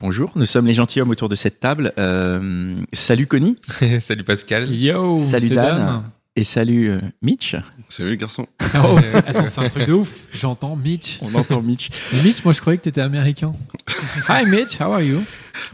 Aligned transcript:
Bonjour, 0.00 0.30
nous 0.36 0.44
sommes 0.44 0.66
les 0.66 0.74
gentilshommes 0.74 1.08
autour 1.10 1.28
de 1.30 1.34
cette 1.34 1.58
table. 1.58 1.92
Euh, 1.98 2.76
salut 2.92 3.26
Connie, 3.26 3.56
Salut 4.00 4.24
Pascal. 4.24 4.70
Yo, 4.74 5.16
salut 5.18 5.48
Dan, 5.48 6.02
et 6.36 6.44
salut 6.44 6.90
euh, 6.90 7.00
Mitch. 7.22 7.56
Salut 7.88 8.10
les 8.10 8.16
garçons. 8.18 8.46
Oh, 8.74 8.98
c'est 9.02 9.16
attends, 9.16 9.46
c'est 9.48 9.60
un 9.60 9.68
truc 9.70 9.86
de 9.86 9.94
ouf. 9.94 10.26
J'entends 10.34 10.76
Mitch. 10.76 11.18
On 11.22 11.34
entend 11.34 11.62
Mitch. 11.62 11.88
Mais 12.12 12.22
Mitch, 12.24 12.44
moi 12.44 12.52
je 12.52 12.60
croyais 12.60 12.76
que 12.76 12.82
t'étais 12.82 13.00
américain. 13.00 13.52
Hi 14.28 14.44
Mitch, 14.44 14.78
how 14.80 14.92
are 14.92 15.00
you? 15.00 15.22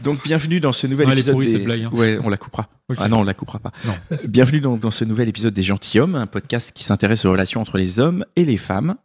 Donc 0.01 0.23
bienvenue 0.23 0.61
dans 0.61 0.71
ce 0.71 0.87
nouvel 0.87 1.07
Ouais, 1.07 1.13
est 1.13 1.17
épisode. 1.17 1.33
pourrie, 1.33 1.45
des- 1.47 1.51
cette 1.53 1.65
blague, 1.65 1.81
hein. 1.83 1.89
Ouais, 1.91 2.17
on 2.23 2.29
la 2.29 2.37
coupera. 2.37 2.69
Ah 2.97 3.09
non, 3.09 3.19
on 3.19 3.23
la 3.23 3.33
coupera 3.33 3.59
pas. 3.59 3.71
Non. 3.85 3.93
Bienvenue 4.29 4.61
dans, 4.61 4.77
dans 4.77 4.91
ce 4.91 5.03
nouvel 5.03 5.27
épisode 5.27 5.53
des 5.53 5.63
gentilshommes, 5.63 6.15
un 6.15 6.27
podcast 6.27 6.71
qui 6.73 6.85
s'intéresse 6.85 7.25
aux 7.25 7.31
relations 7.31 7.59
entre 7.59 7.77
les 7.77 7.99
hommes 7.99 8.23
et 8.37 8.45
les 8.45 8.57
femmes. 8.57 8.95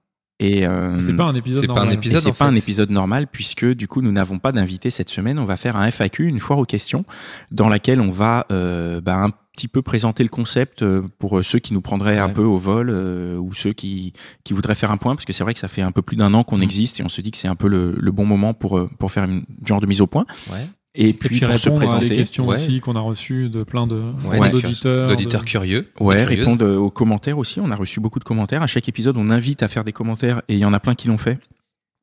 Et 0.40 0.66
euh, 0.66 1.00
C'est 1.00 1.16
pas 1.16 1.24
un 1.24 1.34
épisode 1.34 1.60
c'est 1.62 1.66
pas 1.66 1.74
normal. 1.74 1.92
un 1.92 1.96
épisode. 1.96 2.20
Et 2.20 2.22
c'est 2.24 2.32
pas 2.38 2.46
un 2.46 2.54
épisode 2.54 2.90
normal 2.90 3.26
puisque 3.26 3.66
du 3.66 3.88
coup 3.88 4.02
nous 4.02 4.12
n'avons 4.12 4.38
pas 4.38 4.52
d'invité 4.52 4.90
cette 4.90 5.10
semaine. 5.10 5.38
On 5.38 5.44
va 5.44 5.56
faire 5.56 5.76
un 5.76 5.86
FAQ, 5.90 6.26
une 6.26 6.38
foire 6.38 6.58
aux 6.60 6.64
questions, 6.64 7.04
dans 7.50 7.68
laquelle 7.68 8.00
on 8.00 8.10
va 8.10 8.46
euh, 8.52 9.00
bah, 9.00 9.16
un 9.16 9.30
petit 9.52 9.66
peu 9.66 9.82
présenter 9.82 10.22
le 10.22 10.28
concept 10.28 10.82
euh, 10.82 11.02
pour 11.18 11.42
ceux 11.44 11.58
qui 11.58 11.74
nous 11.74 11.80
prendraient 11.80 12.18
un 12.18 12.28
peu 12.28 12.44
au 12.44 12.58
vol 12.58 12.90
euh, 12.90 13.36
ou 13.36 13.52
ceux 13.54 13.72
qui, 13.72 14.12
qui 14.44 14.52
voudraient 14.52 14.76
faire 14.76 14.92
un 14.92 14.96
point 14.96 15.16
parce 15.16 15.24
que 15.24 15.32
c'est 15.32 15.42
vrai 15.42 15.52
que 15.54 15.58
ça 15.58 15.66
fait 15.66 15.82
un 15.82 15.90
peu 15.90 16.02
plus 16.02 16.14
d'un 16.16 16.32
an 16.34 16.42
Mm. 16.42 16.44
qu'on 16.44 16.60
existe 16.60 17.00
et 17.00 17.02
on 17.02 17.08
se 17.08 17.20
dit 17.20 17.32
que 17.32 17.36
c'est 17.38 17.48
un 17.48 17.56
peu 17.56 17.66
le, 17.66 17.96
le 17.98 18.12
bon 18.12 18.24
moment 18.24 18.54
pour 18.54 18.78
euh, 18.78 18.88
pour 19.00 19.10
faire 19.10 19.24
une 19.24 19.44
genre 19.64 19.80
de 19.80 19.86
mise 19.86 20.00
au 20.00 20.06
point. 20.06 20.24
Ouais. 20.52 20.68
Et 21.00 21.10
Et 21.10 21.12
puis, 21.12 21.28
puis 21.28 21.40
pour 21.40 21.56
se 21.56 21.68
répondre 21.68 21.82
à 21.82 21.84
des 21.84 21.92
présenter, 21.94 22.16
questions 22.16 22.46
Ouais. 22.48 22.56
aussi 22.56 22.80
qu'on 22.80 22.96
a 22.96 23.00
reçues 23.00 23.48
de 23.48 23.62
plein 23.62 23.86
de 23.86 24.02
Ouais, 24.26 24.50
d'auditeurs. 24.50 25.08
D'auditeurs 25.08 25.42
de- 25.42 25.46
curieux. 25.46 25.88
Ouais, 26.00 26.24
répondre 26.24 26.64
euh, 26.64 26.76
aux 26.76 26.90
commentaires 26.90 27.38
aussi. 27.38 27.60
On 27.60 27.70
a 27.70 27.76
reçu 27.76 28.00
beaucoup 28.00 28.18
de 28.18 28.24
commentaires. 28.24 28.62
À 28.64 28.66
chaque 28.66 28.88
épisode, 28.88 29.16
on 29.16 29.30
invite 29.30 29.62
à 29.62 29.68
faire 29.68 29.84
des 29.84 29.92
commentaires 29.92 30.42
et 30.48 30.54
il 30.54 30.58
y 30.58 30.64
en 30.64 30.72
a 30.72 30.80
plein 30.80 30.96
qui 30.96 31.06
l'ont 31.06 31.16
fait. 31.16 31.38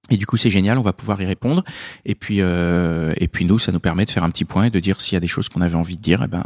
Et 0.09 0.15
du 0.17 0.25
coup, 0.25 0.37
c'est 0.37 0.49
génial. 0.49 0.77
On 0.77 0.81
va 0.81 0.93
pouvoir 0.93 1.21
y 1.21 1.25
répondre. 1.25 1.63
Et 2.05 2.15
puis, 2.15 2.37
euh, 2.39 3.11
et 3.17 3.27
puis 3.27 3.43
nous, 3.43 3.59
ça 3.59 3.73
nous 3.73 3.79
permet 3.81 4.05
de 4.05 4.11
faire 4.11 4.23
un 4.23 4.29
petit 4.29 4.45
point 4.45 4.65
et 4.65 4.69
de 4.69 4.79
dire 4.79 5.01
s'il 5.01 5.15
y 5.15 5.17
a 5.17 5.19
des 5.19 5.27
choses 5.27 5.49
qu'on 5.49 5.61
avait 5.61 5.75
envie 5.75 5.97
de 5.97 6.01
dire. 6.01 6.23
Et 6.23 6.27
ben, 6.27 6.43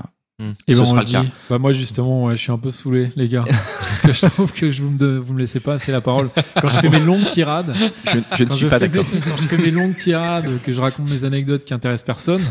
Et 0.68 0.72
ce 0.74 0.78
ben, 0.78 0.82
on 0.84 0.86
sera 0.86 1.02
le 1.02 1.06
le 1.08 1.12
cas. 1.12 1.22
dit. 1.24 1.30
Bah, 1.50 1.58
moi 1.58 1.74
justement, 1.74 2.26
ouais, 2.26 2.38
je 2.38 2.42
suis 2.42 2.52
un 2.52 2.58
peu 2.58 2.72
saoulé, 2.72 3.12
les 3.18 3.28
gars. 3.28 3.44
Parce 3.48 4.02
que 4.02 4.14
je 4.14 4.32
trouve 4.32 4.54
que 4.54 4.72
je 4.72 4.82
vous 4.82 4.90
me, 4.92 5.18
vous 5.18 5.34
me 5.34 5.40
laissez 5.40 5.60
pas 5.60 5.74
assez 5.74 5.92
la 5.92 6.00
parole. 6.02 6.30
Quand 6.62 6.70
je 6.70 6.80
fais 6.80 6.90
mes 6.90 7.00
longues 7.02 7.28
tirades, 7.28 7.74
Je, 8.06 8.20
je 8.38 8.44
ne 8.46 8.50
suis 8.50 8.62
je 8.62 8.68
pas 8.68 8.80
d'accord. 8.80 9.04
mes- 9.14 9.20
quand 9.20 9.36
je 9.38 9.48
fais 9.48 9.58
mes 9.62 9.72
longues 9.72 9.96
tirades, 9.98 10.50
que 10.64 10.72
je 10.72 10.80
raconte 10.80 11.10
mes 11.10 11.26
anecdotes 11.26 11.66
qui 11.66 11.74
intéressent 11.74 12.06
personne, 12.06 12.42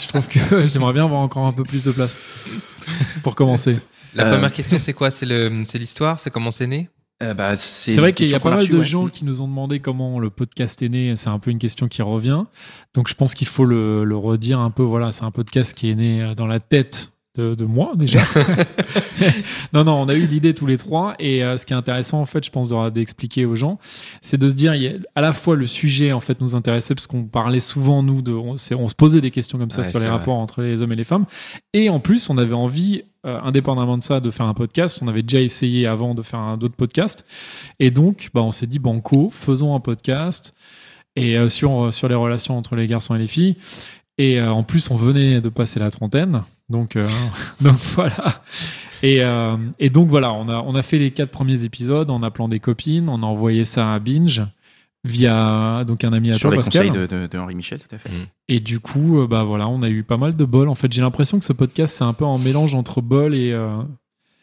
je 0.00 0.08
trouve 0.08 0.26
que 0.26 0.66
j'aimerais 0.66 0.92
bien 0.92 1.04
avoir 1.04 1.20
encore 1.20 1.46
un 1.46 1.52
peu 1.52 1.62
plus 1.62 1.84
de 1.84 1.92
place 1.92 2.16
pour 3.22 3.34
commencer. 3.34 3.78
La 4.14 4.26
Euh, 4.26 4.32
première 4.32 4.52
question, 4.52 4.78
c'est 4.80 4.92
quoi? 4.92 5.10
C'est 5.10 5.26
l'histoire? 5.78 6.18
C'est 6.20 6.30
comment 6.30 6.50
c'est 6.50 6.66
né? 6.66 6.88
Euh, 7.22 7.34
bah, 7.34 7.54
c'est 7.54 7.96
vrai 7.96 8.14
qu'il 8.14 8.26
y 8.28 8.34
a 8.34 8.40
pas 8.40 8.50
mal 8.50 8.66
de 8.66 8.78
ouais. 8.78 8.82
gens 8.82 9.06
qui 9.08 9.26
nous 9.26 9.42
ont 9.42 9.46
demandé 9.46 9.78
comment 9.78 10.18
le 10.18 10.30
podcast 10.30 10.80
est 10.80 10.88
né. 10.88 11.12
C'est 11.16 11.28
un 11.28 11.38
peu 11.38 11.50
une 11.50 11.58
question 11.58 11.86
qui 11.86 12.00
revient. 12.00 12.44
Donc 12.94 13.08
je 13.08 13.14
pense 13.14 13.34
qu'il 13.34 13.46
faut 13.46 13.66
le, 13.66 14.04
le 14.04 14.16
redire 14.16 14.58
un 14.58 14.70
peu. 14.70 14.82
Voilà, 14.82 15.12
c'est 15.12 15.24
un 15.24 15.30
podcast 15.30 15.74
qui 15.74 15.90
est 15.90 15.94
né 15.94 16.22
euh, 16.22 16.34
dans 16.34 16.46
la 16.46 16.60
tête 16.60 17.09
de, 17.36 17.54
de 17.54 17.64
moi 17.64 17.92
déjà. 17.94 18.18
non, 19.72 19.84
non, 19.84 19.92
on 19.92 20.08
a 20.08 20.14
eu 20.14 20.26
l'idée 20.26 20.52
tous 20.52 20.66
les 20.66 20.76
trois. 20.76 21.14
Et 21.18 21.44
euh, 21.44 21.56
ce 21.56 21.66
qui 21.66 21.72
est 21.72 21.76
intéressant, 21.76 22.20
en 22.20 22.26
fait, 22.26 22.44
je 22.44 22.50
pense 22.50 22.70
d'expliquer 22.92 23.44
aux 23.44 23.56
gens, 23.56 23.78
c'est 24.20 24.38
de 24.38 24.48
se 24.48 24.54
dire, 24.54 24.74
il 24.74 24.82
y 24.82 24.88
a 24.88 24.92
à 25.14 25.20
la 25.20 25.32
fois 25.32 25.54
le 25.54 25.66
sujet 25.66 26.12
en 26.12 26.20
fait 26.20 26.40
nous 26.40 26.54
intéressait 26.54 26.94
parce 26.94 27.06
qu'on 27.06 27.24
parlait 27.24 27.60
souvent 27.60 28.02
nous 28.02 28.22
de, 28.22 28.32
on, 28.32 28.56
se 28.56 28.94
posait 28.94 29.20
des 29.20 29.30
questions 29.30 29.58
comme 29.58 29.70
ça 29.70 29.82
Ouais, 29.82 29.88
sur 29.88 30.00
les 30.00 30.08
rapports 30.08 30.36
entre 30.36 30.62
les 30.62 30.82
hommes 30.82 30.92
et 30.92 30.96
les 30.96 31.04
femmes. 31.04 31.26
Et 31.72 31.88
en 31.88 32.00
plus, 32.00 32.30
on 32.30 32.38
avait 32.38 32.54
envie, 32.54 33.04
euh, 33.24 33.40
indépendamment 33.42 33.96
de 33.96 34.02
ça, 34.02 34.20
de 34.20 34.30
faire 34.30 34.46
un 34.46 34.54
podcast. 34.54 35.00
On 35.02 35.08
avait 35.08 35.22
déjà 35.22 35.40
essayé 35.40 35.86
avant 35.86 36.14
de 36.14 36.22
faire 36.22 36.40
un 36.40 36.56
d'autres 36.56 36.76
podcasts. 36.76 37.24
Et 37.78 37.90
donc, 37.90 38.30
bah, 38.34 38.42
on 38.42 38.50
s'est 38.50 38.66
dit, 38.66 38.78
banco, 38.78 39.30
faisons 39.32 39.74
un 39.74 39.80
podcast 39.80 40.54
et 41.16 41.36
euh, 41.36 41.48
sur, 41.48 41.92
sur 41.92 42.08
les 42.08 42.14
relations 42.14 42.56
entre 42.56 42.76
les 42.76 42.86
garçons 42.86 43.14
et 43.14 43.18
les 43.18 43.26
filles. 43.26 43.56
Et 44.20 44.38
euh, 44.38 44.52
en 44.52 44.64
plus, 44.64 44.90
on 44.90 44.96
venait 44.96 45.40
de 45.40 45.48
passer 45.48 45.80
la 45.80 45.90
trentaine. 45.90 46.42
Donc, 46.68 46.94
euh, 46.94 47.08
donc 47.62 47.76
voilà. 47.94 48.42
Et, 49.02 49.24
euh, 49.24 49.56
et 49.78 49.88
donc 49.88 50.08
voilà, 50.08 50.30
on 50.34 50.46
a, 50.50 50.58
on 50.60 50.74
a 50.74 50.82
fait 50.82 50.98
les 50.98 51.10
quatre 51.10 51.30
premiers 51.30 51.64
épisodes 51.64 52.10
en 52.10 52.22
appelant 52.22 52.46
des 52.46 52.60
copines. 52.60 53.08
On 53.08 53.22
a 53.22 53.26
envoyé 53.26 53.64
ça 53.64 53.94
à 53.94 53.98
Binge 53.98 54.42
via 55.04 55.84
donc 55.86 56.04
un 56.04 56.12
ami 56.12 56.28
à 56.28 56.32
Sur 56.34 56.50
toi, 56.50 56.50
les 56.50 56.56
Pascal. 56.58 56.88
conseils 56.88 57.00
de, 57.00 57.06
de, 57.06 57.26
de 57.28 57.38
Henri 57.38 57.54
Michel, 57.54 57.78
tout 57.78 57.94
à 57.94 57.96
fait. 57.96 58.10
Et 58.48 58.60
du 58.60 58.78
coup, 58.78 59.26
bah 59.26 59.42
voilà, 59.42 59.68
on 59.68 59.82
a 59.82 59.88
eu 59.88 60.02
pas 60.02 60.18
mal 60.18 60.36
de 60.36 60.44
bol. 60.44 60.68
En 60.68 60.74
fait, 60.74 60.92
j'ai 60.92 61.00
l'impression 61.00 61.38
que 61.38 61.44
ce 61.46 61.54
podcast, 61.54 61.94
c'est 61.96 62.04
un 62.04 62.12
peu 62.12 62.26
un 62.26 62.36
mélange 62.36 62.74
entre 62.74 63.00
bol 63.00 63.34
et, 63.34 63.58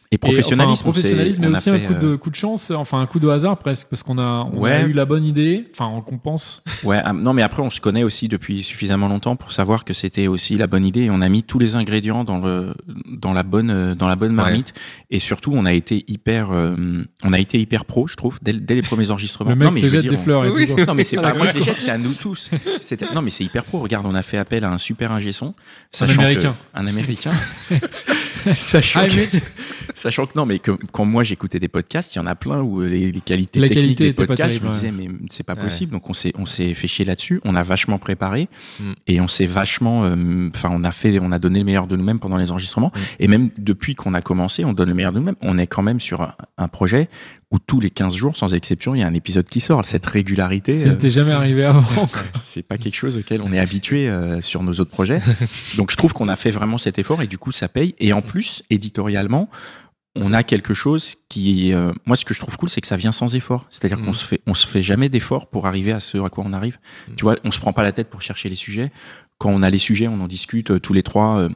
Et 0.09 0.15
et, 0.15 0.17
professionnalisme. 0.17 0.83
enfin, 0.83 0.89
un 0.89 0.91
professionnalisme, 0.93 1.43
on 1.43 1.49
mais 1.49 1.55
a 1.55 1.57
aussi 1.59 1.69
un 1.69 1.79
coup 1.79 1.93
de 1.93 2.07
euh, 2.07 2.17
coup 2.17 2.29
de 2.29 2.35
chance, 2.35 2.71
enfin 2.71 3.01
un 3.01 3.05
coup 3.07 3.19
de 3.19 3.27
hasard 3.27 3.57
presque, 3.57 3.87
parce 3.89 4.03
qu'on 4.03 4.17
a, 4.17 4.47
on 4.53 4.63
a 4.63 4.81
eu 4.83 4.93
la 4.93 5.03
bonne 5.05 5.25
idée, 5.25 5.67
enfin 5.73 6.01
qu'on 6.05 6.17
pense. 6.17 6.63
Ouais, 6.85 7.01
ah, 7.03 7.11
non, 7.11 7.33
mais 7.33 7.41
après, 7.41 7.61
on 7.61 7.69
se 7.69 7.81
connaît 7.81 8.03
aussi 8.03 8.29
depuis 8.29 8.63
suffisamment 8.63 9.09
longtemps 9.09 9.35
pour 9.35 9.51
savoir 9.51 9.83
que 9.83 9.93
c'était 9.93 10.27
aussi 10.27 10.57
la 10.57 10.67
bonne 10.67 10.85
idée 10.85 11.01
et 11.01 11.09
on 11.09 11.21
a 11.21 11.27
mis 11.27 11.43
tous 11.43 11.59
les 11.59 11.75
ingrédients 11.75 12.23
dans 12.23 12.37
le, 12.39 12.73
dans 13.09 13.33
la 13.33 13.43
bonne, 13.43 13.69
euh, 13.69 13.95
dans 13.95 14.07
la 14.07 14.15
bonne 14.15 14.31
marmite. 14.33 14.73
Et 15.09 15.19
surtout, 15.19 15.51
on 15.53 15.65
a 15.65 15.73
été 15.73 16.05
hyper, 16.07 16.51
euh, 16.51 16.75
on 17.25 17.33
a 17.33 17.39
été 17.39 17.59
hyper 17.59 17.83
pro, 17.83 18.07
je 18.07 18.15
trouve, 18.15 18.39
dès, 18.41 18.53
dès 18.53 18.75
les 18.75 18.81
premiers 18.83 19.11
enregistrements. 19.11 19.49
Le 19.49 19.55
mec 19.57 19.67
non, 19.67 19.73
mais 19.73 19.81
se 19.81 19.85
je 19.87 19.91
veux 19.91 19.97
jette 19.97 20.01
dire, 20.03 20.11
des 20.11 20.17
on- 20.17 20.23
fleurs 20.23 20.45
et 20.45 20.49
Oui, 20.51 20.67
tout. 20.67 20.77
Non, 20.87 20.93
mais 20.95 21.03
c'est 21.03 21.17
pas 21.17 21.33
moi 21.33 21.47
qui 21.47 21.57
les 21.57 21.63
jette, 21.65 21.79
c'est 21.79 21.91
à 21.91 21.97
nous 21.97 22.13
tous. 22.13 22.49
C'était- 22.79 23.13
Non, 23.13 23.21
mais 23.21 23.29
c'est 23.29 23.43
hyper 23.43 23.65
pro. 23.65 23.79
Regarde, 23.79 24.05
on 24.07 24.15
a 24.15 24.21
fait 24.21 24.37
appel 24.37 24.63
à 24.63 24.71
un 24.71 24.77
super 24.77 25.11
ingé 25.11 25.33
son. 25.33 25.53
Un 25.99 26.07
que- 26.07 26.11
Américain. 26.13 26.55
Un 26.73 26.87
américain. 26.87 27.31
sachant, 28.55 29.05
que, 29.07 29.37
sachant 29.95 30.25
que 30.25 30.33
non, 30.35 30.45
mais 30.45 30.59
que, 30.59 30.71
quand 30.91 31.05
moi 31.05 31.23
j'écoutais 31.23 31.59
des 31.59 31.67
podcasts, 31.67 32.15
il 32.15 32.19
y 32.19 32.21
en 32.21 32.25
a 32.27 32.35
plein 32.35 32.61
où 32.61 32.81
les, 32.81 33.11
les 33.11 33.21
qualités 33.21 33.59
La 33.59 33.67
techniques 33.67 33.83
qualité 33.97 34.03
des 34.05 34.13
podcasts, 34.13 34.59
je 34.61 34.65
me 34.67 34.71
disais, 34.71 34.91
mais 34.91 35.07
c'est 35.29 35.43
pas 35.43 35.55
Ouais. 35.55 35.63
possible. 35.63 35.91
Donc 35.91 36.09
on 36.09 36.13
s'est, 36.13 36.33
on 36.37 36.45
s'est 36.45 36.73
fait 36.73 36.87
chier 36.87 37.05
là-dessus. 37.05 37.41
On 37.43 37.55
a 37.55 37.63
vachement 37.63 37.97
préparé 37.97 38.47
Mm. 38.79 38.91
et 39.07 39.21
on 39.21 39.27
s'est 39.27 39.45
vachement, 39.47 40.05
euh, 40.05 40.49
enfin, 40.55 40.69
on 40.71 40.83
a 40.83 40.91
fait, 40.91 41.19
on 41.19 41.31
a 41.31 41.39
donné 41.39 41.59
le 41.59 41.65
meilleur 41.65 41.87
de 41.87 41.95
nous-mêmes 41.95 42.19
pendant 42.19 42.37
les 42.37 42.51
enregistrements. 42.51 42.91
Mm. 42.93 42.99
Et 43.19 43.27
même 43.27 43.49
depuis 43.57 43.95
qu'on 43.95 44.13
a 44.13 44.21
commencé, 44.21 44.65
on 44.65 44.73
donne 44.73 44.89
le 44.89 44.95
meilleur 44.95 45.11
de 45.13 45.19
nous-mêmes. 45.19 45.35
On 45.41 45.57
est 45.57 45.67
quand 45.67 45.81
même 45.83 45.99
sur 45.99 46.21
un, 46.21 46.33
un 46.57 46.67
projet 46.67 47.09
où 47.51 47.59
tous 47.59 47.79
les 47.79 47.89
15 47.89 48.13
jours, 48.13 48.35
sans 48.35 48.53
exception, 48.53 48.93
il 48.93 48.99
y 48.99 49.03
a 49.03 49.07
un 49.07 49.13
épisode 49.13 49.47
qui 49.47 49.61
sort. 49.61 49.85
Cette 49.85 50.05
régularité. 50.05 50.73
Ça 50.73 50.89
euh, 50.89 50.91
n'était 50.91 51.09
jamais 51.09 51.31
arrivé 51.31 51.63
avant. 51.65 52.05
c'est 52.35 52.67
pas 52.67 52.77
quelque 52.77 52.95
chose 52.95 53.15
auquel 53.17 53.41
on 53.41 53.53
est 53.53 53.59
habitué 53.59 54.09
euh, 54.09 54.41
sur 54.41 54.63
nos 54.63 54.73
autres 54.73 54.91
projets. 54.91 55.19
Donc 55.77 55.91
je 55.91 55.95
trouve 55.95 56.11
qu'on 56.13 56.27
a 56.27 56.35
fait 56.35 56.51
vraiment 56.51 56.77
cet 56.77 56.99
effort 56.99 57.21
et 57.21 57.27
du 57.27 57.37
coup 57.37 57.51
ça 57.51 57.67
paye. 57.69 57.95
Et 57.99 58.11
en 58.11 58.21
plus, 58.21 58.63
éditorialement, 58.69 59.49
on 60.19 60.33
a 60.33 60.43
quelque 60.43 60.73
chose 60.73 61.15
qui, 61.29 61.71
euh, 61.73 61.93
moi 62.05 62.15
ce 62.17 62.25
que 62.25 62.33
je 62.33 62.39
trouve 62.39 62.57
cool, 62.57 62.69
c'est 62.69 62.81
que 62.81 62.87
ça 62.87 62.97
vient 62.97 63.11
sans 63.13 63.35
effort. 63.35 63.67
C'est-à-dire 63.69 63.99
qu'on 63.99 64.07
Mhm. 64.07 64.13
se 64.13 64.25
fait, 64.25 64.41
on 64.47 64.53
se 64.53 64.67
fait 64.67 64.81
jamais 64.81 65.07
d'effort 65.09 65.47
pour 65.47 65.67
arriver 65.67 65.91
à 65.93 65.99
ce 65.99 66.17
à 66.17 66.29
quoi 66.29 66.43
on 66.45 66.53
arrive. 66.53 66.79
Tu 67.15 67.23
vois, 67.23 67.37
on 67.45 67.51
se 67.51 67.59
prend 67.59 67.71
pas 67.71 67.83
la 67.83 67.91
tête 67.91 68.09
pour 68.09 68.21
chercher 68.21 68.49
les 68.49 68.55
sujets. 68.55 68.91
Quand 69.37 69.51
on 69.51 69.61
a 69.61 69.69
les 69.69 69.77
sujets, 69.77 70.07
on 70.07 70.19
en 70.19 70.27
discute 70.27 70.71
euh, 70.71 70.79
tous 70.79 70.93
les 70.93 71.03
trois. 71.03 71.47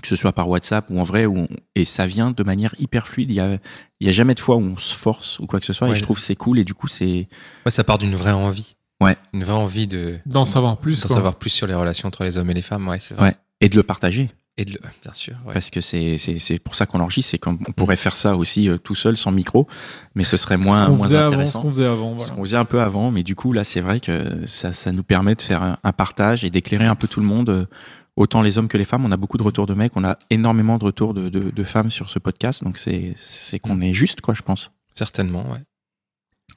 Que 0.00 0.08
ce 0.08 0.16
soit 0.16 0.32
par 0.32 0.48
WhatsApp 0.48 0.86
ou 0.90 0.98
en 1.00 1.02
vrai, 1.02 1.26
où 1.26 1.36
on- 1.38 1.48
et 1.74 1.84
ça 1.84 2.06
vient 2.06 2.30
de 2.30 2.42
manière 2.42 2.74
hyper 2.78 3.06
fluide. 3.06 3.30
Il 3.30 3.34
y 3.34 3.40
a, 3.40 3.58
il 4.00 4.06
y 4.06 4.10
a 4.10 4.12
jamais 4.12 4.34
de 4.34 4.40
fois 4.40 4.56
où 4.56 4.60
on 4.60 4.76
se 4.78 4.94
force 4.94 5.38
ou 5.40 5.46
quoi 5.46 5.60
que 5.60 5.66
ce 5.66 5.72
soit. 5.72 5.88
Ouais. 5.88 5.94
Et 5.94 5.96
je 5.96 6.02
trouve 6.02 6.16
que 6.18 6.22
c'est 6.22 6.36
cool. 6.36 6.58
Et 6.58 6.64
du 6.64 6.74
coup, 6.74 6.88
c'est 6.88 7.28
Ouais, 7.66 7.70
ça 7.72 7.84
part 7.84 7.98
d'une 7.98 8.14
vraie 8.14 8.32
envie. 8.32 8.76
Ouais. 9.00 9.16
Une 9.32 9.44
vraie 9.44 9.52
envie 9.54 9.86
de 9.86 10.18
D'en 10.26 10.44
savoir 10.44 10.76
plus. 10.78 11.02
d'en 11.02 11.08
savoir 11.14 11.36
plus 11.36 11.50
sur 11.50 11.66
les 11.66 11.74
relations 11.74 12.08
entre 12.08 12.24
les 12.24 12.36
hommes 12.38 12.50
et 12.50 12.54
les 12.54 12.62
femmes. 12.62 12.86
Ouais, 12.88 12.98
c'est 13.00 13.14
vrai. 13.14 13.28
ouais, 13.28 13.36
et 13.60 13.68
de 13.68 13.76
le 13.76 13.82
partager. 13.82 14.28
Et 14.60 14.64
de 14.64 14.72
le, 14.72 14.80
bien 15.04 15.12
sûr. 15.12 15.34
Ouais. 15.46 15.52
parce 15.52 15.70
que 15.70 15.80
c'est 15.80 16.16
c'est 16.16 16.40
c'est 16.40 16.58
pour 16.58 16.74
ça 16.74 16.84
qu'on 16.84 16.98
enregistre 16.98 17.30
c'est 17.30 17.38
qu'on 17.38 17.56
on 17.68 17.70
pourrait 17.70 17.94
faire 17.94 18.16
ça 18.16 18.34
aussi 18.34 18.68
euh, 18.68 18.76
tout 18.76 18.96
seul 18.96 19.16
sans 19.16 19.30
micro 19.30 19.68
mais 20.16 20.24
ce 20.24 20.36
serait 20.36 20.56
moins 20.56 20.80
ce 20.82 20.86
qu'on 20.88 20.96
moins 20.96 21.06
faisait 21.06 21.16
avant, 21.18 21.28
ce 21.28 21.34
intéressant 21.34 21.62
qu'on 21.62 21.70
faisait 21.70 21.84
avant. 21.86 22.12
ce 22.18 22.24
Voilà. 22.24 22.34
qu'on 22.34 22.42
faisait 22.44 22.56
un 22.56 22.64
peu 22.64 22.80
avant 22.80 23.12
mais 23.12 23.22
du 23.22 23.36
coup 23.36 23.52
là 23.52 23.62
c'est 23.62 23.80
vrai 23.80 24.00
que 24.00 24.44
ça 24.46 24.72
ça 24.72 24.90
nous 24.90 25.04
permet 25.04 25.36
de 25.36 25.42
faire 25.42 25.62
un, 25.62 25.78
un 25.84 25.92
partage 25.92 26.44
et 26.44 26.50
d'éclairer 26.50 26.86
un 26.86 26.96
peu 26.96 27.06
tout 27.06 27.20
le 27.20 27.26
monde 27.26 27.50
euh, 27.50 27.66
autant 28.22 28.42
les 28.42 28.58
hommes 28.58 28.68
que 28.68 28.76
les 28.78 28.84
femmes 28.84 29.04
on 29.04 29.12
a 29.12 29.16
beaucoup 29.16 29.38
de 29.38 29.42
retours 29.42 29.66
de 29.66 29.74
mecs 29.74 29.96
on 29.96 30.04
a 30.04 30.18
énormément 30.30 30.76
de 30.78 30.84
retours 30.84 31.14
de 31.14 31.28
de, 31.28 31.50
de 31.50 31.64
femmes 31.64 31.90
sur 31.90 32.08
ce 32.10 32.18
podcast 32.18 32.62
donc 32.64 32.76
c'est 32.78 33.14
c'est 33.16 33.58
qu'on 33.58 33.80
est 33.80 33.94
juste 33.94 34.20
quoi 34.20 34.34
je 34.34 34.42
pense 34.42 34.70
Certainement, 34.94 35.44
ouais. 35.52 35.60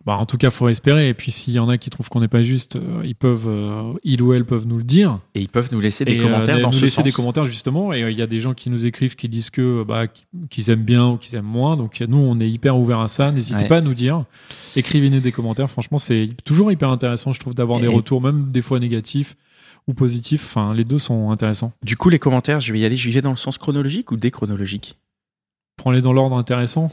Bah, 0.06 0.16
en 0.18 0.26
tout 0.26 0.38
cas, 0.38 0.50
faut 0.50 0.68
espérer. 0.68 1.10
Et 1.10 1.14
puis, 1.14 1.30
s'il 1.32 1.54
y 1.54 1.60
en 1.60 1.70
a 1.70 1.78
qui 1.78 1.92
trouvent 1.92 2.10
qu'on 2.10 2.22
n'est 2.22 2.28
pas 2.28 2.42
juste, 2.42 2.76
euh, 2.78 3.02
ils 3.04 3.14
peuvent, 3.14 3.46
euh, 3.48 3.94
ils 4.04 4.20
ou 4.24 4.34
elles 4.34 4.46
peuvent 4.46 4.66
nous 4.66 4.78
le 4.78 4.84
dire. 4.84 5.20
Et 5.36 5.42
ils 5.42 5.50
peuvent 5.50 5.70
nous 5.72 5.80
laisser 5.82 6.06
des 6.06 6.14
et, 6.16 6.20
euh, 6.20 6.24
commentaires 6.24 6.60
dans 6.60 6.70
nous 6.70 6.74
ce 6.80 6.86
laisser 6.86 6.96
sens. 6.96 7.06
des 7.06 7.12
commentaires 7.12 7.46
justement. 7.46 7.94
Et 7.94 8.02
euh, 8.02 8.10
il 8.10 8.18
y 8.18 8.22
a 8.24 8.26
des 8.26 8.40
gens 8.40 8.56
qui 8.56 8.72
nous 8.72 8.88
écrivent, 8.88 9.16
qui 9.16 9.30
disent 9.30 9.52
que 9.52 9.84
bah, 9.84 10.06
qu'ils 10.50 10.70
aiment 10.72 10.82
bien 10.82 11.08
ou 11.10 11.18
qu'ils 11.18 11.36
aiment 11.36 11.46
moins. 11.46 11.78
Donc 11.78 12.00
nous, 12.02 12.18
on 12.18 12.40
est 12.40 12.50
hyper 12.50 12.76
ouvert 12.78 13.00
à 13.00 13.08
ça. 13.08 13.32
N'hésitez 13.32 13.64
Ouais. 13.64 13.68
pas 13.68 13.78
à 13.78 13.82
nous 13.82 13.94
dire. 13.94 14.24
Écrivez-nous 14.76 15.20
des 15.20 15.32
commentaires. 15.32 15.70
Franchement, 15.70 16.00
c'est 16.00 16.30
toujours 16.46 16.72
hyper 16.72 16.90
intéressant, 16.90 17.32
je 17.34 17.40
trouve, 17.40 17.54
d'avoir 17.54 17.80
des 17.80 17.86
Et- 17.86 17.90
retours, 17.96 18.22
même 18.22 18.52
des 18.52 18.62
fois 18.64 18.80
négatifs 18.80 19.36
ou 19.88 19.94
positifs. 19.94 20.44
Enfin, 20.46 20.74
les 20.74 20.84
deux 20.86 21.00
sont 21.00 21.32
intéressants. 21.32 21.74
Du 21.84 21.98
coup, 21.98 22.10
les 22.10 22.20
commentaires, 22.20 22.60
je 22.62 22.72
vais 22.74 22.80
y 22.80 22.86
aller. 22.86 22.96
J'y 22.96 23.12
vais 23.12 23.22
dans 23.22 23.32
le 23.32 23.36
sens 23.36 23.58
chronologique 23.58 24.12
ou 24.12 24.18
déchronologique? 24.18 24.98
Prends-les 25.78 26.02
dans 26.02 26.14
l'ordre 26.14 26.38
intéressant. 26.38 26.92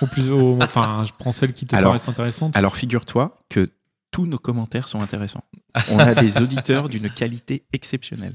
Au 0.00 0.06
plus, 0.06 0.28
au- 0.30 0.58
enfin, 0.62 1.04
je 1.06 1.12
prends 1.18 1.32
celles 1.32 1.52
qui 1.52 1.66
te 1.66 1.74
Alors- 1.76 1.90
paraissent 1.90 2.08
intéressantes. 2.08 2.56
Alors, 2.56 2.76
figure-toi 2.76 3.38
que 3.50 3.70
tous 4.12 4.24
nos 4.26 4.38
commentaires 4.38 4.88
sont 4.88 5.00
intéressants. 5.02 5.44
On 5.90 5.98
a 5.98 6.14
des 6.14 6.38
auditeurs 6.40 6.88
d'une 6.88 7.10
qualité 7.10 7.64
exceptionnelle. 7.74 8.32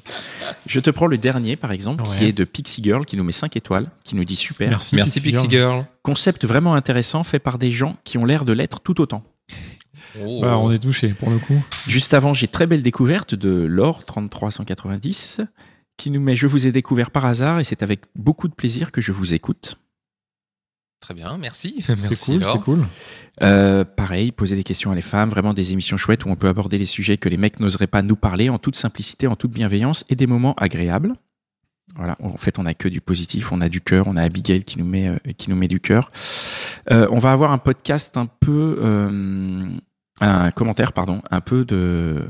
Je 0.67 0.79
te 0.79 0.91
prends 0.91 1.07
le 1.07 1.17
dernier, 1.17 1.55
par 1.55 1.71
exemple, 1.71 2.03
qui 2.03 2.25
est 2.25 2.33
de 2.33 2.43
Pixie 2.43 2.83
Girl, 2.83 3.03
qui 3.03 3.17
nous 3.17 3.23
met 3.23 3.31
5 3.31 3.55
étoiles, 3.57 3.89
qui 4.03 4.15
nous 4.15 4.23
dit 4.25 4.35
super. 4.35 4.69
Merci, 4.69 4.95
Merci 4.95 5.21
Pixie 5.21 5.49
Girl. 5.49 5.87
Concept 6.03 6.45
vraiment 6.45 6.75
intéressant, 6.75 7.23
fait 7.23 7.39
par 7.39 7.57
des 7.57 7.71
gens 7.71 7.95
qui 8.03 8.19
ont 8.19 8.25
l'air 8.25 8.45
de 8.45 8.53
l'être 8.53 8.79
tout 8.81 9.01
autant. 9.01 9.23
Oh. 10.19 10.41
Bah, 10.41 10.57
on 10.57 10.71
est 10.71 10.79
touché 10.79 11.09
pour 11.09 11.29
le 11.29 11.37
coup. 11.37 11.63
Juste 11.87 12.13
avant, 12.13 12.33
j'ai 12.33 12.47
très 12.47 12.67
belle 12.67 12.83
découverte 12.83 13.35
de 13.35 13.49
l'or 13.49 14.05
3390 14.05 15.41
qui 15.97 16.11
nous 16.11 16.21
met 16.21 16.35
Je 16.35 16.47
vous 16.47 16.67
ai 16.67 16.71
découvert 16.71 17.11
par 17.11 17.25
hasard 17.25 17.59
et 17.59 17.63
c'est 17.63 17.83
avec 17.83 18.05
beaucoup 18.15 18.47
de 18.47 18.53
plaisir 18.53 18.91
que 18.91 19.01
je 19.01 19.11
vous 19.11 19.33
écoute. 19.33 19.77
Très 20.99 21.13
bien, 21.13 21.37
merci. 21.37 21.83
C'est 21.83 22.19
cool, 22.19 22.41
Laure. 22.41 22.53
c'est 22.53 22.61
cool. 22.61 22.85
Euh, 23.41 23.83
pareil, 23.83 24.31
poser 24.31 24.55
des 24.55 24.63
questions 24.63 24.91
à 24.91 24.95
les 24.95 25.01
femmes, 25.01 25.29
vraiment 25.29 25.53
des 25.53 25.73
émissions 25.73 25.97
chouettes 25.97 26.25
où 26.25 26.29
on 26.29 26.35
peut 26.35 26.47
aborder 26.47 26.77
les 26.77 26.85
sujets 26.85 27.17
que 27.17 27.27
les 27.27 27.37
mecs 27.37 27.59
n'oseraient 27.59 27.87
pas 27.87 28.03
nous 28.03 28.15
parler 28.15 28.49
en 28.49 28.59
toute 28.59 28.75
simplicité, 28.75 29.25
en 29.25 29.35
toute 29.35 29.51
bienveillance 29.51 30.05
et 30.09 30.15
des 30.15 30.27
moments 30.27 30.53
agréables. 30.57 31.15
Voilà, 31.95 32.15
en 32.21 32.37
fait, 32.37 32.57
on 32.57 32.65
a 32.65 32.73
que 32.73 32.87
du 32.87 33.01
positif, 33.01 33.51
on 33.51 33.59
a 33.59 33.67
du 33.67 33.81
cœur, 33.81 34.07
on 34.07 34.15
a 34.15 34.23
Abigail 34.23 34.63
qui 34.63 34.79
nous 34.79 34.85
met, 34.85 35.07
euh, 35.07 35.17
qui 35.37 35.49
nous 35.49 35.55
met 35.55 35.67
du 35.67 35.79
cœur. 35.79 36.11
Euh, 36.89 37.07
on 37.11 37.19
va 37.19 37.31
avoir 37.31 37.51
un 37.51 37.57
podcast 37.57 38.15
un 38.15 38.27
peu, 38.27 38.79
euh, 38.81 39.69
un 40.21 40.51
commentaire, 40.51 40.93
pardon, 40.93 41.21
un 41.31 41.41
peu 41.41 41.65
de 41.65 42.27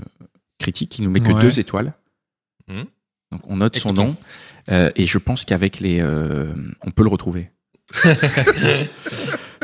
critique 0.60 0.90
qui 0.90 1.02
nous 1.02 1.10
met 1.10 1.20
que 1.20 1.32
Ouais. 1.32 1.42
deux 1.42 1.60
étoiles. 1.60 1.94
Mhm. 2.68 2.86
Donc 3.32 3.42
on 3.48 3.58
note 3.58 3.78
son 3.78 3.94
nom 3.94 4.16
euh, 4.70 4.92
et 4.96 5.06
je 5.06 5.18
pense 5.18 5.46
qu'avec 5.46 5.80
les, 5.80 6.00
euh, 6.02 6.54
on 6.82 6.92
peut 6.92 7.04
le 7.04 7.10
retrouver. 7.10 7.50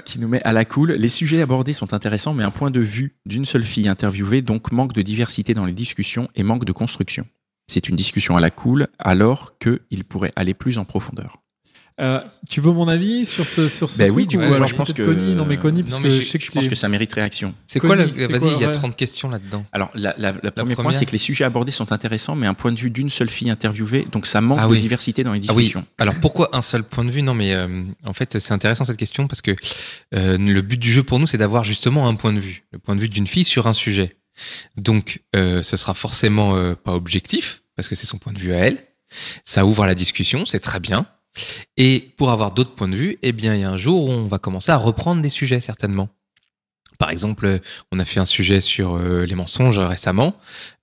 qui 0.05 0.19
nous 0.19 0.27
met 0.27 0.41
à 0.43 0.53
la 0.53 0.63
cool. 0.65 0.93
Les 0.93 1.09
sujets 1.09 1.41
abordés 1.41 1.73
sont 1.73 1.93
intéressants, 1.93 2.33
mais 2.33 2.43
un 2.43 2.51
point 2.51 2.71
de 2.71 2.79
vue 2.79 3.17
d'une 3.25 3.45
seule 3.45 3.63
fille 3.63 3.87
interviewée, 3.87 4.41
donc 4.41 4.71
manque 4.71 4.93
de 4.93 5.01
diversité 5.01 5.53
dans 5.53 5.65
les 5.65 5.73
discussions 5.73 6.29
et 6.35 6.43
manque 6.43 6.65
de 6.65 6.71
construction. 6.71 7.25
C'est 7.67 7.89
une 7.89 7.97
discussion 7.97 8.37
à 8.37 8.39
la 8.39 8.49
cool, 8.49 8.87
alors 8.99 9.57
qu'il 9.59 10.03
pourrait 10.07 10.31
aller 10.37 10.53
plus 10.53 10.77
en 10.77 10.85
profondeur. 10.85 11.41
Euh, 11.99 12.21
tu 12.47 12.61
veux 12.61 12.71
mon 12.71 12.87
avis 12.87 13.25
sur 13.25 13.47
ce, 13.47 13.67
sur 13.67 13.89
ce 13.89 13.97
Ben 13.97 14.07
truc 14.09 14.17
oui, 14.17 14.27
du 14.27 14.37
ou 14.37 14.39
coup, 14.39 14.45
alors 14.45 14.59
moi, 14.59 14.67
je 14.67 14.75
pense 14.75 14.93
que- 14.93 15.01
Connie 15.01 15.33
Non, 15.33 15.45
mais 15.45 15.57
Connie, 15.57 15.81
Non, 15.81 15.89
parce 15.89 16.01
mais 16.03 16.09
que 16.09 16.15
je- 16.15 16.21
je 16.21 16.27
sais 16.27 16.37
que 16.37 16.45
Je 16.45 16.51
pense 16.51 16.67
que 16.67 16.75
ça 16.75 16.87
mérite 16.89 17.11
réaction. 17.11 17.55
C'est 17.65 17.79
quoi 17.79 17.95
Vas-y, 17.95 18.09
il 18.15 18.21
y 18.61 18.63
a 18.63 18.67
ouais. 18.67 18.71
30 18.71 18.95
questions 18.95 19.29
là-dedans. 19.29 19.65
Alors, 19.71 19.89
la, 19.95 20.13
la, 20.19 20.33
la 20.43 20.51
premier 20.51 20.75
point, 20.75 20.83
première 20.83 20.99
c'est 20.99 21.07
que 21.07 21.11
les 21.11 21.17
sujets 21.17 21.43
abordés 21.43 21.71
sont 21.71 21.91
intéressants, 21.91 22.35
mais 22.35 22.45
un 22.45 22.53
point 22.53 22.71
de 22.71 22.79
vue 22.79 22.91
d'une 22.91 23.09
seule 23.09 23.29
fille 23.29 23.49
interviewée, 23.49 24.07
donc 24.11 24.27
ça 24.27 24.41
manque 24.41 24.59
Ah 24.61 24.67
de 24.67 24.73
oui. 24.73 24.79
diversité 24.79 25.23
dans 25.23 25.33
les 25.33 25.39
Ah 25.47 25.53
oui. 25.53 25.63
discussions. 25.63 25.85
Alors 25.97 26.13
pourquoi 26.21 26.55
un 26.55 26.61
seul 26.61 26.83
point 26.83 27.03
de 27.03 27.09
vue? 27.09 27.23
Non, 27.23 27.33
mais 27.33 27.53
euh, 27.53 27.83
en 28.05 28.13
fait, 28.13 28.37
c'est 28.37 28.53
intéressant 28.53 28.83
cette 28.83 28.97
question 28.97 29.27
parce 29.27 29.41
que 29.41 29.55
euh, 30.13 30.37
le 30.37 30.61
but 30.61 30.77
du 30.79 30.91
jeu 30.91 31.01
pour 31.01 31.17
nous, 31.17 31.25
c'est 31.25 31.39
d'avoir 31.39 31.63
justement 31.63 32.07
un 32.07 32.13
point 32.13 32.31
de 32.31 32.39
vue, 32.39 32.63
le 32.73 32.77
point 32.79 32.95
de 32.95 33.01
vue 33.01 33.09
d'une 33.09 33.25
fille 33.27 33.43
sur 33.43 33.65
un 33.65 33.73
sujet. 33.73 34.17
Donc, 34.79 35.23
euh, 35.35 35.63
ce 35.63 35.77
sera 35.77 35.95
forcément 35.95 36.55
euh, 36.55 36.75
pas 36.75 36.93
objectif 36.93 37.63
parce 37.75 37.87
que 37.87 37.95
c'est 37.95 38.05
son 38.05 38.19
point 38.19 38.33
de 38.33 38.37
vue 38.39 38.53
à 38.53 38.57
elle. 38.57 38.77
Ça 39.45 39.65
ouvre 39.65 39.87
la 39.87 39.95
discussion, 39.95 40.45
c'est 40.45 40.59
très 40.59 40.79
bien. 40.79 41.07
Et 41.77 42.11
pour 42.17 42.31
avoir 42.31 42.51
d'autres 42.51 42.75
points 42.75 42.87
de 42.87 42.95
vue, 42.95 43.17
eh 43.21 43.31
bien, 43.31 43.55
il 43.55 43.61
y 43.61 43.63
a 43.63 43.69
un 43.69 43.77
jour 43.77 44.05
où 44.05 44.09
on 44.09 44.27
va 44.27 44.39
commencer 44.39 44.71
à 44.71 44.77
reprendre 44.77 45.21
des 45.21 45.29
sujets 45.29 45.59
certainement. 45.59 46.09
Par 46.97 47.11
exemple, 47.11 47.45
euh, 47.45 47.59
on 47.91 47.99
a 47.99 48.05
fait 48.05 48.19
un 48.19 48.25
sujet 48.25 48.59
sur 48.59 48.95
euh, 48.95 49.25
les 49.25 49.35
mensonges 49.35 49.79
récemment. 49.79 50.35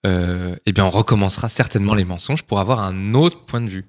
Euh, 0.06 0.56
eh 0.67 0.73
bien, 0.73 0.85
on 0.85 0.91
recommencera 0.91 1.49
certainement 1.49 1.95
les 1.95 2.05
mensonges 2.05 2.45
pour 2.45 2.61
avoir 2.61 2.81
un 2.81 3.15
autre 3.15 3.41
point 3.45 3.61
de 3.61 3.69
vue. 3.69 3.87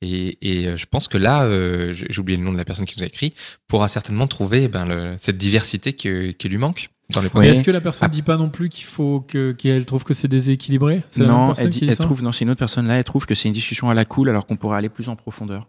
Et, 0.00 0.36
euh, 0.44 0.76
je 0.76 0.86
pense 0.86 1.08
que 1.08 1.18
là, 1.18 1.48
j'ai 1.92 2.20
oublié 2.20 2.38
le 2.38 2.44
nom 2.44 2.52
de 2.52 2.58
la 2.58 2.64
personne 2.64 2.84
qui 2.86 2.98
nous 2.98 3.04
a 3.04 3.08
écrit, 3.08 3.34
pourra 3.66 3.88
certainement 3.88 4.28
trouver 4.28 4.64
eh 4.64 4.68
ben, 4.68 5.16
cette 5.18 5.38
diversité 5.38 5.92
qui 5.94 6.48
lui 6.48 6.58
manque 6.58 6.90
dans 7.10 7.20
les 7.20 7.28
est-ce 7.50 7.62
que 7.62 7.70
la 7.70 7.80
personne 7.80 8.08
Ah. 8.10 8.12
dit 8.12 8.22
pas 8.22 8.36
non 8.36 8.48
plus 8.48 8.68
qu'il 8.68 8.84
faut 8.84 9.20
que 9.20 9.52
qu'elle 9.52 9.84
trouve 9.84 10.02
que 10.04 10.12
c'est 10.14 10.26
déséquilibré? 10.28 11.02
Non, 11.18 11.52
elle, 11.54 11.68
dit- 11.70 11.86
trouve, 11.96 12.22
non, 12.22 12.32
c'est 12.32 12.44
une 12.44 12.50
autre 12.50 12.58
personne 12.58 12.88
là, 12.88 12.94
elle 12.94 13.04
trouve 13.04 13.26
que 13.26 13.34
c'est 13.34 13.48
une 13.48 13.54
discussion 13.54 13.88
à 13.90 13.94
la 13.94 14.04
cool 14.04 14.28
alors 14.28 14.46
qu'on 14.46 14.56
pourrait 14.56 14.78
aller 14.78 14.88
plus 14.88 15.08
en 15.08 15.14
profondeur. 15.16 15.68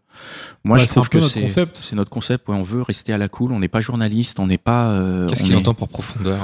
Moi, 0.63 0.78
Bah, 0.78 0.84
je 0.84 0.89
trouve 0.89 1.10
que 1.10 1.19
notre 1.19 1.31
c'est 1.34 1.42
concept. 1.42 1.80
c'est 1.84 1.95
notre 1.95 2.10
concept. 2.10 2.48
ouais, 2.50 2.56
on 2.56 2.63
veut 2.63 2.81
rester 2.81 3.13
à 3.13 3.18
la 3.19 3.30
cool. 3.30 3.51
On 3.54 3.60
n'est 3.60 3.68
pas 3.68 3.81
journaliste, 3.81 4.39
on 4.39 4.48
n'est 4.48 4.57
pas. 4.57 4.89
euh, 4.92 5.28
Qu'est-ce 5.28 5.44
qu'il 5.44 5.54
est- 5.54 5.57
entend 5.57 5.74
pour 5.75 5.89
profondeur? 5.89 6.39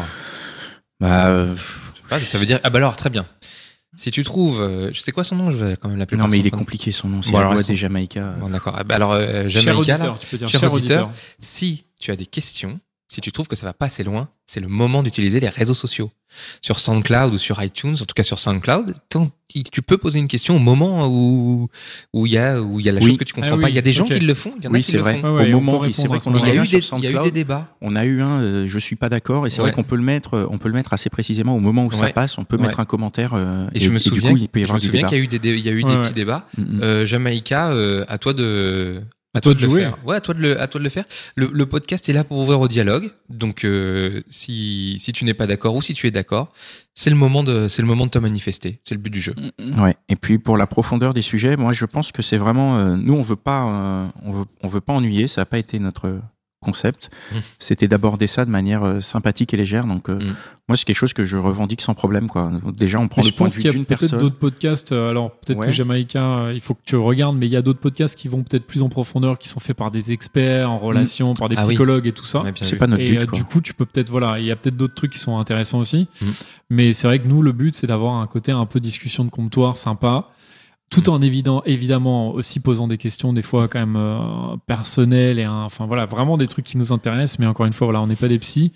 Bah, 1.00 1.28
euh, 1.28 1.56
Ah, 2.12 2.20
Ça 2.20 2.38
veut 2.38 2.46
dire 2.46 2.60
ah 2.64 2.70
bah 2.70 2.78
alors 2.78 2.96
très 2.96 3.10
bien. 3.10 3.26
Si 3.96 4.12
tu 4.12 4.24
trouves, 4.24 4.62
euh, 4.62 4.90
je 4.92 5.00
sais 5.02 5.12
quoi 5.12 5.24
son 5.24 5.36
nom, 5.36 5.52
je 5.52 5.58
vais 5.58 5.78
quand 5.78 5.88
même 5.90 5.98
l'appeler. 5.98 6.20
Non, 6.20 6.28
mais 6.28 6.38
il 6.40 6.46
est 6.48 6.52
compliqué 6.52 6.92
son 6.92 7.10
nom. 7.10 7.22
C'est 7.22 7.32
Bon, 7.32 7.40
alors, 7.40 7.56
des. 7.56 7.76
Bon 8.40 8.50
d'accord. 8.50 8.74
Ah 8.78 8.84
bah 8.84 8.96
alors 8.96 9.14
euh, 9.14 9.48
Cher 9.50 9.62
Jamaïca, 9.64 9.80
auditeur, 9.96 10.14
là, 10.14 10.20
tu 10.20 10.28
peux 10.28 10.38
dire 10.38 10.48
cher 10.48 10.60
cher 10.60 10.74
auditeur. 10.74 11.06
auditeur. 11.08 11.22
si 11.40 11.86
tu 12.00 12.12
as 12.12 12.16
des 12.16 12.26
questions, 12.26 12.80
si 13.14 13.22
tu 13.22 13.32
trouves 13.32 13.48
que 13.48 13.56
ça 13.56 13.66
va 13.68 13.74
pas 13.74 13.86
assez 13.86 14.04
loin, 14.04 14.28
c'est 14.48 14.60
le 14.60 14.68
moment 14.68 15.04
d'utiliser 15.04 15.40
les 15.40 15.50
réseaux 15.50 15.74
sociaux. 15.74 16.12
Sur 16.62 16.80
SoundCloud 16.80 17.32
ou 17.34 17.38
sur 17.38 17.62
iTunes, 17.64 17.94
en 18.02 18.06
tout 18.06 18.16
cas 18.16 18.24
sur 18.24 18.40
SoundCloud, 18.40 18.96
tu 19.72 19.82
peux 19.84 20.00
poser 20.00 20.18
une 20.18 20.28
question 20.28 20.56
au 20.56 20.60
moment 20.60 21.08
où 21.08 21.68
où 22.12 22.26
il 22.26 22.32
y 22.32 22.40
a 22.40 22.60
où 22.60 22.80
il 22.80 22.86
y 22.88 22.90
a 22.90 22.92
la 22.92 23.00
Oui. 23.02 23.10
chose 23.10 23.18
que 23.18 23.24
tu 23.24 23.34
comprends 23.36 23.52
Ah 23.52 23.56
oui, 23.56 23.62
pas. 23.62 23.70
Il 23.70 23.76
y 23.76 23.78
a 23.78 23.84
des 23.84 23.92
gens 23.92 24.06
qui 24.06 24.20
le 24.20 24.34
font, 24.34 24.52
il 24.58 24.64
y 24.64 24.68
en 24.68 24.72
a 24.72 24.74
Oui, 24.74 24.80
qui 24.80 24.90
c'est 24.92 24.98
le 24.98 25.04
vrai. 25.04 25.20
font. 25.22 25.28
Ouais, 25.36 25.44
ouais, 25.44 25.54
Au 25.54 25.60
moment, 25.62 25.84
c'est 25.92 26.08
vrai 26.08 26.18
qu'on 26.18 26.36
Il 26.36 26.48
y 26.48 26.50
a 26.50 26.56
eu 26.56 26.62
des 26.62 26.66
il 26.68 26.72
y 26.72 26.76
a 26.76 26.80
eu 26.80 26.82
SoundCloud. 26.82 27.24
des 27.26 27.32
débats. 27.32 27.68
On 27.82 27.96
a 27.96 28.04
eu 28.06 28.24
un, 28.24 28.42
euh, 28.42 28.68
je 28.68 28.80
suis 28.80 28.96
pas 28.96 29.10
d'accord, 29.10 29.46
et 29.46 29.52
c'est 29.52 29.62
vrai 29.62 29.72
qu'on 29.72 29.84
peut 29.84 29.96
le 29.96 30.02
mettre, 30.02 30.34
euh, 30.34 30.48
on 30.50 30.58
peut 30.58 30.70
le 30.70 30.74
mettre 30.74 30.92
assez 30.94 31.12
précisément 31.12 31.56
au 31.56 31.60
moment 31.60 31.84
où 31.84 31.92
ça 31.92 32.08
passe. 32.10 32.40
On 32.40 32.46
peut 32.46 32.56
Ouais. 32.58 32.64
mettre 32.64 32.80
un 32.80 32.86
commentaire. 32.86 33.34
euh, 33.36 33.68
Et, 33.76 33.80
je 33.80 33.92
me 33.92 34.00
souviens, 34.00 34.32
coup, 34.32 34.38
il 34.38 34.50
peut 34.50 34.62
y 34.62 34.66
je 34.66 34.74
me 34.74 34.80
souviens 34.80 35.04
qu'il 35.06 35.18
y 35.20 35.22
a 35.22 35.24
eu 35.24 35.28
des, 35.28 35.38
il 35.50 35.60
y 35.60 35.70
a 35.70 35.72
eu 35.72 35.84
des 35.84 35.96
petits 35.98 36.14
débats. 36.14 36.48
Mm, 36.58 36.62
mm. 36.64 36.80
Euh, 36.82 37.06
Jamaïca, 37.06 37.74
à 38.08 38.18
toi 38.18 38.34
de, 38.34 39.04
À 39.36 39.42
toi 39.42 39.54
de 39.56 39.62
le 39.62 39.68
jouer. 39.68 39.82
faire. 39.82 39.98
Ouais, 40.06 40.16
à 40.16 40.22
toi 40.22 40.34
de 40.36 40.40
le, 40.40 40.62
à 40.62 40.68
toi 40.68 40.80
de 40.80 40.84
le 40.84 40.90
faire. 40.92 41.06
Le, 41.36 41.50
le 41.52 41.66
podcast 41.66 42.08
est 42.08 42.14
là 42.14 42.24
pour 42.24 42.38
ouvrir 42.38 42.60
au 42.60 42.68
dialogue. 42.68 43.10
Donc, 43.30 43.66
euh, 43.66 44.22
si, 44.30 44.98
si 45.00 45.12
tu 45.12 45.26
n'es 45.26 45.34
pas 45.34 45.48
d'accord 45.48 45.74
ou 45.76 45.82
si 45.82 45.94
tu 45.94 46.06
es 46.06 46.12
d'accord, 46.12 46.52
c'est 46.94 47.10
le 47.10 47.16
moment 47.16 47.44
de, 47.44 47.68
c'est 47.68 47.82
le 47.82 47.88
moment 47.88 48.06
de 48.06 48.12
te 48.12 48.20
manifester. 48.20 48.80
C'est 48.84 48.94
le 48.94 49.02
but 49.02 49.10
du 49.10 49.22
jeu. 49.22 49.34
Ouais. 49.80 49.96
Et 50.08 50.16
puis 50.16 50.38
pour 50.38 50.56
la 50.58 50.68
profondeur 50.68 51.16
des 51.16 51.24
sujets, 51.24 51.58
moi 51.58 51.74
je 51.74 51.86
pense 51.86 52.12
que 52.12 52.22
c'est 52.22 52.38
vraiment, 52.38 52.78
euh, 52.78 52.96
nous 52.96 53.16
on 53.16 53.22
veut 53.24 53.36
pas, 53.36 53.66
euh, 53.68 54.08
on 54.24 54.32
veut, 54.34 54.46
on 54.62 54.68
veut 54.68 54.82
pas 54.82 54.94
ennuyer. 54.94 55.28
Ça 55.28 55.42
n'a 55.42 55.46
pas 55.46 55.58
été 55.58 55.80
notre 55.80 56.20
concept. 56.64 57.12
Mm. 57.32 57.36
C'était 57.60 57.88
d'aborder 57.88 58.26
ça 58.28 58.46
de 58.46 58.50
manière 58.50 58.84
euh, 58.84 59.00
sympathique 59.00 59.54
et 59.54 59.58
légère. 59.58 59.86
Donc 59.86 60.10
euh, 60.10 60.16
Mm. 60.20 60.36
moi 60.70 60.78
c'est 60.78 60.86
quelque 60.86 60.96
chose 60.98 61.14
que 61.14 61.26
je 61.26 61.38
revendique 61.38 61.82
sans 61.82 61.94
problème 61.94 62.28
quoi. 62.28 62.52
Déjà 62.76 63.00
on 63.00 63.08
prend 63.08 63.22
Mais 63.22 63.28
le 63.28 63.32
je 63.32 63.38
point 63.38 63.48
de 63.48 63.52
pense 63.52 63.56
vue 63.58 63.62
qu'il 63.62 63.68
y 63.70 63.70
a 63.70 63.74
d'une 63.74 63.86
peut-être 63.86 64.00
personne. 64.00 64.20
d'autres 64.20 64.38
podcasts. 64.38 64.92
euh, 64.92 65.10
Alors 65.12 65.32
peut-être 65.32 65.60
Ouais. 65.60 65.66
que 65.68 65.72
Jamaïcain, 65.72 66.24
euh, 66.46 66.54
il 66.54 66.62
faut 66.62 66.74
que 66.74 66.82
tu 66.86 66.96
regardes, 66.96 67.38
mais 67.38 67.46
il 67.46 67.52
y 67.52 67.56
a 67.58 67.62
d'autres 67.62 67.80
podcasts 67.82 68.16
qui 68.18 68.28
vont 68.28 68.42
peut-être 68.44 68.66
plus 68.66 68.82
en 68.82 68.90
profondeur, 68.90 69.38
qui 69.38 69.50
sont 69.50 69.60
faits 69.60 69.76
par 69.78 69.92
des 69.92 70.12
experts 70.14 70.72
en 70.72 70.80
relation, 70.80 71.34
par 71.34 71.50
des 71.50 71.56
Ah 71.58 71.64
oui. 71.66 71.70
psychologues 71.74 72.08
et 72.08 72.12
tout 72.14 72.26
ça. 72.26 72.44
C'est 72.62 72.78
pas 72.78 72.88
notre 72.88 73.04
Et 73.04 73.10
but 73.12 73.20
euh, 73.22 73.26
quoi. 73.28 73.38
du 73.38 73.44
coup, 73.44 73.62
tu 73.62 73.74
peux 73.74 73.86
peut-être 73.86 74.10
voilà, 74.10 74.40
il 74.40 74.46
y 74.46 74.52
a 74.52 74.56
peut-être 74.56 74.78
d'autres 74.78 74.96
trucs 74.96 75.12
qui 75.12 75.20
sont 75.20 75.38
intéressants 75.38 75.80
aussi. 75.80 76.08
Mais 76.70 76.94
c'est 76.94 77.08
vrai 77.08 77.20
que 77.20 77.28
nous, 77.28 77.42
le 77.42 77.52
but, 77.52 77.76
c'est 77.76 77.88
d'avoir 77.88 78.16
un 78.16 78.28
côté 78.28 78.52
un 78.52 78.66
peu 78.66 78.80
discussion 78.80 79.26
de 79.26 79.30
comptoir 79.30 79.78
sympa, 79.78 80.30
tout 80.94 81.10
en 81.10 81.22
évident, 81.22 81.64
évidemment 81.66 82.32
aussi 82.32 82.60
posant 82.60 82.88
des 82.88 82.98
questions 82.98 83.34
des 83.34 83.42
fois 83.42 83.68
quand 83.68 83.80
même 83.80 83.96
euh, 83.98 84.56
personnelles 84.68 85.40
et 85.40 85.44
un- 85.44 85.64
enfin 85.64 85.86
voilà, 85.88 86.06
vraiment 86.06 86.38
des 86.38 86.48
trucs 86.48 86.66
qui 86.66 86.78
nous 86.78 86.94
intéressent. 86.94 87.40
Mais 87.40 87.48
encore 87.48 87.66
une 87.66 87.74
fois, 87.74 87.88
voilà, 87.88 88.02
on 88.02 88.08
n'est 88.08 88.16
pas 88.16 88.28
des 88.28 88.40
psys. 88.40 88.72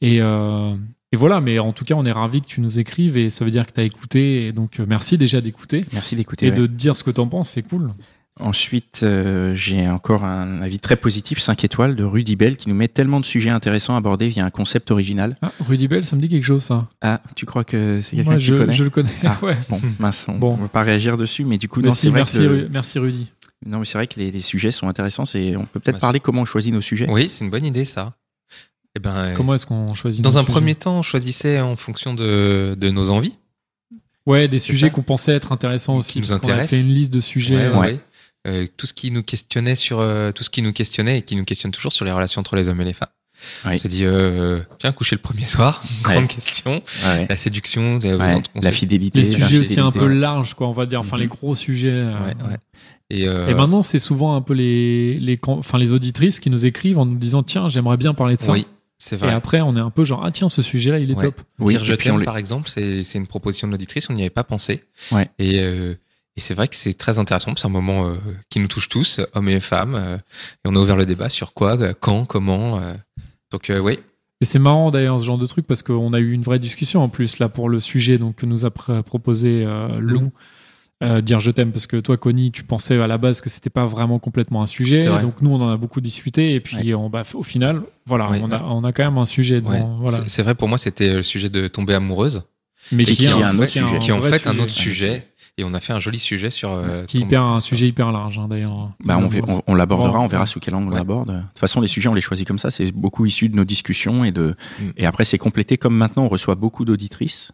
Et 0.00 0.20
euh, 0.20 0.74
et 1.12 1.16
voilà, 1.16 1.40
mais 1.40 1.58
en 1.60 1.72
tout 1.72 1.84
cas, 1.84 1.94
on 1.94 2.04
est 2.04 2.12
ravis 2.12 2.40
que 2.40 2.46
tu 2.46 2.60
nous 2.60 2.78
écrives 2.80 3.16
et 3.16 3.30
ça 3.30 3.44
veut 3.44 3.50
dire 3.52 3.66
que 3.66 3.72
tu 3.72 3.80
as 3.80 3.84
écouté. 3.84 4.46
Et 4.46 4.52
donc, 4.52 4.80
euh, 4.80 4.84
merci 4.88 5.16
déjà 5.16 5.40
d'écouter 5.40 5.84
Merci 5.92 6.16
d'écouter. 6.16 6.46
et 6.46 6.50
ouais. 6.50 6.56
de 6.56 6.66
te 6.66 6.72
dire 6.72 6.96
ce 6.96 7.04
que 7.04 7.10
tu 7.12 7.20
en 7.20 7.28
penses, 7.28 7.50
c'est 7.50 7.62
cool. 7.62 7.92
Ensuite, 8.40 9.00
euh, 9.04 9.54
j'ai 9.54 9.86
encore 9.88 10.24
un 10.24 10.60
avis 10.60 10.80
très 10.80 10.96
positif, 10.96 11.38
5 11.38 11.62
étoiles, 11.62 11.94
de 11.94 12.02
Rudy 12.02 12.34
Bell, 12.34 12.56
qui 12.56 12.68
nous 12.68 12.74
met 12.74 12.88
tellement 12.88 13.20
de 13.20 13.24
sujets 13.24 13.50
intéressants 13.50 13.94
abordés 13.94 14.28
via 14.28 14.44
un 14.44 14.50
concept 14.50 14.90
original. 14.90 15.36
Ah, 15.40 15.52
Rudy 15.68 15.86
Bell, 15.86 16.02
ça 16.02 16.16
me 16.16 16.20
dit 16.20 16.28
quelque 16.28 16.42
chose, 16.44 16.64
ça. 16.64 16.88
Ah, 17.00 17.20
tu 17.36 17.46
crois 17.46 17.62
que 17.62 18.00
c'est 18.02 18.16
quelqu'un 18.16 18.32
Moi, 18.32 18.34
que 18.38 18.42
tu 18.44 18.46
je, 18.50 18.54
connais 18.56 18.72
je 18.72 18.82
le 18.84 18.90
connais. 18.90 19.08
Ah. 19.24 19.36
ouais. 19.42 19.56
Bon, 19.68 19.80
mince, 20.00 20.26
on 20.28 20.36
Bon. 20.38 20.56
ne 20.56 20.62
va 20.62 20.68
pas 20.68 20.82
réagir 20.82 21.16
dessus, 21.16 21.44
mais 21.44 21.58
du 21.58 21.68
coup, 21.68 21.80
Mais 21.80 21.88
non, 21.90 21.94
si, 21.94 22.00
c'est 22.02 22.08
vrai 22.08 22.20
merci, 22.20 22.38
que 22.38 22.42
le- 22.42 22.48
Ru- 22.64 22.68
merci 22.72 22.98
Rudy. 22.98 23.26
non, 23.64 23.78
mais 23.78 23.84
c'est 23.84 23.98
vrai 23.98 24.08
que 24.08 24.18
les, 24.18 24.32
les 24.32 24.40
sujets 24.40 24.72
sont 24.72 24.88
intéressants. 24.88 25.24
C'est, 25.26 25.54
on 25.56 25.64
peut 25.66 25.78
peut-être 25.78 26.00
parler 26.00 26.18
comment 26.18 26.42
on 26.42 26.44
choisit 26.44 26.74
nos 26.74 26.80
sujets. 26.80 27.06
Oui, 27.08 27.28
c'est 27.28 27.44
une 27.44 27.50
bonne 27.52 27.64
idée, 27.64 27.84
ça. 27.84 28.14
Eh 28.96 29.00
ben, 29.00 29.14
euh, 29.16 29.34
Comment 29.36 29.54
est-ce 29.54 29.66
qu'on 29.66 29.94
choisit 29.94 30.24
dans 30.24 30.30
nos 30.30 30.38
un 30.38 30.40
sujets 30.40 30.52
premier 30.52 30.74
temps, 30.74 30.98
on 30.98 31.02
choisissait 31.02 31.60
en 31.60 31.76
fonction 31.76 32.14
de, 32.14 32.76
de 32.76 32.90
nos 32.90 33.10
envies. 33.10 33.36
Ouais, 34.26 34.48
des 34.48 34.58
C'est 34.58 34.72
sujets 34.72 34.86
ça. 34.88 34.90
qu'on 34.92 35.02
pensait 35.02 35.34
être 35.34 35.52
intéressants 35.52 35.96
aussi. 35.98 36.14
Qui 36.14 36.20
nous 36.22 36.26
parce 36.26 36.40
qu'on 36.40 36.48
a 36.50 36.62
fait 36.66 36.80
une 36.80 36.88
liste 36.88 37.12
de 37.12 37.20
sujets. 37.20 37.56
Ouais, 37.56 37.62
euh, 37.74 37.78
ouais. 37.78 38.00
Euh, 38.46 38.66
tout 38.76 38.86
ce 38.86 38.92
qui 38.92 39.10
nous 39.10 39.22
questionnait 39.22 39.74
sur 39.74 40.00
euh, 40.00 40.30
tout 40.32 40.44
ce 40.44 40.50
qui 40.50 40.60
nous 40.60 40.72
questionnait 40.72 41.18
et 41.18 41.22
qui 41.22 41.34
nous 41.36 41.44
questionne 41.44 41.72
toujours 41.72 41.92
sur 41.92 42.04
les 42.04 42.12
relations 42.12 42.40
entre 42.40 42.56
les 42.56 42.68
hommes 42.68 42.80
et 42.80 42.84
les 42.84 42.92
femmes. 42.92 43.08
Oui. 43.64 43.72
On 43.72 43.76
s'est 43.76 43.88
dit, 43.88 44.04
euh, 44.04 44.60
tiens, 44.78 44.92
coucher 44.92 45.16
le 45.16 45.20
premier 45.22 45.44
soir, 45.44 45.82
grande 46.02 46.18
Ouais. 46.22 46.26
question. 46.26 46.82
Ouais. 47.06 47.26
La 47.28 47.36
séduction, 47.36 47.98
euh, 48.04 48.18
Ouais, 48.18 48.42
la 48.54 48.70
fidélité. 48.72 49.20
Les 49.20 49.26
sujets 49.26 49.58
aussi 49.58 49.80
un 49.80 49.90
peu 49.90 50.06
larges, 50.06 50.54
quoi, 50.54 50.68
on 50.68 50.72
va 50.72 50.86
dire. 50.86 51.00
Enfin, 51.00 51.16
Mhm. 51.16 51.22
les 51.22 51.28
gros 51.28 51.54
sujets. 51.54 51.88
euh. 51.90 52.12
Ouais, 52.20 52.34
ouais. 52.48 52.58
Et, 53.10 53.26
euh, 53.28 53.48
Et 53.48 53.54
maintenant, 53.54 53.80
c'est 53.80 53.98
souvent 53.98 54.36
un 54.36 54.40
peu 54.42 54.54
les, 54.54 55.18
les, 55.20 55.38
enfin, 55.46 55.78
les 55.78 55.92
auditrices 55.92 56.38
qui 56.40 56.48
nous 56.50 56.64
écrivent 56.66 56.98
en 56.98 57.06
nous 57.06 57.18
disant 57.18 57.42
Tiens, 57.42 57.68
j'aimerais 57.68 57.96
bien 57.96 58.14
parler 58.14 58.36
de 58.36 58.40
ça. 58.40 58.52
oui, 58.52 58.66
c'est 58.98 59.16
Et 59.16 59.18
vrai. 59.18 59.32
après, 59.32 59.60
on 59.62 59.76
est 59.76 59.80
un 59.80 59.90
peu 59.90 60.04
genre 60.04 60.22
Ah, 60.24 60.30
tiens, 60.30 60.48
ce 60.48 60.62
sujet-là, 60.62 60.98
il 61.00 61.10
est 61.10 61.14
Ouais. 61.14 61.24
top. 61.24 61.40
Oui, 61.58 61.74
Dire 61.74 61.82
et 61.82 61.84
je 61.86 61.94
t'aime, 61.94 62.18
les- 62.20 62.24
par 62.24 62.36
exemple, 62.38 62.68
c'est 62.72 63.04
c'est 63.04 63.18
une 63.18 63.26
proposition 63.26 63.66
de 63.68 63.72
l'auditrice, 63.72 64.08
on 64.10 64.14
n'y 64.14 64.22
avait 64.22 64.30
pas 64.30 64.44
pensé. 64.44 64.84
Ouais. 65.12 65.28
Et, 65.38 65.60
euh, 65.60 65.94
et 66.36 66.40
c'est 66.40 66.54
vrai 66.54 66.68
que 66.68 66.74
c'est 66.76 66.94
très 66.94 67.18
intéressant, 67.18 67.54
c'est 67.56 67.66
un 67.66 67.70
moment 67.70 68.08
euh, 68.08 68.14
qui 68.50 68.58
nous 68.60 68.68
touche 68.68 68.88
tous, 68.88 69.20
hommes 69.34 69.48
et 69.48 69.60
femmes. 69.60 69.94
euh, 69.94 70.16
et 70.16 70.66
on 70.68 70.74
a 70.76 70.80
ouvert 70.80 70.96
le 70.96 71.06
débat 71.06 71.28
sur 71.28 71.52
quoi, 71.54 71.78
euh, 71.80 71.92
quand, 71.98 72.24
comment. 72.24 72.80
euh. 72.80 72.94
donc 73.52 73.70
euh, 73.70 73.78
oui, 73.78 73.98
Et 74.40 74.44
c'est 74.44 74.58
marrant 74.58 74.90
d'ailleurs 74.90 75.20
ce 75.20 75.24
genre 75.24 75.38
de 75.38 75.46
truc 75.46 75.66
parce 75.66 75.82
qu'on 75.82 76.12
a 76.12 76.18
eu 76.20 76.32
une 76.32 76.42
vraie 76.42 76.58
discussion 76.58 77.02
en 77.02 77.08
plus 77.08 77.38
là 77.38 77.48
pour 77.48 77.68
le 77.68 77.78
sujet 77.80 78.18
donc, 78.18 78.36
que 78.36 78.46
nous 78.46 78.64
a 78.64 78.68
pr- 78.70 79.02
proposé 79.02 79.64
euh, 79.64 79.98
Lou. 80.00 80.32
euh, 81.02 81.20
dire 81.20 81.38
je 81.40 81.50
t'aime 81.50 81.70
parce 81.72 81.86
que 81.86 81.98
toi 81.98 82.16
Connie 82.16 82.50
tu 82.52 82.62
pensais 82.64 82.98
à 83.00 83.06
la 83.06 83.18
base 83.18 83.40
que 83.40 83.48
c'était 83.50 83.70
pas 83.70 83.84
vraiment 83.86 84.18
complètement 84.18 84.62
un 84.62 84.66
sujet 84.66 85.06
vrai. 85.06 85.22
donc 85.22 85.40
nous 85.40 85.50
on 85.52 85.60
en 85.60 85.68
a 85.70 85.76
beaucoup 85.76 86.00
discuté 86.00 86.54
et 86.54 86.60
puis 86.60 86.94
on, 86.94 87.10
bah, 87.10 87.22
au 87.34 87.42
final 87.42 87.82
voilà 88.06 88.30
Ouais, 88.30 88.40
on, 88.42 88.50
a, 88.52 88.56
ouais. 88.58 88.62
on 88.68 88.84
a 88.84 88.92
quand 88.92 89.04
même 89.04 89.18
un 89.18 89.24
sujet 89.24 89.56
ouais. 89.56 89.78
devant- 89.80 89.98
voilà 90.00 90.20
C'est- 90.26 90.42
vrai 90.42 90.54
pour 90.54 90.68
moi 90.68 90.78
c'était 90.78 91.14
le 91.14 91.22
sujet 91.24 91.48
de 91.50 91.66
tomber 91.68 91.94
amoureuse, 91.94 92.42
mais 92.92 93.02
Et 93.02 93.06
qui 93.14 93.24
est 93.24 93.28
un 93.28 93.58
autre 93.58 93.66
sujet. 93.70 93.98
qui 93.98 94.10
est 94.10 94.12
en 94.12 94.22
fait 94.22 94.46
un 94.46 94.58
autre 94.58 94.70
sujet. 94.70 95.26
Et 95.56 95.62
on 95.64 95.72
a 95.72 95.80
fait 95.80 95.92
un 95.92 96.00
joli 96.00 96.18
sujet 96.18 96.50
sur. 96.50 96.72
euh, 96.72 97.04
qui 97.04 97.18
hyper 97.18 97.42
un 97.42 97.60
sujet 97.60 97.86
hyper 97.86 98.10
large 98.10 98.38
hein, 98.38 98.48
d'ailleurs 98.48 98.90
Bah, 99.04 99.18
on, 99.18 99.28
on, 99.48 99.62
on 99.68 99.74
l'abordera, 99.76 100.18
on 100.20 100.26
verra 100.26 100.46
sous 100.46 100.58
quel 100.58 100.74
angle 100.74 100.88
on 100.92 100.96
l'aborde. 100.96 101.28
De 101.28 101.40
toute 101.40 101.58
façon, 101.60 101.80
les 101.80 101.86
sujets, 101.86 102.08
on 102.08 102.14
les 102.14 102.20
choisit 102.20 102.46
comme 102.46 102.58
ça. 102.58 102.72
C'est 102.72 102.90
beaucoup 102.90 103.24
issu 103.24 103.48
de 103.48 103.54
nos 103.56 103.64
discussions 103.64 104.24
et 104.24 104.32
de, 104.32 104.56
Mm. 104.80 104.84
et 104.96 105.06
après, 105.06 105.24
c'est 105.24 105.38
complété 105.38 105.78
comme 105.78 105.94
maintenant, 105.96 106.24
on 106.24 106.28
reçoit 106.28 106.56
beaucoup 106.56 106.84
d'auditrices. 106.84 107.52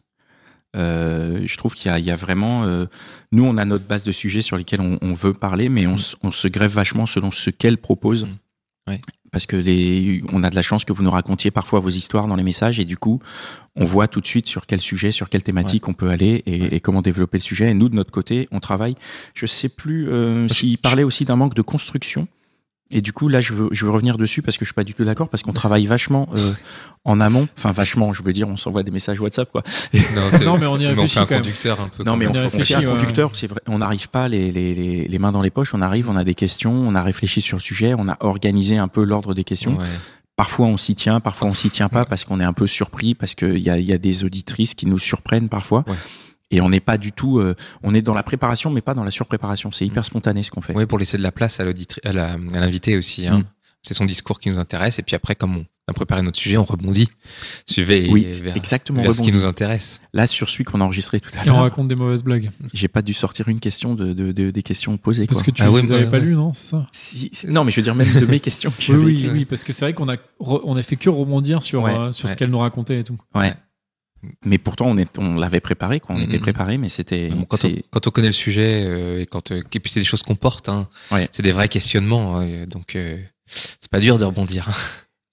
Euh, 0.77 1.43
je 1.45 1.57
trouve 1.57 1.75
qu'il 1.75 1.91
y 1.91 1.95
a, 1.95 1.99
il 1.99 2.05
y 2.05 2.11
a 2.11 2.17
vraiment, 2.17 2.63
euh, 2.65 2.87
nous, 3.33 3.45
on 3.45 3.57
a 3.57 3.65
notre 3.65 3.87
base 3.87 4.05
de 4.05 4.13
sujets 4.13 4.41
sur 4.41 4.57
lesquels 4.57 4.81
on, 4.81 4.99
on 5.03 5.15
veut 5.15 5.33
parler, 5.35 5.69
mais 5.69 5.87
on, 5.87 5.97
Mm. 5.97 6.15
on 6.23 6.31
se 6.31 6.49
grève 6.49 6.71
vachement 6.73 7.05
selon 7.07 7.31
ce 7.31 7.51
qu'elles 7.51 7.77
proposent. 7.79 8.25
Mm. 8.27 8.91
Ouais. 8.93 9.01
Parce 9.33 9.47
que 9.47 9.57
les, 9.57 10.23
on 10.33 10.43
a 10.43 10.51
de 10.51 10.55
la 10.57 10.63
chance 10.63 10.85
que 10.85 10.93
vous 10.93 11.03
nous 11.03 11.11
racontiez 11.11 11.51
parfois 11.51 11.79
vos 11.81 11.89
histoires 11.89 12.27
dans 12.27 12.37
les 12.37 12.43
messages 12.43 12.81
et 12.81 12.85
du 12.85 12.97
coup, 12.97 13.21
on 13.77 13.85
voit 13.85 14.09
tout 14.09 14.21
de 14.21 14.27
suite 14.27 14.47
sur 14.49 14.67
quel 14.67 14.81
sujet, 14.81 15.11
sur 15.13 15.29
quelle 15.29 15.43
thématique 15.45 15.89
on 15.89 15.95
peut 15.95 16.09
aller 16.11 16.43
et, 16.47 16.61
Ouais. 16.63 16.69
et 16.73 16.81
comment 16.81 17.01
développer 17.03 17.39
le 17.39 17.43
sujet. 17.43 17.71
Et 17.71 17.75
nous, 17.75 17.89
de 17.89 17.95
notre 17.95 18.11
côté, 18.11 18.49
on 18.51 18.59
travaille. 18.61 18.97
Je 19.35 19.47
sais 19.47 19.69
plus 19.69 20.09
euh, 20.09 20.49
s'il 20.49 20.79
parlait 20.79 21.05
aussi 21.05 21.25
d'un 21.25 21.37
manque 21.37 21.55
de 21.55 21.63
construction. 21.63 22.27
Et 22.91 23.01
du 23.01 23.13
coup, 23.13 23.29
là, 23.29 23.41
je 23.41 23.55
veux, 23.55 23.69
je 23.71 23.85
veux 23.85 23.91
revenir 23.91 24.19
dessus 24.19 24.43
parce 24.43 24.57
que 24.57 24.65
je 24.65 24.71
suis 24.71 24.75
pas 24.75 24.85
du 24.85 24.95
tout 24.95 25.05
d'accord 25.05 25.29
parce 25.29 25.43
qu'on 25.43 25.53
travaille 25.53 25.87
vachement 25.87 26.29
euh, 26.37 26.53
en 27.05 27.21
amont. 27.21 27.47
Enfin, 27.57 27.71
vachement, 27.71 28.13
je 28.13 28.23
veux 28.23 28.33
dire, 28.33 28.49
on 28.49 28.57
s'envoie 28.57 28.83
des 28.83 28.91
messages 28.91 29.21
WhatsApp, 29.21 29.51
quoi. 29.51 29.63
Non, 30.45 30.59
mais 30.59 30.67
on 30.67 30.79
y 30.79 30.87
on 30.87 30.89
réfléchit 30.91 31.15
fait 31.15 31.21
un 31.21 31.27
quand 31.27 31.35
même. 31.35 31.43
conducteur 31.43 31.81
un 31.81 31.89
peu. 31.89 32.03
Non, 32.03 32.17
mais 32.17 32.27
on, 32.27 32.31
on 32.31 32.41
réfléchit, 32.43 32.73
fait 32.73 32.85
un 32.85 32.93
ouais. 32.93 32.99
conducteur, 32.99 33.37
c'est 33.37 33.47
vrai. 33.47 33.61
On 33.69 33.79
n'arrive 33.79 34.09
pas 34.09 34.29
les, 34.29 34.51
les, 34.51 34.75
les, 34.75 35.07
les 35.07 35.19
mains 35.19 35.31
dans 35.31 35.43
les 35.43 35.51
poches. 35.51 35.73
On 35.73 35.83
arrive, 35.83 36.11
on 36.11 36.17
a 36.17 36.25
des 36.25 36.35
questions, 36.35 36.73
on 36.73 36.95
a 36.97 37.03
réfléchi 37.03 37.41
sur 37.41 37.59
le 37.59 37.63
sujet, 37.63 37.95
on 37.97 38.09
a 38.09 38.17
organisé 38.21 38.77
un 38.77 38.89
peu 38.89 39.05
l'ordre 39.05 39.35
des 39.35 39.45
questions. 39.45 39.77
Ouais. 39.79 39.87
Parfois, 40.35 40.67
on 40.67 40.77
s'y 40.77 40.95
tient, 40.95 41.21
parfois, 41.21 41.49
on 41.49 41.55
s'y 41.55 41.71
tient 41.71 41.89
pas 41.89 42.05
parce 42.05 42.25
qu'on 42.25 42.41
est 42.41 42.45
un 42.45 42.55
peu 42.55 42.67
surpris, 42.67 43.15
parce 43.15 43.35
qu'il 43.35 43.59
y 43.59 43.71
a, 43.71 43.79
il 43.79 43.85
y 43.85 43.93
a 43.93 43.99
des 43.99 44.25
auditrices 44.25 44.75
qui 44.75 44.87
nous 44.87 44.99
surprennent 44.99 45.49
parfois. 45.49 45.85
Ouais. 45.87 45.95
Et 46.51 46.61
on 46.61 46.69
n'est 46.69 46.81
pas 46.81 46.99
du 46.99 47.13
tout, 47.13 47.39
euh, 47.39 47.55
on 47.83 47.95
est 47.95 48.03
dans 48.03 48.15
la 48.15 48.23
préparation, 48.25 48.71
mais 48.71 48.81
pas 48.81 48.95
dans 48.95 49.05
la 49.05 49.11
surpréparation. 49.13 49.71
C'est 49.73 49.87
hyper 49.87 50.05
spontané 50.05 50.43
ce 50.43 50.51
qu'on 50.51 50.61
fait. 50.63 50.75
Ouais, 50.75 50.87
pour 50.87 50.99
laisser 50.99 51.17
de 51.17 51.23
la 51.23 51.33
place 51.33 51.61
à 51.61 51.65
l'invité 51.65 52.97
aussi. 52.97 53.27
Hein. 53.27 53.39
Mm. 53.41 53.45
C'est 53.83 53.95
son 53.95 54.05
discours 54.05 54.41
qui 54.41 54.51
nous 54.51 54.59
intéresse. 54.59 54.99
Et 54.99 55.03
puis 55.03 55.17
après, 55.17 55.35
comme 55.35 55.57
on 55.57 55.65
a 55.89 55.95
préparé 55.95 56.21
notre 56.23 56.39
sujet, 56.39 56.59
on 56.59 56.65
rebondit. 56.65 57.09
Suivez 57.67 58.09
Oui, 58.11 58.27
vers, 58.43 58.55
exactement. 58.57 59.01
vers 59.01 59.15
ce 59.15 59.23
qui 59.23 59.33
nous 59.33 59.47
intéresse. 59.47 60.01
Là, 60.13 60.27
sur 60.27 60.49
celui 60.51 60.65
qu'on 60.65 60.81
a 60.81 60.85
enregistré 60.85 61.19
tout 61.19 61.31
à 61.39 61.47
et 61.47 61.51
on 61.51 61.55
l'heure, 61.55 61.63
raconte 61.63 61.89
des 61.89 61.95
mauvaises 61.95 62.23
blagues 62.23 62.51
j'ai 62.75 62.89
pas 62.89 63.01
dû 63.01 63.15
sortir 63.15 63.49
une 63.49 63.59
question 63.61 63.95
de, 63.95 64.13
de, 64.13 64.33
de- 64.33 64.51
des 64.51 64.63
questions 64.63 64.97
posées. 64.99 65.27
parce 65.27 65.39
quoi. 65.43 65.47
que 65.47 65.51
tu 65.57 65.63
Ah 65.63 65.71
ouais, 65.71 65.81
les 65.83 65.93
avais 65.93 66.05
ouais, 66.05 66.11
pas 66.11 66.19
ouais. 66.19 66.25
lues 66.25 66.35
non 66.35 66.53
c'est 66.53 66.71
ça? 66.71 66.87
Si- 66.93 67.31
non, 67.49 67.65
mais 67.65 67.71
je 67.71 67.77
veux 67.77 67.83
dire 67.85 67.95
même 67.95 68.13
de 68.21 68.27
mes 68.27 68.41
questions. 68.41 68.71
que 68.71 68.93
oui 68.93 69.23
oui, 69.25 69.31
oui 69.33 69.45
parce 69.47 69.65
que 69.65 69.73
c'est 69.73 69.85
vrai 69.87 69.95
qu'on 69.95 70.09
a 70.11 70.17
re- 70.17 70.61
on 70.65 70.77
a 70.77 70.83
fait 70.83 70.97
que 70.97 71.09
rebondir 71.09 71.63
sur 71.63 71.85
Ouais, 71.85 71.95
euh, 71.95 72.13
sur 72.13 72.29
ce 72.29 72.37
qu'elle 72.37 72.51
nous 72.51 72.59
racontait 72.59 73.01
et 73.01 73.05
tout 73.05 73.17
Ouais. 73.35 73.55
Mais 74.45 74.59
pourtant, 74.59 74.87
on, 74.87 74.99
est, 74.99 75.19
on 75.19 75.37
l'avait 75.37 75.61
préparé, 75.61 75.99
quoi. 76.01 76.15
On 76.15 76.19
Mhm. 76.19 76.25
était 76.25 76.39
préparé, 76.39 76.77
mais 76.77 76.89
c'était. 76.89 77.29
Bon, 77.31 77.45
quand, 77.45 77.57
on, 77.57 77.61
c'est- 77.69 77.85
quand 77.91 78.07
on 78.07 78.11
connaît 78.11 78.29
le 78.29 78.33
sujet 78.33 78.85
euh, 78.87 79.21
et 79.23 79.27
quand 79.27 79.51
euh, 79.51 79.63
et 79.73 79.81
puis 79.81 79.91
c'est 79.91 80.01
des 80.01 80.05
choses 80.07 80.23
qu'on 80.23 80.35
porte, 80.35 80.69
hein, 80.69 80.89
Ouais. 81.11 81.29
c'est 81.33 81.43
des 81.43 81.53
vrais 81.53 81.69
questionnements. 81.69 82.39
hein, 82.39 82.67
donc 82.67 82.97
euh, 82.97 83.17
c'est 83.47 83.91
pas 83.91 84.01
dur 84.01 84.19
de 84.19 84.25
rebondir. 84.25 84.69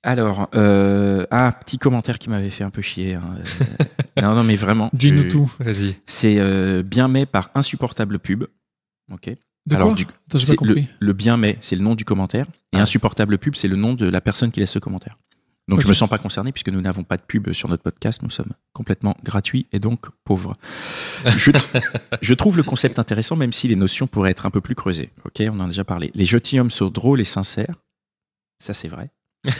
Alors, 0.03 0.47
euh, 0.55 1.25
ah, 1.31 1.51
petit 1.51 1.77
commentaire 1.77 2.17
qui 2.17 2.29
m'avait 2.29 2.49
fait 2.49 2.63
un 2.63 2.69
peu 2.69 2.81
chier. 2.81 3.15
hein. 3.15 3.35
Non, 4.21 4.33
non, 4.33 4.43
mais 4.43 4.55
vraiment. 4.55 4.89
dis-nous 4.93 5.23
je- 5.23 5.27
tout 5.27 5.51
Vas-y. 5.59 5.95
C'est 6.07 6.39
bien 6.83 7.07
mais 7.07 7.25
par 7.27 7.51
insupportable 7.55 8.17
pub. 8.19 8.45
Ok. 9.11 9.29
de 9.67 9.75
Alors, 9.75 9.89
quoi 9.89 9.95
du- 9.97 10.03
Attends, 10.03 10.45
pas 10.47 10.55
compris 10.55 10.81
le, 11.01 11.07
le 11.07 11.13
bien 11.13 11.35
mais, 11.37 11.57
c'est 11.61 11.75
le 11.75 11.81
nom 11.83 11.93
du 11.93 12.05
commentaire, 12.05 12.45
et 12.73 12.77
Ah. 12.77 12.81
insupportable 12.81 13.37
pub, 13.37 13.53
c'est 13.55 13.67
le 13.67 13.75
nom 13.75 13.93
de 13.93 14.09
la 14.09 14.21
personne 14.21 14.49
qui 14.51 14.59
laisse 14.61 14.71
ce 14.71 14.79
commentaire. 14.79 15.17
Donc 15.67 15.81
je 15.81 15.85
Ok. 15.85 15.89
me 15.89 15.93
sens 15.93 16.09
pas 16.09 16.17
concerné 16.17 16.51
puisque 16.51 16.69
nous 16.69 16.79
n'avons 16.81 17.03
pas 17.03 17.17
de 17.17 17.21
pub 17.23 17.51
sur 17.51 17.67
notre 17.67 17.83
podcast, 17.83 18.21
nous 18.23 18.29
sommes 18.29 18.53
complètement 18.73 19.17
gratuits 19.23 19.67
et 19.73 19.79
donc 19.79 20.07
pauvres. 20.23 20.55
Je, 21.25 21.51
je 22.21 22.33
trouve 22.33 22.55
le 22.57 22.63
concept 22.63 22.99
intéressant 22.99 23.35
même 23.35 23.51
si 23.51 23.67
les 23.67 23.75
notions 23.75 24.07
pourraient 24.07 24.31
être 24.31 24.45
un 24.45 24.51
peu 24.51 24.61
plus 24.61 24.75
creusées. 24.75 25.11
Ok, 25.25 25.41
on 25.41 25.59
en 25.59 25.65
a 25.65 25.67
déjà 25.67 25.83
parlé. 25.83 26.11
Les 26.15 26.25
gentilshommes 26.25 26.71
sont 26.71 26.89
drôles 26.89 27.19
et 27.19 27.25
sincères. 27.25 27.75
Ça 28.63 28.73
c'est 28.73 28.87
vrai. 28.87 29.09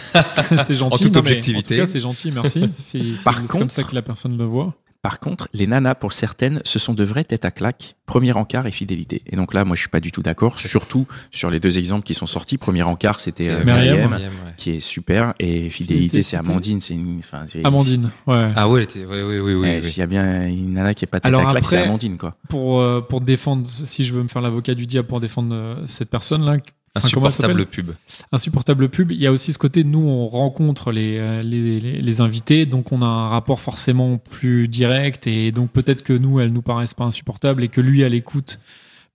c'est 0.66 0.76
gentil. 0.76 0.96
En 0.96 0.98
toute 0.98 1.14
non, 1.14 1.20
objectivité. 1.20 1.76
En 1.76 1.78
tout 1.78 1.82
cas, 1.84 1.92
c'est 1.92 2.00
gentil, 2.00 2.32
merci. 2.32 2.70
C'est 2.78 3.00
comme 3.48 3.70
ça 3.70 3.84
que 3.84 3.96
la 3.96 4.02
personne 4.02 4.38
le 4.38 4.44
voit. 4.46 4.74
Par 5.02 5.20
contre, 5.20 5.48
les 5.54 5.68
nanas, 5.68 5.96
pour 5.96 6.14
certaines, 6.14 6.62
ce 6.64 6.80
sont 6.80 6.94
de 6.94 7.04
vraies 7.04 7.24
têtes 7.24 7.46
à 7.46 7.52
claque, 7.52 7.96
premier 8.06 8.34
encart 8.34 8.66
et 8.68 8.72
fidélité. 8.72 9.22
Et 9.28 9.36
donc 9.36 9.54
là, 9.54 9.64
moi, 9.64 9.76
je 9.76 9.82
suis 9.82 9.90
pas 9.90 10.00
du 10.00 10.12
tout 10.12 10.22
d'accord, 10.22 10.60
surtout 10.60 11.08
sur 11.32 11.50
les 11.50 11.60
deux 11.60 11.78
exemples 11.78 12.04
qui 12.04 12.14
sont 12.14 12.26
sortis. 12.26 12.58
Premier 12.58 12.84
encart, 12.84 13.20
c'était 13.20 13.50
euh, 13.50 13.64
Myriam. 13.64 14.10
Myriam, 14.10 14.12
ouais. 14.14 14.54
qui 14.58 14.72
est 14.72 14.80
super, 14.80 15.34
et 15.40 15.70
fidélité, 15.70 15.72
Fidélité, 15.72 16.22
c'est 16.24 16.38
Amandine. 16.38 16.82
C'est 16.82 16.94
une, 16.94 17.22
Amandine, 17.64 18.10
ouais. 18.26 18.52
Ah 18.56 18.68
ouais, 18.70 18.84
était, 18.84 19.06
ouais, 19.06 19.24
ouais, 19.24 19.40
ouais, 19.40 19.54
oui, 19.54 19.70
Eh, 19.70 19.80
oui. 19.80 19.84
S'il 19.84 20.00
y 20.00 20.04
a 20.04 20.08
bien 20.08 20.48
une 20.48 20.74
nana 20.74 20.94
qui 20.94 21.06
est 21.06 21.08
pas 21.08 21.20
tête 21.20 21.28
Alors 21.28 21.48
à 21.48 21.52
claque, 21.52 21.66
c'est 21.66 21.84
Amandine, 21.84 22.18
quoi. 22.18 22.36
Pour, 22.50 22.82
euh, 22.82 23.02
pour 23.02 23.22
défendre, 23.22 23.66
si 23.66 24.06
je 24.06 24.14
veux 24.14 24.24
me 24.24 24.28
faire 24.28 24.42
l'avocat 24.42 24.74
du 24.74 24.86
diable 24.88 25.08
pour 25.08 25.20
défendre 25.20 25.54
euh, 25.54 25.76
cette 25.86 26.10
personne-là, 26.10 26.58
s'appelle 27.00 27.20
Insupportable 27.20 27.66
pub. 27.66 27.92
insupportable 28.32 28.90
pub. 28.90 29.12
Il 29.12 29.18
y 29.18 29.28
a 29.28 29.32
aussi 29.32 29.54
ce 29.54 29.58
côté, 29.58 29.84
nous, 29.84 30.00
on 30.00 30.28
rencontre 30.28 30.92
les, 30.92 31.18
euh, 31.18 31.44
les, 31.44 31.80
les, 31.80 32.02
les 32.02 32.22
invités, 32.22 32.66
donc 32.66 32.92
on 32.92 33.02
a 33.02 33.06
un 33.06 33.30
rapport 33.30 33.60
forcément 33.60 34.18
plus 34.18 34.68
direct, 34.68 35.28
et 35.28 35.52
donc 35.52 35.72
peut-être 35.72 36.04
que 36.04 36.14
nous, 36.14 36.40
elles 36.40 36.52
nous 36.52 36.62
paraissent 36.62 36.94
pas 36.94 37.06
insupportables, 37.06 37.64
et 37.64 37.68
que 37.68 37.82
lui, 37.82 38.04
à 38.04 38.10
l'écoute, 38.10 38.60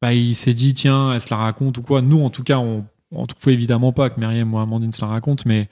bah, 0.01 0.15
il 0.15 0.35
s'est 0.35 0.55
dit, 0.55 0.75
tiens, 0.75 1.13
elle 1.13 1.21
se 1.21 1.31
la 1.31 1.37
raconte 1.37 1.79
ou 1.79 1.83
quoi. 1.83 2.03
Nous, 2.03 2.23
en 2.25 2.31
tout 2.31 2.43
cas, 2.43 2.59
on, 2.59 2.85
on 3.13 3.27
trouve 3.27 3.53
évidemment 3.53 3.93
pas 3.93 4.11
que 4.11 4.19
Myriam 4.19 4.53
ou 4.53 4.59
Amandine 4.59 4.93
se 4.93 5.01
la 5.01 5.09
raconte, 5.09 5.47
mais, 5.47 5.69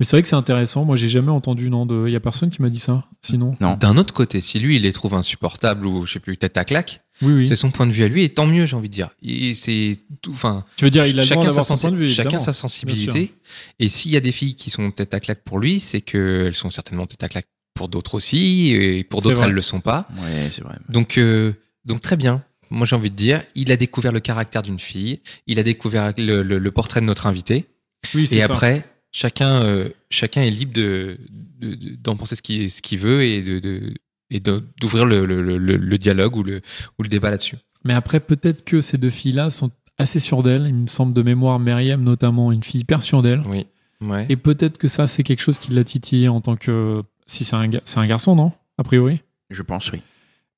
mais 0.00 0.06
c'est 0.06 0.16
vrai 0.16 0.22
que 0.22 0.28
c'est 0.28 0.36
intéressant. 0.36 0.84
Moi, 0.84 0.96
j'ai 0.96 1.08
jamais 1.08 1.30
entendu, 1.30 1.70
non, 1.70 1.86
de, 1.86 2.04
il 2.08 2.12
y 2.12 2.16
a 2.16 2.20
personne 2.20 2.50
qui 2.50 2.60
m'a 2.62 2.70
dit 2.70 2.78
ça, 2.80 3.04
sinon. 3.22 3.56
Non. 3.60 3.74
D'un 3.76 3.96
autre 3.96 4.12
côté, 4.12 4.40
si 4.40 4.58
lui, 4.58 4.76
il 4.76 4.82
les 4.82 4.92
trouve 4.92 5.14
insupportables 5.14 5.86
ou, 5.86 6.06
je 6.06 6.14
sais 6.14 6.18
plus, 6.20 6.36
tête 6.36 6.56
à 6.56 6.64
claque, 6.64 7.02
Oui, 7.20 7.32
oui. 7.34 7.46
c'est 7.46 7.54
son 7.56 7.70
point 7.70 7.86
de 7.86 7.92
vue 7.92 8.02
à 8.04 8.08
lui, 8.08 8.24
et 8.24 8.28
tant 8.30 8.46
mieux, 8.46 8.66
j'ai 8.66 8.74
envie 8.74 8.88
de 8.88 8.94
dire. 8.94 9.10
Et 9.22 9.54
c'est 9.54 9.98
tout, 10.22 10.32
enfin, 10.32 10.64
Tu 10.76 10.84
veux 10.84 10.90
dire, 10.90 11.06
il 11.06 11.18
a 11.18 11.22
le 11.22 11.28
droit 11.28 11.42
chacun, 11.44 11.54
sa, 11.54 11.62
son 11.62 11.74
sensi- 11.74 11.80
point 11.82 11.90
de 11.92 11.96
vue, 11.96 12.08
chacun 12.08 12.38
sa 12.38 12.52
sensibilité. 12.52 13.32
Et 13.78 13.88
s'il 13.88 14.10
y 14.10 14.16
a 14.16 14.20
des 14.20 14.32
filles 14.32 14.54
qui 14.56 14.70
sont 14.70 14.90
tête 14.90 15.14
à 15.14 15.20
claque 15.20 15.42
pour 15.44 15.58
lui, 15.60 15.78
c'est 15.78 16.00
qu'elles 16.00 16.54
sont 16.54 16.70
certainement 16.70 17.06
tête 17.06 17.22
à 17.22 17.28
claque 17.28 17.46
pour 17.74 17.88
d'autres 17.88 18.14
aussi, 18.14 18.70
et 18.70 19.04
pour 19.04 19.22
d'autres, 19.22 19.44
elles 19.44 19.52
le 19.52 19.60
sont 19.62 19.80
pas. 19.80 20.08
Ouais, 20.18 20.50
c'est 20.52 20.62
vrai. 20.62 20.74
Donc, 20.88 21.16
euh, 21.18 21.52
donc 21.84 22.00
très 22.00 22.16
bien. 22.16 22.42
Moi, 22.70 22.86
j'ai 22.86 22.96
envie 22.96 23.10
de 23.10 23.16
dire, 23.16 23.42
il 23.54 23.70
a 23.70 23.76
découvert 23.76 24.12
le 24.12 24.20
caractère 24.20 24.62
d'une 24.62 24.78
fille, 24.78 25.20
il 25.46 25.58
a 25.58 25.62
découvert 25.62 26.12
le, 26.18 26.42
le- 26.42 26.58
le 26.58 26.70
portrait 26.70 27.00
de 27.00 27.06
notre 27.06 27.26
invité, 27.26 27.66
Oui, 28.14 28.26
c'est 28.26 28.36
et 28.36 28.38
ça. 28.40 28.46
après, 28.46 28.84
chacun, 29.12 29.62
euh, 29.62 29.88
chacun 30.10 30.42
est 30.42 30.50
libre 30.50 30.72
de, 30.72 31.18
de- 31.60 31.74
de- 31.74 31.94
d'en 31.96 32.16
penser 32.16 32.34
ce 32.36 32.42
qu'il, 32.42 32.70
ce 32.70 32.82
qu'il 32.82 32.98
veut 32.98 33.22
et 33.22 33.42
de, 33.42 33.58
de- 33.60 33.94
et 34.30 34.40
de- 34.40 34.64
d'ouvrir 34.80 35.04
le, 35.04 35.24
le, 35.26 35.40
le, 35.42 35.58
le 35.58 35.98
dialogue 35.98 36.36
ou 36.36 36.42
le, 36.42 36.60
ou 36.98 37.02
le 37.02 37.08
débat 37.08 37.30
là-dessus. 37.30 37.56
Mais 37.84 37.94
après, 37.94 38.20
peut-être 38.20 38.64
que 38.64 38.80
ces 38.80 38.96
deux 38.98 39.10
filles-là 39.10 39.50
sont 39.50 39.70
assez 39.98 40.18
sûres 40.20 40.42
d'elles. 40.42 40.66
Il 40.68 40.74
me 40.74 40.86
semble 40.86 41.12
de 41.14 41.22
mémoire, 41.22 41.58
Myriam 41.58 42.02
notamment, 42.02 42.50
une 42.52 42.62
fille 42.62 42.80
hyper 42.80 43.02
sûre 43.02 43.22
d'elle. 43.22 43.42
Oui. 43.46 43.66
Ouais. 44.00 44.26
Et 44.28 44.36
peut-être 44.36 44.78
que 44.78 44.88
ça, 44.88 45.06
c'est 45.06 45.22
quelque 45.22 45.42
chose 45.42 45.58
qui 45.58 45.70
l'a 45.72 45.84
titillé 45.84 46.28
en 46.28 46.40
tant 46.40 46.56
que. 46.56 47.02
Si 47.26 47.44
c'est 47.44 47.54
un, 47.56 47.70
c'est 47.84 47.98
un 47.98 48.06
garçon, 48.06 48.34
non? 48.34 48.52
A 48.78 48.82
priori? 48.82 49.20
Je 49.50 49.62
pense, 49.62 49.92
oui. 49.92 50.00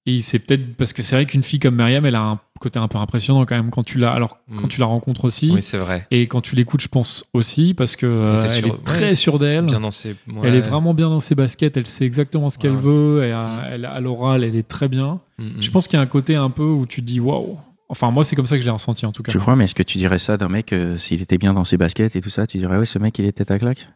Et 0.07 0.21
c'est 0.21 0.39
peut-être 0.39 0.77
parce 0.77 0.93
que 0.93 1.03
c'est 1.03 1.17
vrai 1.17 1.25
qu'une 1.25 1.43
fille 1.43 1.59
comme 1.59 1.77
Myriam, 1.77 2.05
elle 2.05 2.15
a 2.15 2.21
un 2.21 2.39
côté 2.61 2.79
un 2.79 2.89
peu 2.89 2.99
impressionnant 2.99 3.47
quand 3.47 3.57
même 3.57 3.71
quand 3.71 3.83
tu 3.85 3.97
la, 3.99 4.13
alors 4.13 4.39
quand 4.57 4.67
Mm. 4.67 4.69
tu 4.69 4.81
la 4.81 4.87
rencontres 4.87 5.25
aussi, 5.25 5.51
Oui, 5.51 5.63
c'est 5.63 5.79
vrai. 5.79 6.07
et 6.11 6.27
quand 6.27 6.43
tu 6.43 6.55
l'écoutes, 6.57 6.83
je 6.83 6.89
pense 6.89 7.25
aussi 7.33 7.73
parce 7.73 7.97
que 7.97 8.05
euh, 8.05 8.39
était 8.39 8.53
elle 8.53 8.65
sûre- 8.65 8.75
est 8.75 8.85
très 8.85 9.01
ouais, 9.09 9.15
sûre 9.15 9.39
d'elle. 9.39 9.65
Bien 9.65 9.81
dans 9.81 9.91
ses, 9.91 10.15
Elle 10.43 10.55
est 10.55 10.61
vraiment 10.61 10.93
bien 10.93 11.09
dans 11.09 11.21
ses 11.21 11.35
baskets. 11.35 11.79
Elle 11.79 11.87
sait 11.87 12.05
exactement 12.05 12.51
ce 12.51 12.59
qu'elle 12.59 12.73
Ouais. 12.73 12.81
veut. 12.83 13.25
Et 13.25 13.33
à, 13.33 13.65
elle- 13.73 13.87
à 13.87 13.99
l'oral, 14.01 14.45
elle 14.45 14.57
est 14.57 14.69
très 14.69 14.89
bien. 14.89 15.21
Mm, 15.39 15.45
mm. 15.45 15.63
Je 15.63 15.71
pense 15.71 15.89
qu'il 15.89 15.97
y 15.97 16.01
a 16.01 16.03
un 16.03 16.07
côté 16.07 16.37
un 16.37 16.51
peu 16.51 16.65
où 16.65 16.85
tu 16.85 17.01
te 17.01 17.07
dis 17.07 17.21
waouh. 17.21 17.57
Enfin, 17.89 18.11
moi, 18.11 18.25
c'est 18.25 18.37
comme 18.37 18.47
ça 18.47 18.57
que 18.57 18.61
je 18.63 18.67
l'ai 18.67 18.73
ressenti 18.73 19.07
en 19.07 19.13
tout 19.13 19.23
cas. 19.23 19.33
Tu 19.33 19.39
crois, 19.39 19.57
mais 19.57 19.65
est-ce 19.65 19.75
que 19.75 19.83
tu 19.83 19.97
dirais 19.99 20.19
ça 20.19 20.37
d'un 20.37 20.49
mec, 20.49 20.73
euh, 20.75 20.99
s'il 20.99 21.23
était 21.23 21.39
bien 21.39 21.55
dans 21.55 21.65
ses 21.65 21.77
baskets 21.79 22.15
et 22.17 22.21
tout 22.21 22.31
ça, 22.31 22.47
tu 22.47 22.59
dirais, 22.59 22.77
ouais, 22.77 22.87
ce 22.87 22.99
mec, 22.99 23.19
il 23.19 23.25
est 23.25 23.33
tête 23.33 23.51
à 23.51 23.59
claque? 23.59 23.89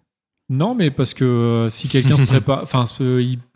Non, 0.51 0.75
mais 0.75 0.91
parce 0.91 1.13
que 1.13 1.25
euh, 1.25 1.69
si 1.69 1.89
quelqu'un 1.89 2.17
se 2.17 2.25
prépare, 2.25 2.61
enfin, 2.63 2.85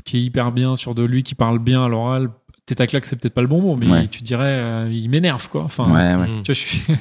qui 0.04 0.16
est 0.16 0.20
hyper 0.20 0.52
bien 0.52 0.76
sur 0.76 0.94
de 0.94 1.02
lui, 1.04 1.22
qui 1.22 1.34
parle 1.34 1.58
bien 1.58 1.84
à 1.84 1.88
l'oral, 1.88 2.28
tête 2.66 2.80
à 2.80 2.86
claque, 2.86 3.04
c'est 3.06 3.16
peut-être 3.16 3.34
pas 3.34 3.40
le 3.42 3.48
bon 3.48 3.60
mot, 3.60 3.76
mais 3.76 3.86
Ouais. 3.88 4.06
tu 4.08 4.22
dirais, 4.22 4.44
euh, 4.46 4.88
il 4.92 5.08
m'énerve, 5.10 5.48
quoi. 5.48 5.64
Enfin, 5.64 5.84
Ouais, 5.86 6.14
ouais. 6.20 6.28
Mm. 6.28 6.42
tu 6.42 6.52
vois, 6.52 6.54
je 6.54 6.60
suis. 6.60 6.82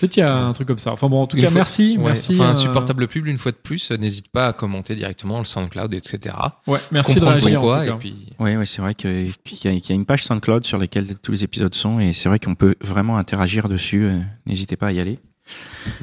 Peut-être 0.00 0.16
il 0.16 0.20
y 0.20 0.22
a 0.22 0.34
un 0.34 0.52
truc 0.54 0.66
comme 0.66 0.78
ça. 0.78 0.94
Enfin 0.94 1.10
bon, 1.10 1.20
en 1.20 1.26
tout 1.26 1.36
Une 1.36 1.42
cas, 1.42 1.50
fois- 1.50 1.56
merci, 1.56 1.96
Ouais, 1.98 2.04
merci. 2.06 2.32
Enfin, 2.34 2.44
euh, 2.48 2.52
insupportable 2.52 3.06
pub, 3.06 3.26
une 3.26 3.36
fois 3.36 3.52
de 3.52 3.58
plus, 3.58 3.90
euh, 3.90 3.98
n'hésite 3.98 4.28
pas 4.28 4.46
à 4.46 4.52
commenter 4.54 4.94
directement 4.94 5.38
le 5.40 5.44
SoundCloud, 5.44 5.92
etc. 5.92 6.34
Ouais, 6.66 6.78
merci 6.90 7.16
de 7.16 7.20
réagir. 7.26 7.62
en 7.62 7.82
et 7.82 7.92
puis. 7.98 8.14
Ouais, 8.38 8.56
ouais, 8.56 8.64
c'est 8.64 8.80
vrai 8.80 8.94
qu'il 8.94 9.26
y, 9.26 9.28
a- 9.28 9.34
qu'il 9.44 9.88
y 9.90 9.92
a 9.92 9.94
une 9.94 10.06
page 10.06 10.24
SoundCloud 10.24 10.64
sur 10.64 10.78
laquelle 10.78 11.18
tous 11.22 11.32
les 11.32 11.44
épisodes 11.44 11.74
sont 11.74 12.00
et 12.00 12.14
c'est 12.14 12.30
vrai 12.30 12.38
qu'on 12.38 12.54
peut 12.54 12.76
vraiment 12.80 13.18
interagir 13.18 13.68
dessus. 13.68 14.04
euh, 14.04 14.18
N'hésitez 14.46 14.76
pas 14.76 14.86
à 14.86 14.92
y 14.92 15.00
aller. 15.00 15.18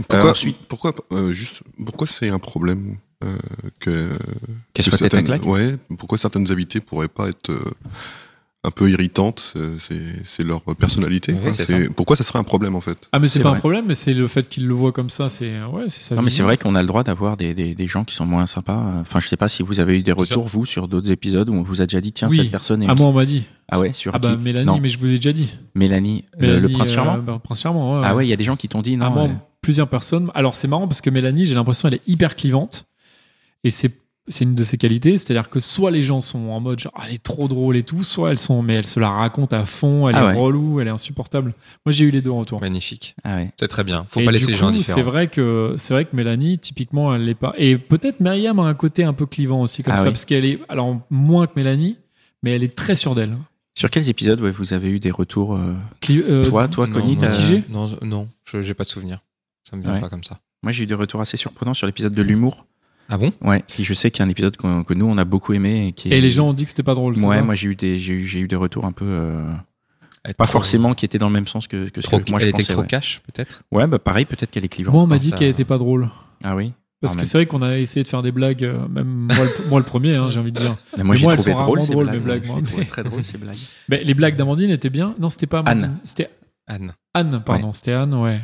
Pourquoi, 0.08 0.28
Euh, 0.28 0.32
ensuite- 0.32 0.58
pourquoi, 0.68 0.94
euh, 1.14 1.34
juste, 1.34 1.64
pourquoi 1.84 2.06
c'est 2.06 2.30
un 2.30 2.38
problème 2.40 2.98
euh, 3.24 3.36
que, 3.80 4.10
Qu'elle 4.76 4.86
que 4.86 4.92
soit 4.92 4.92
tête 4.92 5.16
à 5.16 5.18
certaines, 5.18 5.26
claque. 5.26 5.44
ouais, 5.46 5.76
pourquoi 5.98 6.20
certaines 6.20 6.52
invités 6.52 6.82
pourraient 6.82 7.08
pas 7.08 7.30
être 7.30 7.50
euh, 7.50 7.60
un 8.64 8.72
peu 8.72 8.90
irritantes 8.90 9.54
euh, 9.56 9.78
C'est 10.24 10.44
leur 10.44 10.62
personnalité. 10.76 11.34
Pourquoi 11.96 12.16
ça 12.16 12.24
serait 12.24 12.40
un 12.40 12.44
problème 12.44 12.76
en 12.76 12.82
fait? 12.82 13.08
Ah, 13.14 13.20
mais 13.20 13.28
c'est 13.28 13.40
pas 13.40 13.50
vrai. 13.50 13.58
un 13.58 13.60
problème, 13.60 13.86
mais 13.88 13.96
c'est 13.96 14.14
le 14.14 14.28
fait 14.28 14.50
qu'il 14.50 14.68
le 14.68 14.74
voit 14.74 14.92
comme 14.92 15.10
ça, 15.10 15.30
c'est 15.30 15.64
ouais, 15.64 15.84
c'est 15.88 16.02
ça. 16.02 16.16
Non, 16.16 16.22
mais 16.22 16.30
c'est 16.30 16.42
vrai 16.44 16.58
qu'on 16.58 16.76
a 16.76 16.82
le 16.82 16.88
droit 16.88 17.04
d'avoir 17.04 17.38
des, 17.38 17.54
des, 17.54 17.76
des 17.76 17.88
gens 17.88 18.04
qui 18.04 18.16
sont 18.16 18.26
moins 18.26 18.46
sympas. 18.48 18.76
Enfin, 19.02 19.20
je 19.20 19.28
sais 19.28 19.38
pas 19.38 19.48
si 19.48 19.64
vous 19.64 19.80
avez 19.80 19.98
eu 20.00 20.04
des 20.04 20.12
retours, 20.12 20.48
vous, 20.48 20.66
sur 20.66 20.88
d'autres 20.88 21.12
épisodes 21.12 21.50
où 21.50 21.54
on 21.54 21.64
vous 21.64 21.82
a 21.82 21.86
déjà 21.86 22.02
dit, 22.02 22.12
tiens, 22.12 22.28
Oui. 22.30 22.38
cette 22.38 22.52
personne 22.52 22.84
est. 22.84 22.88
Ah, 22.90 22.96
moi, 22.96 23.08
on 23.08 23.14
m'a 23.14 23.26
dit. 23.26 23.44
Ah 23.70 23.80
ouais, 23.80 23.94
sur 23.94 24.14
Ah, 24.16 24.20
bah, 24.20 24.32
qui 24.32 24.38
Mélanie, 24.44 24.66
Non, 24.66 24.80
mais 24.80 24.90
je 24.90 24.98
vous 24.98 25.06
l'ai 25.06 25.16
déjà 25.18 25.34
dit. 25.34 25.50
Mélanie, 25.76 26.26
euh, 26.42 26.60
le 26.60 26.70
prince 26.70 26.90
euh, 26.92 26.96
charmant. 26.96 27.18
bah, 27.20 27.40
Prince 27.44 27.62
Charmant, 27.62 28.00
ouais. 28.02 28.06
Ah 28.06 28.16
ouais, 28.16 28.26
il 28.26 28.30
y 28.30 28.34
a 28.34 28.38
des 28.38 28.44
gens 28.44 28.56
qui 28.56 28.68
t'ont 28.68 28.82
dit, 28.82 28.98
non. 28.98 29.06
Ah, 29.06 29.10
moi, 29.10 29.24
euh, 29.24 29.34
plusieurs 29.62 29.88
personnes. 29.88 30.30
Alors, 30.34 30.56
c'est 30.56 30.68
marrant 30.68 30.88
parce 30.88 31.02
que 31.02 31.10
Mélanie, 31.10 31.46
j'ai 31.46 31.56
l'impression, 31.56 31.88
elle 31.88 31.96
est 31.96 32.08
hyper 32.08 32.36
clivante. 32.36 32.86
Et 33.64 33.72
c'est 33.72 33.92
c'est 34.28 34.44
une 34.44 34.56
de 34.56 34.64
ses 34.64 34.78
qualités. 34.78 35.18
C'est-à-dire 35.18 35.50
que 35.50 35.60
soit 35.60 35.92
les 35.92 36.04
gens 36.04 36.22
sont 36.22 36.50
en 36.50 36.60
mode 36.60 36.80
genre, 36.80 36.92
Ah, 36.96 37.04
elle 37.08 37.16
est 37.16 37.24
trop 37.24 37.48
drôle 37.48 37.78
et 37.78 37.84
tout, 37.84 38.04
soit 38.04 38.32
elles 38.32 38.40
sont, 38.40 38.62
mais 38.62 38.74
elle 38.74 38.86
se 38.86 39.00
la 39.00 39.10
raconte 39.10 39.54
à 39.54 39.66
fond, 39.66 40.08
elle 40.10 40.16
Ah 40.16 40.24
est 40.24 40.28
ouais. 40.28 40.34
relou, 40.36 40.80
elle 40.80 40.88
est 40.88 40.92
insupportable. 40.92 41.54
Moi, 41.86 41.94
j'ai 41.94 42.06
eu 42.06 42.12
les 42.12 42.22
deux 42.22 42.30
en 42.32 42.40
retour. 42.40 42.60
Magnifique. 42.62 43.16
ah 43.24 43.36
ouais. 43.38 43.52
C'est 43.60 43.68
très 43.68 43.84
bien. 43.84 44.06
Faut 44.10 44.20
Et 44.20 44.26
pas 44.26 44.32
laisser 44.32 44.48
les 44.52 44.56
gens 44.58 44.68
indifférents. 44.68 44.98
C'est 44.98 45.04
vrai 45.04 45.28
que 45.28 45.76
c'est 45.78 45.94
vrai 45.94 46.06
que 46.06 46.16
Mélanie, 46.16 46.60
typiquement, 46.60 47.14
elle 47.16 47.26
l'est 47.26 47.36
pas. 47.36 47.54
Et 47.58 47.78
peut-être 47.78 48.20
Myriam 48.20 48.60
a 48.60 48.64
un 48.64 48.74
côté 48.74 49.04
un 49.04 49.14
peu 49.14 49.26
clivant 49.26 49.62
aussi 49.62 49.84
comme 49.84 49.94
Ah 49.94 49.98
ça, 49.98 50.04
oui. 50.04 50.10
parce 50.10 50.26
qu'elle 50.26 50.46
est 50.46 50.60
alors 50.70 51.00
moins 51.10 51.48
que 51.48 51.54
Mélanie, 51.56 51.98
mais 52.44 52.52
elle 52.52 52.64
est 52.64 52.76
très 52.76 52.96
sûre 52.96 53.16
d'elle. 53.16 53.38
Sur 53.76 53.90
quels 53.92 54.10
épisodes 54.10 54.42
ouais, 54.42 54.50
vous 54.52 54.74
avez 54.74 54.90
eu 54.90 55.00
des 55.00 55.12
retours 55.12 55.56
euh, 55.56 55.76
Cli- 56.02 56.24
euh, 56.28 56.44
Toi, 56.44 56.68
toi, 56.68 56.88
Connie, 56.88 57.16
non, 57.16 57.28
Non, 57.70 57.90
non, 58.02 58.28
je 58.44 58.62
j'ai 58.64 58.74
pas 58.74 58.84
de 58.84 58.90
souvenir. 58.90 59.20
Ça 59.64 59.76
me 59.78 59.84
vient 59.84 59.94
Ouais. 59.94 60.00
pas 60.02 60.10
comme 60.10 60.24
ça. 60.24 60.40
Moi, 60.64 60.72
j'ai 60.72 60.84
eu 60.84 60.88
des 60.88 60.96
retours 60.96 61.22
assez 61.22 61.38
surprenants 61.38 61.76
sur 61.76 61.86
l'épisode 61.86 62.14
de 62.16 62.22
l'humour. 62.24 62.66
Ah 63.10 63.18
bon? 63.18 63.32
Ouais, 63.42 63.64
qui 63.68 63.84
je 63.84 63.94
sais 63.94 64.12
qu'il 64.12 64.20
y 64.20 64.24
a 64.24 64.26
un 64.26 64.30
épisode 64.30 64.58
que 64.58 64.94
nous 64.94 65.06
on 65.06 65.18
a 65.18 65.26
beaucoup 65.26 65.54
aimé 65.54 65.88
et 65.88 65.92
qui. 65.94 66.10
est- 66.10 66.18
Et 66.18 66.22
les 66.22 66.32
gens 66.32 66.50
ont 66.50 66.54
dit 66.54 66.64
que 66.64 66.70
c'était 66.70 66.84
pas 66.84 66.96
drôle. 66.96 67.18
Ouais, 67.20 67.38
ça? 67.38 67.44
moi 67.44 67.56
j'ai 67.56 67.70
eu 67.70 67.76
des 67.76 67.98
j'ai 67.98 68.14
eu, 68.14 68.28
j'ai 68.28 68.40
eu 68.42 68.48
des 68.48 68.56
retours 68.58 68.86
un 68.86 68.92
peu 68.92 69.06
euh, 69.08 69.46
pas 70.38 70.44
trop- 70.44 70.54
forcément 70.54 70.94
qui 70.94 71.06
étaient 71.06 71.18
dans 71.18 71.28
le 71.28 71.34
même 71.34 71.48
sens 71.48 71.68
que, 71.68 71.88
que 71.90 72.02
ce 72.02 72.08
Trop, 72.08 72.20
que 72.20 72.30
moi 72.30 72.40
elle 72.40 72.46
je 72.46 72.50
était 72.50 72.62
pensais. 72.64 72.74
trop 72.74 72.82
ouais. 72.82 72.88
cash, 72.88 73.22
peut-être? 73.32 73.64
Ouais, 73.72 73.88
bah 73.88 74.00
pareil, 74.00 74.26
peut-être 74.26 74.52
qu'elle 74.52 74.66
est 74.66 74.70
clivante. 74.70 74.94
Moi, 74.94 75.04
on 75.04 75.08
m'a 75.08 75.18
dit 75.20 75.32
qu'elle 75.32 75.48
était 75.50 75.64
pas 75.66 75.78
drôle. 75.78 76.10
Ah 76.44 76.56
oui? 76.56 76.74
Parce 77.00 77.14
Ah, 77.14 77.16
que 77.16 77.22
même. 77.22 77.28
c'est 77.28 77.38
vrai 77.38 77.46
qu'on 77.46 77.62
a 77.62 77.78
essayé 77.78 78.04
de 78.04 78.08
faire 78.08 78.24
des 78.24 78.32
blagues, 78.32 78.64
euh, 78.64 78.88
même 78.90 79.08
moi 79.08 79.36
le, 79.38 79.70
moi 79.70 79.80
le 79.80 79.86
premier, 79.86 80.16
hein, 80.16 80.30
j'ai 80.32 80.40
envie 80.40 80.52
de 80.52 80.60
dire. 80.60 80.76
Mais 80.98 81.04
moi 81.04 81.14
Mais 81.14 81.20
j'ai 81.22 81.28
trouvé 81.28 81.54
drôle 81.54 81.82
ces 81.82 81.94
blagues. 81.96 82.12
mes 82.12 82.20
blagues, 82.20 82.46
moi. 82.48 82.60
trouve 82.62 82.86
très 82.88 83.04
drôles 83.04 83.24
ces 83.24 83.38
blagues. 83.38 83.56
Mais 83.90 84.04
les 84.04 84.14
blagues 84.16 84.36
d'Amandine 84.36 84.72
étaient 84.72 84.90
bien. 84.90 85.14
Non, 85.20 85.30
c'était 85.30 85.46
pas 85.46 85.60
Amandine. 85.60 85.86
Anne. 85.86 85.98
C'était 86.04 86.30
Anne. 86.66 86.94
Anne, 87.14 87.42
pardon. 87.46 87.72
C'était 87.72 87.94
Anne, 87.94 88.16
ouais. 88.16 88.42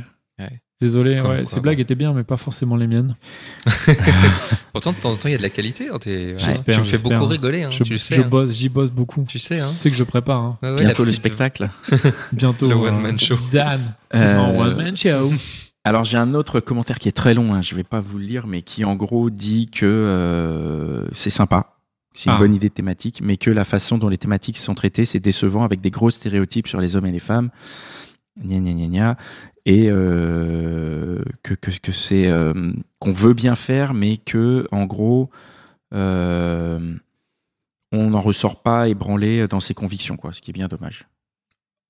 Ouais. 0.84 0.88
Désolé, 0.90 1.18
Comme 1.20 1.32
ouais, 1.32 1.38
quoi, 1.38 1.46
ces 1.46 1.60
blagues 1.62 1.80
étaient 1.80 1.96
bien, 1.96 2.14
mais 2.14 2.24
pas 2.24 2.38
forcément 2.38 2.76
les 2.76 2.88
miennes. 2.88 3.16
Pourtant, 4.74 4.92
de 4.92 4.98
temps 4.98 5.12
en 5.12 5.16
temps, 5.16 5.28
il 5.30 5.32
y 5.32 5.36
a 5.36 5.38
de 5.38 5.44
la 5.44 5.50
qualité. 5.50 5.90
hein, 5.90 5.98
J'espère, 6.04 6.76
Tu 6.76 6.82
me 6.82 6.86
fais 6.86 6.98
beaucoup 6.98 7.26
rigoler. 7.26 7.64
hein, 7.64 7.70
je 7.72 7.84
tu 7.84 7.94
le 7.94 7.98
sais. 7.98 8.16
je 8.16 8.22
hein. 8.22 8.28
bosse, 8.28 8.52
j'y 8.52 8.70
bosse 8.70 8.92
beaucoup. 8.92 9.26
Tu 9.28 9.40
sais, 9.40 9.60
hein. 9.60 9.70
Tu 9.74 9.80
sais 9.80 9.90
que 9.90 9.96
je 9.96 10.04
prépare. 10.04 10.40
hein. 10.42 10.58
Ouais, 10.62 10.72
ouais, 10.72 10.84
Bientôt 10.86 11.04
le 11.04 11.10
petite- 11.12 11.22
spectacle. 11.22 11.70
Bientôt. 12.32 12.68
Le 12.68 12.76
euh, 12.76 12.90
one-man 12.90 13.20
show. 13.20 13.36
Dan. 13.52 13.82
Euh, 14.16 14.38
En 14.38 14.58
one-man 14.60 14.96
show. 14.98 15.32
Alors 15.86 16.06
j'ai 16.06 16.18
un 16.18 16.34
autre 16.34 16.62
commentaire 16.62 16.98
qui 16.98 17.10
est 17.10 17.14
très 17.14 17.34
long, 17.34 17.54
hein, 17.54 17.62
je 17.62 17.76
vais 17.76 17.84
pas 17.84 18.00
vous 18.00 18.18
le 18.18 18.24
lire, 18.24 18.48
mais 18.48 18.62
qui 18.62 18.86
en 18.86 18.96
gros 18.96 19.30
dit 19.30 19.68
que 19.70 19.86
euh, 19.86 21.06
c'est 21.12 21.30
sympa, 21.30 21.76
c'est 22.14 22.30
une 22.30 22.36
Ah. 22.38 22.40
bonne 22.40 22.56
idée 22.56 22.70
de 22.70 22.74
thématique, 22.74 23.20
mais 23.22 23.36
que 23.36 23.52
la 23.52 23.66
façon 23.66 23.98
dont 23.98 24.08
les 24.08 24.18
thématiques 24.18 24.58
sont 24.58 24.76
traitées, 24.76 25.04
c'est 25.04 25.20
décevant 25.20 25.64
avec 25.66 25.82
des 25.82 25.90
gros 25.92 26.10
stéréotypes 26.10 26.70
sur 26.70 26.80
les 26.80 26.96
hommes 26.96 27.06
et 27.08 27.12
les 27.12 27.20
femmes. 27.20 27.50
Gna 28.42 28.60
gna 28.60 28.72
gna 28.72 28.88
gna. 28.88 29.18
Et 29.66 29.88
euh, 29.90 31.24
que, 31.42 31.54
que, 31.54 31.72
que 31.72 31.92
c'est 31.94 32.28
euh, 32.28 32.54
qu'on 33.00 33.12
veut 33.12 33.34
bien 33.34 33.56
faire, 33.56 33.94
mais 33.94 34.18
que 34.18 34.68
en 34.72 34.86
gros 34.86 35.30
euh, 35.94 36.96
on 37.92 38.10
n'en 38.10 38.22
ressort 38.22 38.62
pas 38.62 38.88
ébranlé 38.90 39.48
dans 39.48 39.60
ses 39.60 39.74
convictions, 39.74 40.18
quoi, 40.18 40.34
ce 40.34 40.42
qui 40.42 40.52
est 40.52 40.54
bien 40.54 40.68
dommage. 40.68 41.08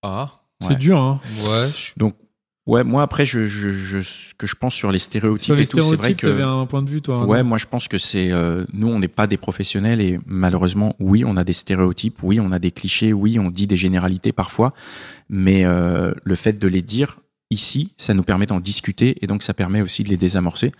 Ah, 0.01 0.41
C'est 0.61 0.69
Ouais. 0.71 0.75
dur, 0.75 0.99
hein. 0.99 1.19
ouais. 1.47 1.69
je- 1.75 1.93
Donc 1.97 2.15
ouais, 2.67 2.83
moi 2.83 3.01
après 3.03 3.25
je, 3.25 3.47
je, 3.47 3.69
je 3.71 3.99
ce 4.01 4.33
que 4.35 4.45
je 4.47 4.55
pense 4.55 4.73
sur 4.75 4.91
les 4.91 4.99
stéréotypes 4.99 5.45
Sur 5.45 5.55
les 5.55 5.63
et 5.63 5.65
tout, 5.67 5.77
c'est 5.81 5.95
vrai 5.95 5.95
stéréotypes, 6.13 6.17
que 6.21 6.27
t'avais 6.27 6.43
un 6.43 6.65
point 6.65 6.81
de 6.83 6.89
vue, 6.89 7.01
toi. 7.01 7.25
Ouais, 7.25 7.41
non 7.41 7.49
moi 7.49 7.57
je 7.57 7.65
pense 7.65 7.87
que 7.87 7.97
c'est 7.97 8.31
euh, 8.31 8.65
nous 8.73 8.87
on 8.87 8.99
n'est 8.99 9.07
pas 9.07 9.27
des 9.27 9.37
professionnels 9.37 9.99
et 10.01 10.19
malheureusement 10.25 10.95
oui 10.99 11.23
on 11.25 11.37
a 11.37 11.43
des 11.43 11.53
stéréotypes, 11.53 12.21
oui 12.21 12.39
on 12.39 12.51
a 12.51 12.59
des 12.59 12.71
clichés, 12.71 13.13
oui 13.13 13.39
on 13.39 13.49
dit 13.49 13.65
des 13.67 13.77
généralités 13.77 14.31
parfois, 14.31 14.73
mais 15.29 15.65
euh, 15.65 16.13
le 16.23 16.35
fait 16.35 16.53
de 16.59 16.67
les 16.67 16.81
dire 16.81 17.19
ici, 17.49 17.93
ça 17.97 18.13
nous 18.13 18.23
permet 18.23 18.45
d'en 18.45 18.59
discuter 18.59 19.17
et 19.21 19.27
donc 19.27 19.43
ça 19.43 19.53
permet 19.53 19.81
aussi 19.81 20.03
de 20.03 20.09
les 20.09 20.17
désamorcer. 20.17 20.71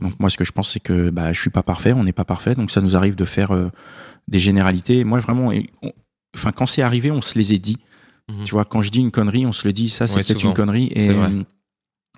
Donc 0.00 0.18
moi 0.18 0.30
ce 0.30 0.36
que 0.36 0.44
je 0.44 0.52
pense 0.52 0.70
c'est 0.72 0.80
que 0.80 1.10
bah 1.10 1.32
je 1.32 1.40
suis 1.40 1.50
pas 1.50 1.62
parfait, 1.62 1.92
on 1.92 2.04
n'est 2.04 2.12
pas 2.12 2.24
parfait, 2.24 2.54
donc 2.54 2.70
ça 2.70 2.80
nous 2.80 2.96
arrive 2.96 3.14
de 3.14 3.24
faire 3.24 3.52
euh, 3.52 3.70
des 4.28 4.38
généralités. 4.38 5.04
Moi 5.04 5.18
vraiment, 5.20 5.52
enfin 6.34 6.52
quand 6.52 6.66
c'est 6.66 6.82
arrivé 6.82 7.10
on 7.10 7.22
se 7.22 7.38
les 7.38 7.52
est 7.52 7.58
dit. 7.58 7.78
Mhm. 8.30 8.44
Tu 8.44 8.52
vois 8.52 8.64
quand 8.64 8.82
je 8.82 8.90
dis 8.90 9.00
une 9.00 9.10
connerie, 9.10 9.46
on 9.46 9.52
se 9.52 9.66
le 9.66 9.72
dit, 9.72 9.88
ça 9.88 10.06
c'est 10.06 10.16
Ouais, 10.16 10.22
peut-être 10.22 10.44
une 10.44 10.54
connerie 10.54 10.90
et 10.94 11.08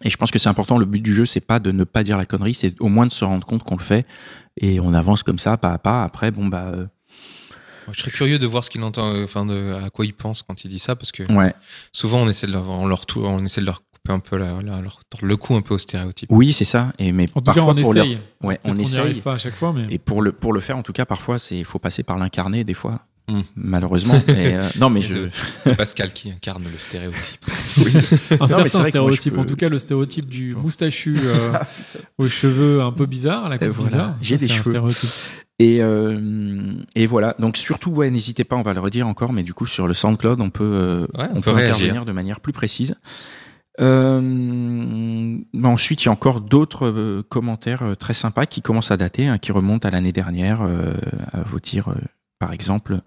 et 0.04 0.10
je 0.10 0.16
pense 0.16 0.30
que 0.30 0.38
c'est 0.38 0.48
important. 0.48 0.78
Le 0.78 0.84
but 0.84 1.00
du 1.00 1.14
jeu, 1.14 1.26
c'est 1.26 1.40
pas 1.40 1.60
de 1.60 1.70
ne 1.70 1.84
pas 1.84 2.02
dire 2.02 2.18
la 2.18 2.26
connerie, 2.26 2.54
c'est 2.54 2.80
au 2.80 2.88
moins 2.88 3.06
de 3.06 3.12
se 3.12 3.24
rendre 3.24 3.46
compte 3.46 3.62
qu'on 3.62 3.76
le 3.76 3.82
fait 3.82 4.06
et 4.56 4.80
on 4.80 4.94
avance 4.94 5.22
comme 5.22 5.38
ça, 5.38 5.56
pas 5.56 5.72
à 5.72 5.78
pas. 5.78 6.02
Après, 6.02 6.30
bon 6.30 6.46
bah 6.46 6.72
euh, 6.74 6.86
Je 7.90 8.00
serais 8.00 8.10
curieux 8.10 8.38
de 8.38 8.46
voir 8.46 8.62
ce 8.64 8.70
qu'il 8.70 8.82
entend, 8.82 9.12
euh, 9.14 9.24
enfin, 9.24 9.44
de, 9.46 9.72
à 9.74 9.90
quoi 9.90 10.04
il 10.06 10.14
pense 10.14 10.42
quand 10.42 10.64
il 10.64 10.68
dit 10.68 10.78
ça, 10.78 10.94
parce 10.96 11.10
que 11.12 11.24
ouais, 11.32 11.54
souvent 11.92 12.20
on 12.22 12.28
essaie 12.28 12.46
de 12.46 12.52
leur, 12.52 12.68
on 12.68 12.86
leur, 12.86 13.06
tou- 13.06 13.24
on 13.24 13.44
essaie 13.44 13.60
de 13.60 13.66
leur 13.66 13.82
couper 13.82 14.12
un 14.12 14.18
peu 14.20 14.36
la, 14.36 14.60
la- 14.62 14.80
leur 14.80 15.00
tordre 15.04 15.26
le 15.26 15.36
coup 15.36 15.54
un 15.56 15.62
peu 15.62 15.74
au 15.74 15.78
stéréotype. 15.78 16.28
oui, 16.32 16.52
c'est 16.52 16.64
ça. 16.64 16.92
Et 16.98 17.12
mais 17.12 17.24
En 17.34 17.40
tout 17.40 17.52
cas, 17.52 17.52
parfois 17.54 17.74
on 17.76 17.82
pour 17.82 17.94
leur- 17.94 18.04
essaye. 18.04 18.18
ouais, 18.42 18.60
on 18.64 18.74
n'y 18.74 18.82
essaye. 18.82 18.98
arrive 18.98 19.20
pas 19.20 19.34
à 19.34 19.38
chaque 19.38 19.54
fois, 19.54 19.72
mais. 19.72 19.86
Et 19.90 19.98
pour 19.98 20.22
le 20.22 20.32
pour 20.32 20.52
le 20.52 20.60
faire, 20.60 20.76
en 20.76 20.82
tout 20.82 20.92
cas, 20.92 21.04
parfois, 21.04 21.38
c'est 21.38 21.64
faut 21.64 21.78
passer 21.78 22.02
par 22.02 22.18
l'incarné 22.18 22.64
des 22.64 22.74
fois. 22.74 23.02
Mm. 23.28 23.40
Malheureusement. 23.54 24.20
Mais, 24.26 24.54
euh, 24.56 24.68
non, 24.80 24.90
mais 24.90 24.98
Et 24.98 25.02
je. 25.04 25.14
de- 25.14 25.30
Pascal 25.76 26.12
qui 26.12 26.32
incarne 26.32 26.64
le 26.64 26.76
stéréotype. 26.76 27.40
Un 27.46 28.34
Non, 28.34 28.40
mais 28.40 28.64
c'est 28.64 28.68
certain 28.70 28.88
stéréotype, 28.88 29.34
peux- 29.34 29.40
en 29.40 29.44
tout 29.44 29.54
cas 29.54 29.68
le 29.68 29.78
stéréotype 29.78 30.26
du 30.26 30.56
moustachu 30.56 31.16
euh, 31.22 31.52
aux 32.18 32.28
cheveux 32.28 32.82
un 32.82 32.90
peu 32.90 33.06
bizarres, 33.06 33.46
à 33.46 33.48
la 33.48 33.58
coupe 33.58 33.68
voilà, 33.68 33.90
bizarre. 33.90 34.14
j'ai 34.20 34.36
des 34.38 34.48
c'est 34.48 34.54
un 34.54 34.62
cheveux. 34.64 34.80
Et 35.62 35.78
euh, 35.80 36.18
et 36.96 37.06
voilà. 37.06 37.36
Donc 37.38 37.56
surtout, 37.56 37.90
ouais, 37.92 38.10
n'hésitez 38.10 38.42
pas. 38.42 38.56
On 38.56 38.62
va 38.62 38.74
le 38.74 38.80
redire 38.80 39.06
encore, 39.06 39.32
mais 39.32 39.44
du 39.44 39.54
coup, 39.54 39.66
sur 39.66 39.86
le 39.86 39.94
SoundCloud, 39.94 40.40
on 40.40 40.50
peut 40.50 40.64
euh, 40.64 41.06
Ouais, 41.16 41.28
on, 41.32 41.36
on 41.38 41.40
peut, 41.40 41.42
peut 41.42 41.50
réagir. 41.52 41.74
intervenir 41.76 42.04
de 42.04 42.10
manière 42.12 42.40
plus 42.40 42.52
précise. 42.52 42.96
Euh, 43.80 44.20
mais 44.20 45.68
ensuite, 45.68 46.02
il 46.02 46.06
y 46.06 46.08
a 46.08 46.12
encore 46.12 46.40
d'autres 46.40 47.22
commentaires 47.28 47.96
très 47.98 48.12
sympas 48.12 48.46
qui 48.46 48.60
commencent 48.60 48.90
à 48.90 48.96
dater, 48.96 49.28
hein, 49.28 49.38
qui 49.38 49.52
remontent 49.52 49.86
à 49.86 49.90
l'année 49.92 50.12
dernière. 50.12 50.62
À 50.62 51.42
vous 51.42 51.60
dire, 51.60 51.94
par 52.40 52.52
exemple, 52.52 52.98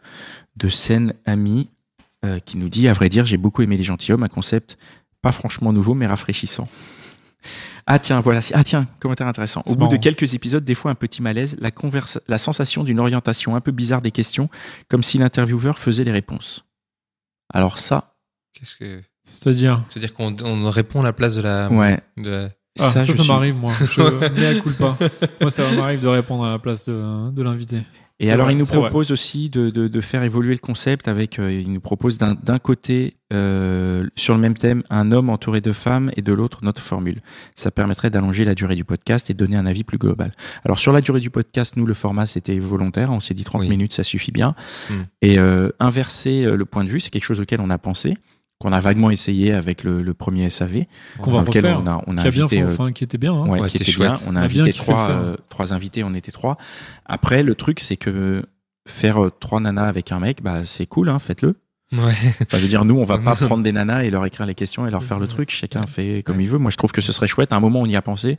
de 0.56 0.70
Sen 0.70 1.14
Ami 1.26 1.70
qui 2.46 2.58
nous 2.58 2.70
dit, 2.70 2.88
à 2.88 2.94
vrai 2.94 3.10
dire, 3.10 3.26
j'ai 3.26 3.38
beaucoup 3.38 3.62
aimé 3.64 3.78
les 3.78 3.84
gentilshommes, 3.84 4.24
un 4.24 4.28
concept 4.30 4.78
pas 5.22 5.32
franchement 5.32 5.74
nouveau, 5.74 5.94
mais 5.94 6.08
rafraîchissant. 6.08 6.68
Ah 7.88 8.00
tiens, 8.00 8.20
voilà. 8.20 8.42
c'est- 8.42 8.54
Ah 8.56 8.64
tiens, 8.64 8.88
commentaire 9.00 9.28
intéressant. 9.28 9.64
Au 9.66 9.76
bout 9.76 9.88
de 9.88 9.98
quelques 9.98 10.34
épisodes, 10.34 10.64
des 10.64 10.76
fois 10.76 10.92
un 10.92 10.96
petit 10.96 11.22
malaise, 11.22 11.56
la, 11.60 11.72
la 12.28 12.38
sensation 12.38 12.84
d'une 12.84 13.00
orientation 13.00 13.56
un 13.56 13.62
peu 13.62 13.72
bizarre 13.72 14.02
des 14.02 14.12
questions, 14.12 14.50
comme 14.90 15.04
si 15.04 15.18
l'intervieweur 15.18 15.78
faisait 15.78 16.04
les 16.04 16.12
réponses. 16.12 16.66
Alors 17.54 17.78
ça, 17.78 18.16
Qu'est-ce 18.54 18.76
que, 18.78 19.02
C'est-à-dire. 19.24 19.82
c'est-à-dire 19.90 20.14
qu'on 20.14 20.36
on 20.44 20.70
répond 20.70 21.02
à 21.02 21.04
la 21.04 21.14
place 21.14 21.36
de 21.36 21.42
la, 21.42 21.70
ouais. 21.70 22.00
de 22.18 22.30
la- 22.30 22.50
Ah, 22.80 22.92
ça, 22.92 23.06
ça, 23.06 23.14
suis- 23.14 23.28
m'arrive, 23.28 23.56
moi. 23.56 23.72
Je 23.80 24.02
mea 24.56 24.60
culpa. 24.62 24.98
Moi, 25.42 25.50
ça 25.52 25.70
m'arrive 25.74 26.02
de 26.02 26.08
répondre 26.08 26.46
à 26.46 26.52
la 26.52 26.60
place 26.60 26.86
de, 26.86 27.30
de 27.32 27.44
l'invité. 27.44 27.82
Et 28.22 28.32
alors, 28.32 28.46
vrai, 28.46 28.54
il 28.54 28.58
nous 28.58 28.66
propose 28.66 29.12
aussi 29.12 29.50
de, 29.50 29.70
de, 29.70 29.90
de 29.90 30.02
faire 30.02 30.24
évoluer 30.24 30.54
le 30.54 30.60
concept 30.60 31.10
avec, 31.10 31.38
euh, 31.38 31.52
il 31.52 31.72
nous 31.74 31.82
propose 31.82 32.18
d'un 32.18 32.58
côté, 32.60 33.18
euh, 33.34 34.08
sur 34.16 34.34
le 34.34 34.40
même 34.40 34.56
thème, 34.56 34.84
un 34.90 35.12
homme 35.12 35.30
entouré 35.30 35.60
de 35.60 35.74
femmes 35.74 36.12
et 36.16 36.22
de 36.22 36.32
l'autre, 36.32 36.60
notre 36.64 36.82
formule. 36.82 37.22
Ça 37.56 37.72
permettrait 37.72 38.10
d'allonger 38.10 38.46
la 38.46 38.56
durée 38.56 38.76
du 38.76 38.86
podcast 38.86 39.30
et 39.30 39.34
de 39.34 39.38
donner 39.40 39.58
un 39.58 39.66
avis 39.66 39.84
plus 39.84 39.98
global. 39.98 40.32
Alors, 40.64 40.80
sur 40.80 40.94
la 40.94 41.02
durée 41.02 41.20
du 41.20 41.30
podcast, 41.30 41.76
nous, 41.76 41.86
le 41.86 41.94
format, 41.94 42.26
c'était 42.26 42.58
volontaire. 42.58 43.12
On 43.12 43.20
s'est 43.20 43.34
dit 43.34 43.44
30 43.44 43.62
Oui. 43.64 43.70
minutes, 43.70 43.92
ça 43.92 44.04
suffit 44.04 44.32
bien. 44.32 44.56
Hmm. 44.90 44.94
Et 45.22 45.38
euh, 45.38 45.70
inverser 45.82 46.46
le 46.46 46.66
point 46.66 46.86
de 46.86 46.90
vue, 46.90 47.02
c'est 47.02 47.10
quelque 47.10 47.26
chose 47.26 47.42
auquel 47.42 47.60
on 47.60 47.70
a 47.70 47.78
pensé. 47.78 48.16
Qu'on 48.60 48.72
a 48.72 48.80
vaguement 48.80 49.10
essayé 49.10 49.52
avec 49.54 49.84
le, 49.84 50.02
le 50.02 50.14
premier 50.14 50.50
SAV, 50.50 50.86
Qu'on 51.22 51.32
va 51.32 51.42
refaire. 51.42 51.82
on 51.84 51.88
a, 51.88 52.02
on 52.08 52.18
a 52.18 52.22
qui 52.22 52.28
a 52.28 52.32
bien 52.32 52.44
invité 52.46 52.62
euh, 52.62 52.68
enfin, 52.68 52.92
qui 52.94 53.04
était 53.04 53.18
bien. 53.18 53.34
hein. 53.34 53.48
ouais, 53.50 53.60
Ouais, 53.60 53.68
qui 53.70 53.78
était 53.78 53.92
bien. 53.92 54.14
On 54.28 54.36
a 54.36 54.42
invité 54.42 54.72
trois, 54.72 55.10
euh, 55.12 55.36
trois 55.50 55.74
invités, 55.74 56.04
on 56.04 56.14
était 56.14 56.32
trois. 56.32 56.58
Après, 57.06 57.44
le 57.44 57.54
truc, 57.56 57.80
c'est 57.82 57.98
que 57.98 58.44
faire 58.88 59.24
euh, 59.24 59.30
trois 59.40 59.60
nanas 59.60 59.88
avec 59.88 60.12
un 60.12 60.20
mec, 60.20 60.42
bah 60.42 60.64
c'est 60.64 60.86
cool, 60.86 61.10
hein, 61.10 61.20
faites-le. 61.20 61.56
Ouais. 61.98 62.14
Enfin, 62.42 62.58
je 62.58 62.62
veux 62.64 62.68
dire, 62.68 62.86
nous, 62.86 62.96
on 62.98 63.04
va 63.04 63.18
pas 63.18 63.36
prendre 63.36 63.64
des 63.64 63.72
nanas 63.72 64.04
et 64.04 64.10
leur 64.10 64.26
écrire 64.26 64.46
les 64.46 64.56
questions 64.56 64.86
et 64.88 64.92
leur 64.92 65.04
faire 65.04 65.20
le 65.20 65.28
truc. 65.28 65.50
Chacun 65.52 65.86
fait 65.88 66.24
comme 66.24 66.42
il 66.42 66.50
veut. 66.50 66.58
Moi, 66.58 66.72
je 66.72 66.78
trouve 66.78 66.92
que 66.92 67.02
ce 67.02 67.12
serait 67.12 67.28
chouette. 67.28 67.54
À 67.54 67.56
un 67.56 67.60
moment, 67.60 67.82
on 67.82 67.86
y 67.86 67.96
a 67.96 68.02
pensé, 68.02 68.38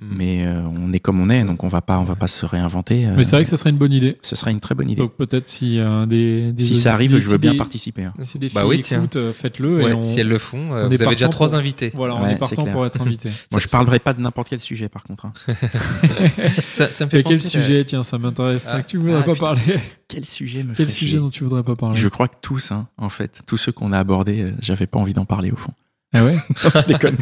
Mm. 0.00 0.14
mais 0.16 0.46
euh, 0.46 0.62
on 0.62 0.92
est 0.94 0.98
comme 1.00 1.20
on 1.20 1.28
est, 1.28 1.44
donc 1.44 1.62
on 1.62 1.68
va 1.68 1.82
pas, 1.82 1.98
on 1.98 2.04
va 2.04 2.14
pas 2.14 2.26
se 2.28 2.46
réinventer. 2.46 3.04
euh, 3.06 3.12
Mais 3.16 3.22
c'est 3.24 3.32
vrai 3.36 3.42
que 3.44 3.50
ça 3.50 3.58
serait 3.58 3.68
une 3.70 3.76
bonne 3.76 3.92
idée. 3.92 4.16
ce 4.22 4.34
serait 4.34 4.50
une 4.50 4.60
très 4.60 4.74
bonne 4.74 4.88
idée. 4.88 5.02
Donc 5.02 5.12
peut-être 5.14 5.48
si 5.48 5.78
euh, 5.78 6.06
des, 6.06 6.52
des 6.52 6.62
si 6.62 6.74
ça 6.74 6.94
arrive, 6.94 7.12
des- 7.12 7.20
je 7.20 7.28
veux 7.28 7.36
bien 7.38 7.52
des- 7.52 7.58
participer. 7.58 8.04
hein. 8.04 8.14
Si 8.20 8.38
des 8.38 8.48
Bah 8.48 8.60
filles 8.62 8.70
oui, 8.70 8.80
tiens. 8.80 8.98
écoutent, 8.98 9.32
faites-le. 9.34 9.76
Ouais, 9.82 9.90
et 9.90 9.94
on, 9.94 10.00
si 10.00 10.18
elles 10.20 10.28
le 10.28 10.38
font, 10.38 10.72
euh, 10.72 10.86
on 10.86 10.88
vous 10.88 11.02
avez 11.02 11.10
déjà 11.14 11.28
trois 11.28 11.48
pour- 11.48 11.56
invités. 11.56 11.90
Voilà, 11.94 12.14
on 12.14 12.22
Ouais, 12.22 12.32
est 12.32 12.36
partant 12.36 12.64
pour 12.64 12.86
être 12.86 13.00
invité. 13.06 13.30
Moi, 13.50 13.60
je 13.60 13.68
parlerai 13.68 13.98
pas 13.98 14.14
de 14.14 14.20
n'importe 14.22 14.48
quel 14.48 14.60
sujet, 14.60 14.88
par 14.88 15.02
contre. 15.02 15.26
hein. 15.26 15.32
Ça, 16.72 16.90
ça 16.90 17.04
me 17.04 17.10
fait 17.10 17.20
Et 17.20 17.22
quel 17.22 17.36
penser, 17.36 17.48
sujet? 17.48 17.84
Tiens, 17.84 18.02
ça 18.02 18.16
m'intéresse. 18.18 18.68
Ah. 18.70 18.82
que 18.82 18.88
tu 18.88 18.96
voudrais 18.96 19.18
Ah, 19.20 19.22
pas 19.22 19.32
putain. 19.34 19.46
parler. 19.46 19.76
Quel 20.10 20.24
sujet 20.24 20.62
me 20.62 20.74
Quel 20.74 20.88
sujet 20.88 21.06
chier 21.12 21.18
dont 21.18 21.30
tu 21.30 21.44
voudrais 21.44 21.62
pas 21.62 21.76
parler 21.76 21.94
Je 21.98 22.08
crois 22.08 22.28
que 22.28 22.36
tous, 22.42 22.72
hein, 22.72 22.88
en 22.98 23.08
fait, 23.08 23.42
tous 23.46 23.56
ceux 23.56 23.72
qu'on 23.72 23.92
a 23.92 23.98
abordés, 23.98 24.42
euh, 24.42 24.52
j'avais 24.60 24.86
pas 24.86 24.98
envie 24.98 25.12
d'en 25.12 25.24
parler 25.24 25.50
au 25.50 25.56
fond. 25.56 25.72
Ah 26.12 26.24
ouais 26.24 26.36
je 26.56 26.86
déconne. 26.86 27.16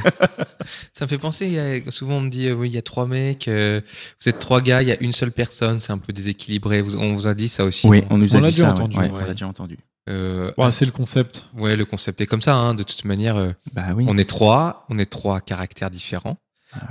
Ça 0.92 1.04
me 1.04 1.08
fait 1.08 1.18
penser, 1.18 1.46
il 1.46 1.52
y 1.52 1.58
a- 1.58 1.90
souvent 1.90 2.16
on 2.16 2.20
me 2.22 2.30
dit, 2.30 2.48
euh, 2.48 2.54
oui, 2.54 2.68
il 2.68 2.74
y 2.74 2.78
a 2.78 2.82
trois 2.82 3.06
mecs, 3.06 3.46
euh, 3.48 3.80
vous 4.20 4.28
êtes 4.28 4.38
trois 4.38 4.60
gars, 4.62 4.82
il 4.82 4.88
y 4.88 4.92
a 4.92 5.00
une 5.02 5.12
seule 5.12 5.30
personne, 5.32 5.78
c'est 5.80 5.92
un 5.92 5.98
peu 5.98 6.12
déséquilibré. 6.12 6.80
Vous- 6.80 6.96
on 6.98 7.14
vous 7.14 7.28
a 7.28 7.34
dit 7.34 7.48
ça 7.48 7.64
aussi 7.64 7.86
Oui, 7.86 8.00
non 8.02 8.06
on 8.10 8.18
nous 8.18 8.34
On 8.34 8.38
a 8.38 8.40
l'a 8.42 8.48
dit 8.50 8.54
déjà 8.56 8.66
ça. 8.66 8.72
entendu, 8.72 8.96
ouais, 8.98 9.04
ouais. 9.04 9.10
On 9.22 9.26
l'a 9.26 9.32
déjà 9.32 9.46
entendu. 9.46 9.76
Euh, 10.08 10.52
Ouais, 10.56 10.70
C'est 10.70 10.86
le 10.86 10.90
concept. 10.92 11.48
ouais, 11.54 11.76
le 11.76 11.84
concept 11.84 12.22
est 12.22 12.26
comme 12.26 12.40
ça. 12.40 12.54
Hein, 12.54 12.72
de 12.74 12.82
toute 12.82 13.04
manière, 13.04 13.36
euh, 13.36 13.50
Bah 13.74 13.88
oui. 13.94 14.06
on 14.08 14.16
est 14.16 14.28
trois, 14.28 14.86
on 14.88 14.98
est 14.98 15.04
trois 15.10 15.40
caractères 15.42 15.90
différents, 15.90 16.38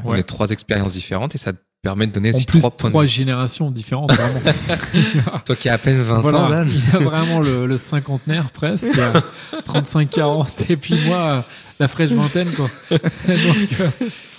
on 0.03 0.11
Ouais. 0.11 0.19
est 0.19 0.23
trois 0.23 0.51
expériences 0.51 0.93
différentes 0.93 1.33
et 1.33 1.39
ça 1.39 1.51
permet 1.81 2.07
de 2.07 2.11
donner 2.11 2.31
En 2.33 2.35
aussi 2.37 2.45
plus, 2.45 2.59
trois 2.59 2.71
points 2.71 2.89
trois 2.89 3.03
de 3.03 3.07
vue. 3.07 3.13
générations 3.13 3.71
différentes, 3.71 4.11
vraiment. 4.11 4.39
Toi 5.45 5.55
qui 5.55 5.69
as 5.69 5.73
à 5.73 5.77
peine 5.77 6.01
20 6.01 6.33
ans, 6.33 6.49
Dan. 6.49 6.67
il 6.69 6.93
y 6.93 6.95
a 6.95 6.99
vraiment 6.99 7.39
le, 7.39 7.65
le 7.65 7.77
cinquantenaire 7.77 8.49
presque, 8.51 8.91
35-40, 9.65 10.71
et 10.71 10.77
puis 10.77 10.95
moi, 11.05 11.45
la 11.79 11.87
fraîche 11.87 12.11
vingtaine, 12.11 12.49
quoi. 12.51 12.67
Donc, 12.89 12.99
euh, 13.79 13.89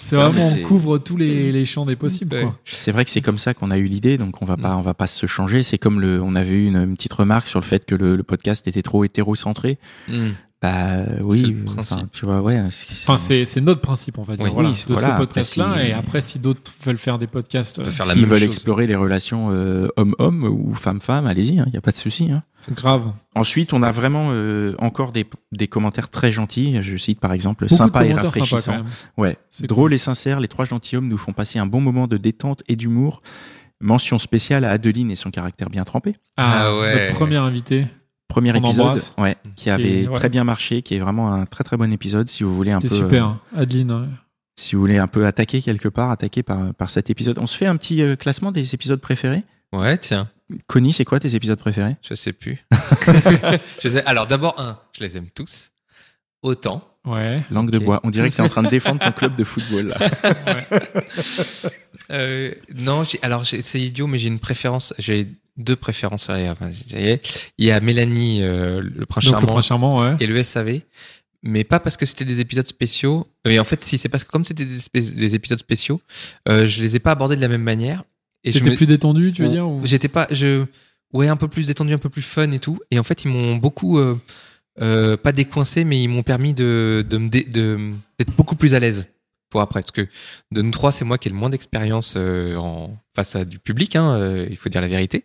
c'est 0.03 0.17
vraiment, 0.17 0.47
on 0.47 0.57
couvre 0.67 0.99
tous 0.99 1.17
les, 1.17 1.53
les 1.53 1.65
champs 1.67 1.85
des 1.85 1.97
possibles, 1.97 2.35
Ouais. 2.37 2.43
quoi. 2.43 2.59
C'est 2.65 2.93
vrai 2.93 3.05
que 3.05 3.11
c'est 3.11 3.21
comme 3.21 3.39
ça 3.39 3.53
qu'on 3.55 3.71
a 3.71 3.77
eu 3.79 3.85
l'idée, 3.85 4.17
donc 4.17 4.41
on 4.41 4.47
va 4.47 4.57
pas, 4.57 4.75
on 4.77 4.81
va 4.81 4.95
pas 4.95 5.07
se 5.07 5.27
changer. 5.27 5.63
C'est 5.63 5.77
comme 5.79 6.01
le, 6.01 6.23
on 6.23 6.35
avait 6.35 6.55
eu 6.55 6.67
une, 6.67 6.77
une 6.77 6.95
petite 6.95 7.13
remarque 7.13 7.47
sur 7.47 7.61
le 7.61 7.65
fait 7.67 7.85
que 7.85 7.95
le, 7.95 8.17
le 8.17 8.23
podcast 8.23 8.67
était 8.67 8.83
trop 8.83 9.05
hétérocentré. 9.05 9.79
Hmm. 10.09 10.29
Bah 10.61 11.05
C'est 11.07 11.23
oui, 11.23 11.43
le 11.43 11.65
enfin, 11.69 11.83
principe. 11.85 12.11
tu 12.11 12.25
vois, 12.27 12.43
ouais. 12.43 12.59
Enfin, 12.61 13.17
c'est 13.17 13.45
c'est 13.45 13.61
notre 13.61 13.81
principe, 13.81 14.19
on 14.19 14.25
va 14.25 14.35
dire, 14.37 14.45
Oui. 14.47 14.51
voilà, 14.53 14.71
Oui, 14.71 14.85
de 14.89 14.93
voilà, 14.93 15.13
ce 15.13 15.19
podcast-là. 15.19 15.75
si- 15.81 15.87
Et 15.87 15.93
après, 15.93 16.21
si 16.21 16.41
d'autres 16.41 16.73
veulent 16.85 16.99
faire 16.99 17.17
des 17.19 17.29
podcasts, 17.29 17.79
euh, 17.79 17.85
faire 17.85 18.07
la 18.07 18.15
S'ils 18.15 18.23
même 18.23 18.31
veulent 18.31 18.41
chose. 18.41 18.49
explorer 18.49 18.89
les 18.89 18.97
relations 18.97 19.51
euh, 19.53 19.87
homme-homme 19.97 20.43
ou 20.43 20.75
femme-femme, 20.75 21.29
allez-y, 21.29 21.55
il 21.65 21.71
n'y 21.71 21.77
a 21.77 21.81
pas 21.81 21.93
de 21.93 21.97
souci. 21.97 22.33
Hein. 22.33 22.43
grave. 22.73 23.13
Ensuite, 23.37 23.73
on 23.73 23.85
a 23.85 23.93
vraiment 23.93 24.31
euh, 24.33 24.75
encore 24.81 25.13
des, 25.13 25.25
des 25.53 25.69
commentaires 25.69 26.09
très 26.11 26.33
gentils. 26.33 26.83
Je 26.83 26.97
cite 26.97 27.21
par 27.21 27.33
exemple 27.33 27.67
Beaucoup 27.67 27.77
sympa 27.77 28.05
et 28.05 28.13
rafraîchissant. 28.13 28.85
Ouais, 29.17 29.39
C'est 29.51 29.69
drôle 29.69 29.95
et 29.95 29.99
sincère, 29.99 30.41
les 30.41 30.49
trois 30.49 30.65
gentilshommes 30.65 31.07
nous 31.07 31.19
font 31.19 31.33
passer 31.33 31.61
un 31.61 31.67
bon 31.67 31.81
moment 31.81 32.09
de 32.09 32.17
détente 32.17 32.65
et 32.67 32.75
d'humour. 32.75 33.23
Mention 33.81 34.19
spéciale 34.19 34.65
à 34.65 34.73
Adeline 34.73 35.13
et 35.13 35.15
son 35.15 35.31
caractère 35.31 35.71
bien 35.71 35.85
trempé. 35.85 36.17
Ah, 36.37 36.63
Ah 36.67 36.79
ouais. 36.81 37.05
Notre 37.07 37.15
premier 37.17 37.37
invité. 37.37 37.87
Premier 38.29 38.53
On 38.53 38.57
épisode, 38.57 38.81
embrasse. 38.87 39.15
ouais, 39.19 39.37
qui 39.57 39.71
avait 39.71 40.07
ouais. 40.07 40.15
très 40.15 40.29
bien 40.29 40.45
marché, 40.45 40.83
qui 40.83 40.95
est 40.95 40.99
vraiment 40.99 41.33
un 41.33 41.47
très 41.47 41.65
très 41.65 41.77
bon 41.77 41.91
épisode. 41.93 42.29
Si 42.29 42.45
vous 42.45 42.55
voulez 42.55 42.71
un 42.73 42.81
peu, 42.81 42.89
super, 42.89 43.27
euh, 43.27 43.29
hein. 43.31 43.41
Adeline. 43.57 43.91
ouais. 43.91 44.07
si 44.57 44.75
vous 44.75 44.81
voulez 44.83 44.99
un 44.99 45.07
peu 45.07 45.27
attaquer 45.27 45.61
quelque 45.63 45.89
part, 45.89 46.11
attaquer 46.11 46.43
par 46.43 46.75
par 46.75 46.91
cet 46.91 47.11
épisode. 47.11 47.39
On 47.39 47.47
se 47.47 47.57
fait 47.57 47.67
un 47.67 47.77
petit 47.77 48.03
euh, 48.03 48.17
classement 48.17 48.53
des 48.53 48.75
épisodes 48.75 49.01
préférés? 49.01 49.45
Ouais, 49.73 49.99
tiens, 49.99 50.29
Connie, 50.67 50.93
c'est 50.93 51.05
quoi 51.05 51.21
tes 51.21 51.35
épisodes 51.35 51.59
préférés? 51.59 51.97
Je 52.03 52.15
sais 52.15 52.33
plus. 52.33 52.65
je 53.83 53.89
sais. 53.89 54.05
Alors 54.05 54.27
d'abord 54.27 54.59
un, 54.61 54.79
je 54.97 55.03
les 55.05 55.17
aime 55.17 55.29
tous. 55.35 55.73
Autant. 56.43 56.85
Ouais. 57.05 57.43
Langue 57.51 57.71
de 57.71 57.79
bois. 57.79 58.01
On 58.05 58.11
dirait 58.11 58.31
que 58.31 58.35
tu 58.37 58.41
es 58.43 58.45
en 58.45 58.49
train 58.49 58.63
de 58.63 58.69
défendre 58.69 59.01
ton 59.01 59.13
club 59.13 59.35
de 59.37 59.45
football. 59.45 59.89
Là. 59.89 59.97
Euh, 62.11 62.55
non, 62.75 63.03
alors 63.21 63.45
c'est 63.45 63.79
idiot, 63.79 64.07
mais 64.07 64.19
j'ai 64.19 64.29
une 64.29 64.39
préférence. 64.39 64.95
J'ai 64.99 65.29
y 67.01 67.09
est. 67.11 67.51
Il 67.59 67.67
y 67.67 67.71
a 67.71 67.81
Mélanie, 67.81 68.43
euh, 68.43 68.81
le 68.81 69.07
prince 69.07 69.25
Donc, 69.25 69.35
le 69.35 69.39
charmant, 69.41 69.53
prince 69.53 69.67
charmant, 69.67 70.01
ouais. 70.03 70.17
et 70.21 70.27
le 70.27 70.43
SAV. 70.43 70.81
Mais 71.43 71.63
pas 71.65 71.79
parce 71.81 71.97
que 71.97 72.05
c'était 72.07 72.25
des 72.25 72.41
épisodes 72.41 72.67
spéciaux. 72.67 73.27
Mais 73.47 73.59
en 73.59 73.65
fait, 73.65 73.83
si 73.83 73.97
c'est 73.99 74.09
parce 74.09 74.25
que 74.25 74.31
comme 74.31 74.45
c'était 74.45 74.65
des, 74.65 75.35
épisodes 75.35 75.59
spéciaux, 75.59 76.01
euh, 76.49 76.67
je 76.67 76.83
les 76.83 76.97
ai 76.97 76.99
pas 76.99 77.13
abordés 77.13 77.37
de 77.37 77.41
la 77.41 77.49
même 77.49 77.63
manière. 77.63 78.03
Et 78.45 78.51
je 78.53 78.59
T'étais 78.59 78.71
me- 78.71 78.77
plus 78.77 78.87
détendu, 78.87 79.33
tu 79.33 79.43
veux 79.43 79.49
dire 79.49 79.69
ou- 79.69 79.81
J'étais 79.85 80.09
pas, 80.09 80.27
je, 80.31 80.65
ouais, 81.13 81.29
un 81.29 81.37
peu 81.37 81.49
plus 81.49 81.67
détendu, 81.67 81.93
un 81.93 81.99
peu 81.99 82.09
plus 82.09 82.23
fun 82.23 82.51
et 82.53 82.59
tout. 82.59 82.79
Et 82.91 82.99
en 82.99 83.05
fait, 83.05 83.25
ils 83.25 83.29
m'ont 83.31 83.57
beaucoup, 83.57 83.99
euh, 83.99 84.17
euh, 84.81 85.17
pas 85.17 85.33
décoincé, 85.33 85.85
mais 85.85 86.01
ils 86.03 86.09
m'ont 86.09 86.23
permis 86.23 86.55
de, 86.55 87.05
de 87.09 87.19
me, 87.19 87.29
dé- 87.29 87.45
de, 87.45 87.91
d'être 88.19 88.35
beaucoup 88.37 88.55
plus 88.57 88.75
à 88.75 88.81
l'aise 88.81 89.07
pour 89.51 89.61
après. 89.61 89.81
Parce 89.81 89.91
que 89.91 90.07
de 90.53 90.63
nous 90.63 90.71
trois, 90.71 90.93
c'est 90.93 91.05
moi 91.05 91.19
qui 91.19 91.29
ai 91.29 91.31
le 91.31 91.37
moins 91.37 91.51
d'expérience 91.51 92.15
euh, 92.17 92.57
en 92.57 92.97
face 93.15 93.37
à 93.37 93.45
du 93.45 93.59
public. 93.59 93.97
Hein, 93.97 94.17
euh, 94.17 94.47
il 94.51 94.57
faut 94.57 94.69
dire 94.69 94.81
la 94.81 94.89
vérité. 94.89 95.25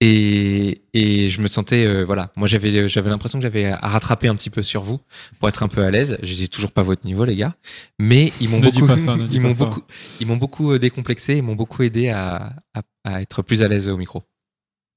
Et, 0.00 0.82
et 0.92 1.30
je 1.30 1.40
me 1.40 1.48
sentais, 1.48 1.86
euh, 1.86 2.04
voilà, 2.04 2.30
moi 2.36 2.46
j'avais, 2.46 2.86
j'avais 2.86 3.08
l'impression 3.08 3.38
que 3.38 3.42
j'avais 3.42 3.64
à 3.64 3.76
rattraper 3.78 4.28
un 4.28 4.34
petit 4.36 4.50
peu 4.50 4.60
sur 4.60 4.82
vous 4.82 5.00
pour 5.38 5.48
être 5.48 5.62
un 5.62 5.68
peu 5.68 5.82
à 5.84 5.90
l'aise. 5.90 6.18
J'ai 6.22 6.48
toujours 6.48 6.72
pas 6.72 6.82
votre 6.82 7.06
niveau, 7.06 7.24
les 7.24 7.34
gars, 7.34 7.54
mais 7.98 8.30
ils 8.38 8.50
m'ont 8.50 8.60
dis 8.60 8.80
beaucoup, 8.80 8.96
ça, 8.98 9.16
dis 9.28 9.36
ils 9.36 9.40
m'ont 9.40 9.54
beaucoup, 9.54 9.80
ils 10.20 10.26
m'ont 10.26 10.36
beaucoup 10.36 10.72
euh, 10.72 10.78
décomplexé, 10.78 11.36
ils 11.36 11.42
m'ont 11.42 11.54
beaucoup 11.54 11.82
aidé 11.82 12.10
à, 12.10 12.52
à, 12.74 12.82
à 13.04 13.22
être 13.22 13.40
plus 13.40 13.62
à 13.62 13.68
l'aise 13.68 13.88
au 13.88 13.96
micro. 13.96 14.22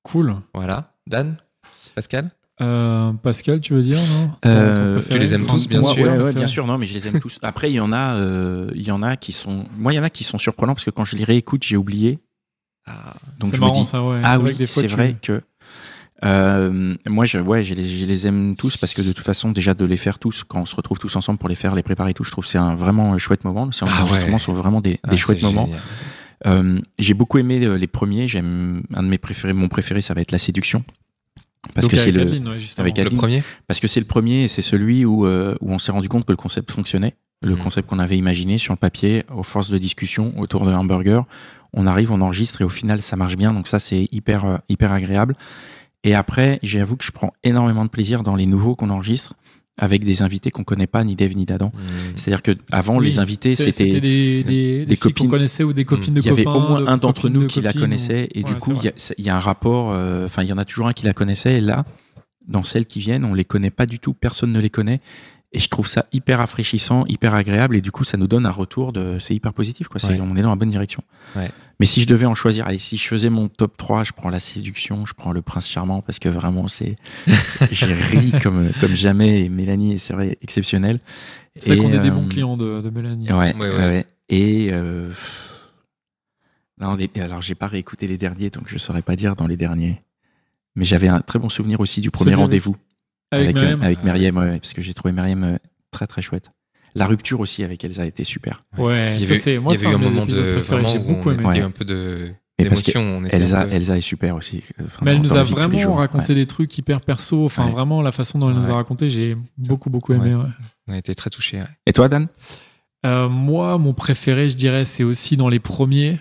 Cool. 0.04 0.36
Voilà. 0.54 0.98
Dan 1.08 1.38
Pascal? 1.96 2.30
Euh, 2.62 3.14
Pascal, 3.14 3.62
tu 3.62 3.74
veux 3.74 3.82
dire, 3.82 3.98
non 3.98 4.32
Euh, 4.46 5.00
ton 5.00 5.08
tu 5.10 5.18
les 5.20 5.34
aimes 5.34 5.44
Enfin, 5.44 5.54
tous, 5.54 5.68
bien 5.70 5.80
Moi, 5.82 5.94
sûr. 5.94 6.04
ouais, 6.04 6.18
ouais, 6.18 6.34
bien 6.34 6.48
sûr, 6.48 6.68
non, 6.68 6.78
mais 6.78 6.86
je 6.86 6.94
les 6.94 7.08
aime 7.08 7.20
tous. 7.20 7.40
Après, 7.42 7.72
il 7.72 7.76
y 7.76 7.80
en 7.80 7.94
a, 7.94 8.16
euh, 8.16 8.70
il 8.76 8.82
y 8.84 8.92
en 8.92 9.02
a 9.02 9.16
qui 9.16 9.32
sont, 9.32 9.66
moi, 9.78 9.94
il 9.94 9.96
y 9.96 10.00
en 10.00 10.04
a 10.04 10.10
qui 10.10 10.24
sont 10.26 10.38
surprenants 10.38 10.74
parce 10.74 10.84
que 10.86 10.90
quand 10.92 11.06
je 11.06 11.16
les 11.16 11.24
réécoute, 11.24 11.64
j'ai 11.64 11.78
oublié. 11.78 12.20
Donc 13.40 13.52
C'est 13.52 13.56
je 13.58 13.62
marrant, 13.62 13.80
me 13.80 13.84
dis, 13.84 13.90
ça, 13.90 14.04
ouais. 14.04 14.20
ah 14.24 14.36
C'est 14.36 14.42
vrai 14.42 14.52
oui, 14.52 14.58
que 14.58 14.66
c'est 14.66 14.88
vrai. 14.88 15.16
Euh, 16.26 16.96
moi, 17.06 17.24
je, 17.26 17.40
ouais, 17.40 17.64
je 17.64 17.74
les, 17.76 17.84
je 17.86 18.06
les 18.06 18.28
aime 18.28 18.56
tous 18.58 18.76
parce 18.76 18.94
que 18.94 19.02
de 19.02 19.14
toute 19.14 19.24
façon, 19.26 19.52
déjà 19.52 19.74
de 19.74 19.86
les 19.86 19.96
faire 19.96 20.20
tous, 20.20 20.44
quand 20.44 20.60
on 20.62 20.66
se 20.66 20.76
retrouve 20.76 21.00
tous 21.00 21.16
ensemble 21.16 21.40
pour 21.40 21.48
les 21.48 21.56
faire, 21.56 21.76
les 21.76 21.84
préparer 21.84 22.14
tous, 22.14 22.26
je 22.26 22.32
trouve 22.32 22.44
que 22.44 22.50
c'est 22.50 22.58
un 22.58 22.76
vraiment 22.76 23.18
chouette 23.18 23.46
moment. 23.46 23.72
Ces 23.72 23.86
Ah 23.88 24.02
enregistrements 24.04 24.34
ouais. 24.34 24.40
sont 24.40 24.54
vraiment 24.54 24.82
des, 24.82 24.94
des 24.94 25.00
Ah, 25.08 25.16
chouettes 25.16 25.42
moments. 25.44 25.70
Euh, 26.46 26.80
j'ai 26.98 27.14
beaucoup 27.14 27.38
aimé 27.38 27.64
euh, 27.64 27.78
les 27.78 27.88
premiers. 27.88 28.28
J'aime 28.28 28.84
un 28.94 29.04
de 29.04 29.08
mes 29.08 29.18
préférés. 29.18 29.54
Mon 29.54 29.70
préféré, 29.70 30.02
ça 30.02 30.14
va 30.14 30.20
être 30.22 30.32
la 30.34 30.38
séduction. 30.40 30.84
Parce 31.74 31.86
Donc 31.86 31.92
que 31.92 31.98
c'est 31.98 32.12
le, 32.12 32.22
Adeline, 32.22 32.48
ouais, 32.48 33.06
premier 33.16 33.44
parce 33.68 33.80
que 33.80 33.88
c'est 33.88 34.00
le 34.00 34.06
premier 34.06 34.44
et 34.44 34.48
c'est 34.48 34.62
celui 34.62 35.04
où, 35.06 35.26
euh, 35.26 35.56
où 35.62 35.72
on 35.72 35.80
s'est 35.80 35.92
rendu 35.92 36.08
compte 36.08 36.26
que 36.26 36.32
le 36.32 36.38
concept 36.38 36.72
fonctionnait. 36.72 37.16
Le 37.42 37.56
Mhm. 37.56 37.64
concept 37.64 37.90
qu'on 37.90 38.00
avait 38.00 38.18
imaginé 38.18 38.58
sur 38.58 38.74
le 38.74 38.78
papier, 38.78 39.24
aux 39.34 39.44
forces 39.44 39.70
de 39.70 39.78
discussion 39.78 40.34
autour 40.38 40.66
de 40.66 40.72
hamburger. 40.74 41.26
On 41.74 41.86
arrive, 41.88 42.12
on 42.12 42.22
enregistre 42.22 42.62
et 42.62 42.64
au 42.66 42.70
final, 42.70 43.02
ça 43.02 43.16
marche 43.16 43.36
bien. 43.38 43.54
Donc 43.54 43.68
ça, 43.68 43.80
c'est 43.80 44.08
hyper, 44.12 44.46
euh, 44.46 44.58
hyper 44.68 44.92
agréable. 44.92 45.36
Et 46.04 46.16
après, 46.16 46.60
j'avoue 46.64 46.96
que 46.96 47.04
je 47.04 47.12
prends 47.12 47.34
énormément 47.44 47.84
de 47.86 47.90
plaisir 47.90 48.24
dans 48.24 48.36
les 48.36 48.46
nouveaux 48.46 48.76
qu'on 48.76 48.90
enregistre 48.90 49.34
avec 49.80 50.04
des 50.04 50.22
invités 50.22 50.52
qu'on 50.52 50.64
connaît 50.64 50.88
pas, 50.88 51.04
ni 51.04 51.16
Dave 51.16 51.36
ni 51.36 51.46
d'Adam. 51.46 51.72
Mmh. 51.74 51.80
C'est-à-dire 52.16 52.42
que 52.44 52.52
avant 52.72 52.98
Oui, 52.98 53.06
les 53.06 53.20
invités, 53.20 53.56
c'était 53.56 54.00
des, 54.00 54.00
des, 54.02 54.44
des, 54.44 54.86
des 54.86 54.96
filles 54.96 54.98
qu'on 55.00 55.10
copines. 55.10 55.30
connaissait 55.30 55.64
ou 55.64 55.74
des 55.74 55.86
copines 55.86 56.14
de 56.14 56.20
il 56.22 56.26
y 56.26 56.30
avait 56.30 56.44
copains. 56.44 56.58
au 56.58 56.68
moins 56.68 56.88
un 56.88 56.98
d'entre 56.98 57.22
copines 57.24 57.34
nous 57.34 57.42
de 57.44 57.48
qui 57.48 57.62
la 57.62 57.70
copines, 57.72 57.82
connaissait 57.82 58.24
ou- 58.36 58.40
et 58.40 58.44
du 58.44 58.56
coup 58.56 58.74
c'est 58.76 58.78
il 58.78 58.86
y, 58.86 58.88
a- 58.90 59.14
il 59.20 59.26
y 59.26 59.30
a 59.30 59.36
un 59.36 59.40
rapport 59.40 59.92
euh, 59.92 60.26
enfin 60.26 60.44
il 60.44 60.50
y 60.50 60.54
en 60.54 60.58
a 60.58 60.66
toujours 60.66 60.88
un 60.88 60.94
qui 60.94 61.06
la 61.06 61.14
connaissait 61.14 61.56
et 61.56 61.62
là 61.62 61.86
dans 62.48 62.64
celles 62.64 62.86
qui 62.86 63.00
viennent 63.00 63.26
on 63.26 63.34
les 63.34 63.46
connaît 63.46 63.70
pas 63.72 63.86
du 63.86 64.00
tout 64.00 64.14
personne 64.14 64.52
ne 64.52 64.60
les 64.60 64.70
connaît 64.70 65.00
et 65.52 65.60
je 65.60 65.68
trouve 65.68 65.88
ça 65.88 66.06
hyper 66.12 66.38
rafraîchissant 66.40 67.06
hyper 67.08 67.34
agréable 67.34 67.76
et 67.76 67.82
du 67.82 67.92
coup 67.92 68.04
ça 68.04 68.18
nous 68.18 68.28
donne 68.28 68.46
un 68.46 68.52
retour 68.52 68.94
de 68.94 69.18
c'est 69.20 69.34
hyper 69.34 69.52
positif 69.54 69.88
quoi 69.88 70.00
Ouais. 70.08 70.20
on 70.22 70.36
est 70.36 70.42
dans 70.44 70.50
la 70.52 70.56
bonne 70.56 70.70
direction 70.70 71.04
Ouais. 71.36 71.50
mais 71.80 71.86
si 71.88 72.02
je 72.02 72.08
devais 72.08 72.28
en 72.28 72.36
choisir 72.36 72.68
allez 72.68 72.78
si 72.78 72.98
je 72.98 73.08
faisais 73.08 73.30
mon 73.32 73.48
top 73.48 73.76
3 73.76 74.04
je 74.04 74.12
prends 74.14 74.30
la 74.30 74.40
séduction 74.40 75.06
je 75.08 75.14
prends 75.16 75.32
le 75.32 75.42
prince 75.42 75.68
charmant 75.68 76.02
parce 76.04 76.20
que 76.20 76.30
vraiment 76.30 76.68
c'est 76.68 76.96
j'ai 77.72 77.88
ri 77.94 78.32
comme 78.44 78.70
comme 78.80 78.94
jamais 78.94 79.44
et 79.46 79.50
Mélanie 79.50 79.98
c'est 79.98 80.14
vrai 80.14 80.38
exceptionnelle 80.42 81.00
C'est 81.58 81.72
vrai 81.76 81.78
Et, 81.80 81.82
qu'on 81.82 81.98
est 81.98 82.00
des 82.00 82.10
euh, 82.10 82.12
bons 82.12 82.28
clients 82.28 82.56
de, 82.56 82.80
de 82.82 82.90
Mélanie. 82.92 83.32
Ouais, 83.32 83.54
Ouais, 83.56 83.56
ouais, 83.56 83.70
ouais. 83.70 83.78
ouais. 83.78 84.06
Et 84.30 84.70
euh, 84.72 85.10
non, 86.80 86.96
les- 86.96 87.10
alors 87.20 87.42
j'ai 87.42 87.56
pas 87.56 87.68
réécouté 87.68 88.08
les 88.08 88.18
derniers, 88.18 88.50
donc 88.50 88.64
je 88.68 88.78
saurais 88.78 89.02
pas 89.02 89.16
dire 89.16 89.36
dans 89.36 89.48
les 89.48 89.58
derniers. 89.58 90.02
Mais 90.76 90.86
j'avais 90.86 91.08
un 91.10 91.20
très 91.20 91.40
bon 91.40 91.50
souvenir 91.50 91.80
aussi 91.80 92.00
du 92.02 92.12
premier 92.12 92.34
avec- 92.34 92.44
rendez-vous 92.44 92.76
Avec, 93.32 93.50
avec 93.50 93.58
euh, 93.58 93.60
Myriam. 93.62 93.82
avec 93.84 94.00
Ah, 94.02 94.06
Myriam, 94.06 94.38
ouais, 94.38 94.60
parce 94.60 94.74
que 94.74 94.82
j'ai 94.82 94.94
trouvé 94.94 95.12
Myriam 95.14 95.44
euh, 95.44 95.58
très 95.92 96.08
très 96.08 96.22
chouette. 96.22 96.52
La 96.96 97.06
rupture 97.06 97.40
aussi 97.40 97.64
avec 97.64 97.84
Elsa 97.84 98.02
a 98.02 98.06
été 98.06 98.24
super. 98.24 98.64
Ouais, 98.78 99.16
Il 99.18 99.24
y 99.24 99.26
ça 99.26 99.36
c'est 99.36 99.60
moi 99.60 99.74
il 99.74 99.76
y 99.76 99.80
c'est 99.80 99.86
un 99.88 99.98
moment 99.98 100.26
de 100.26 100.32
épisodes 100.32 100.54
préférés, 100.56 100.82
vraiment 100.82 100.94
j'ai 100.94 101.00
beaucoup 101.00 101.30
aimé. 101.32 101.40
était 101.44 101.48
Ouais. 101.48 101.62
un 101.62 101.70
peu 101.72 101.86
de 101.86 102.32
parce 102.68 102.82
que 102.84 102.98
on 102.98 103.24
était 103.24 103.38
Elsa, 103.38 103.64
peu- 103.66 103.72
Elsa 103.72 103.98
est 103.98 104.02
super 104.02 104.36
aussi. 104.36 104.64
euh, 104.80 104.86
enfin, 104.86 105.00
Mais 105.06 105.12
elle 105.12 105.22
nous 105.22 105.38
a 105.38 105.44
vraiment 105.44 105.96
raconté 105.96 106.34
Ouais. 106.34 106.40
des 106.40 106.46
trucs 106.48 106.76
hyper 106.78 107.00
perso. 107.02 107.46
Enfin, 107.46 107.66
Ouais. 107.66 107.72
vraiment, 107.72 108.02
la 108.02 108.12
façon 108.12 108.40
dont 108.40 108.50
elle 108.50 108.56
nous 108.58 108.70
a 108.72 108.74
raconté, 108.74 109.10
j'ai 109.10 109.38
beaucoup, 109.58 109.90
beaucoup 109.90 110.14
aimé. 110.14 110.34
Ouais. 110.36 110.42
ouais. 110.44 110.50
On 110.88 110.94
a 110.94 110.98
été 110.98 111.14
très 111.16 111.30
touchés. 111.30 111.60
ouais. 111.60 111.68
Et 111.86 111.94
toi, 111.94 112.10
Dan? 112.10 112.28
Euh, 113.06 113.30
moi, 113.30 113.78
mon 113.78 113.94
préféré, 113.94 114.50
je 114.50 114.58
dirais, 114.58 114.84
c'est 114.84 115.04
aussi 115.06 115.38
dans 115.38 115.48
les 115.48 115.60
premiers. 115.60 116.18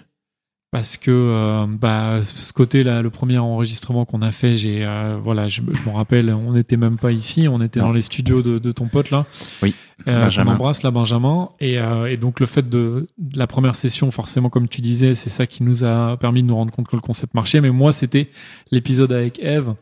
Parce 0.71 0.99
que 0.99 1.11
euh, 1.11 1.67
bah, 1.67 2.21
ce 2.21 2.53
côté-là, 2.53 3.01
le 3.01 3.09
premier 3.09 3.39
enregistrement 3.39 4.05
qu'on 4.05 4.21
a 4.21 4.31
fait, 4.31 4.55
j'ai 4.55 4.85
euh, 4.85 5.17
voilà, 5.19 5.49
je, 5.49 5.63
me- 5.63 5.73
je 5.75 5.83
m'en 5.87 5.95
rappelle, 5.95 6.29
on 6.31 6.53
n'était 6.53 6.77
même 6.77 6.99
pas 6.99 7.11
ici, 7.11 7.49
on 7.49 7.63
était 7.63 7.81
Non. 7.81 7.87
dans 7.87 7.93
les 7.93 8.03
studios 8.03 8.43
de, 8.43 8.59
de 8.59 8.71
ton 8.71 8.87
pote 8.87 9.11
là, 9.11 9.25
Oui, 9.63 9.75
euh, 10.09 10.25
Benjamin. 10.25 10.53
embrasse 10.57 10.83
là, 10.83 10.91
Benjamin. 10.91 11.49
Et, 11.61 11.79
euh, 11.79 12.11
et 12.11 12.19
donc 12.19 12.39
le 12.39 12.45
fait 12.45 12.69
de, 12.69 13.09
de 13.17 13.39
la 13.39 13.47
première 13.47 13.75
session, 13.77 14.11
forcément, 14.11 14.51
comme 14.51 14.69
tu 14.69 14.83
disais, 14.83 15.15
c'est 15.15 15.31
ça 15.31 15.47
qui 15.47 15.63
nous 15.63 15.85
a 15.85 16.19
permis 16.19 16.43
de 16.43 16.49
nous 16.49 16.57
rendre 16.57 16.71
compte 16.71 16.87
que 16.89 16.97
le 16.97 17.03
concept 17.03 17.33
marchait. 17.33 17.63
Mais 17.63 17.71
moi, 17.71 17.91
c'était 17.91 18.29
l'épisode 18.71 19.11
avec 19.13 19.39
Eve, 19.43 19.73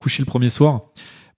couché 0.00 0.22
le 0.22 0.26
premier 0.26 0.48
soir. 0.48 0.80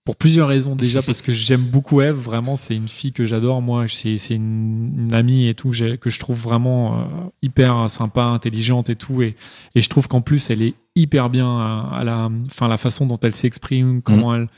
Pour 0.05 0.17
plusieurs 0.17 0.49
raisons. 0.49 0.77
Déjà 0.77 1.01
parce 1.07 1.23
que 1.23 1.33
j'aime 1.33 1.62
beaucoup 1.62 2.01
Eve, 2.03 2.14
vraiment, 2.17 2.57
c'est 2.57 2.77
une 2.77 2.88
fille 2.88 3.12
que 3.12 3.25
j'adore. 3.25 3.62
Moi, 3.62 3.87
c'est 3.88 4.19
c'est 4.19 4.35
une, 4.35 4.93
une 5.07 5.14
amie 5.14 5.47
et 5.49 5.55
tout 5.55 5.73
j'ai- 5.73 5.97
que 5.99 6.11
je 6.11 6.19
trouve 6.19 6.38
vraiment 6.40 6.95
euh, 6.99 7.05
hyper 7.43 7.88
sympa, 7.88 8.25
intelligente 8.25 8.90
et 8.90 8.97
tout. 8.97 9.23
Et, 9.23 9.35
et 9.75 9.81
je 9.81 9.88
trouve 9.88 10.07
qu'en 10.09 10.21
plus, 10.21 10.51
elle 10.51 10.62
est 10.62 10.75
hyper 10.97 11.31
bien 11.31 11.49
à, 11.51 11.90
à 12.01 12.05
la, 12.05 12.29
enfin, 12.47 12.69
la 12.69 12.77
façon 12.77 13.07
dont 13.07 13.19
elle 13.23 13.35
s'exprime, 13.35 14.03
comment 14.03 14.35
elle 14.35 14.49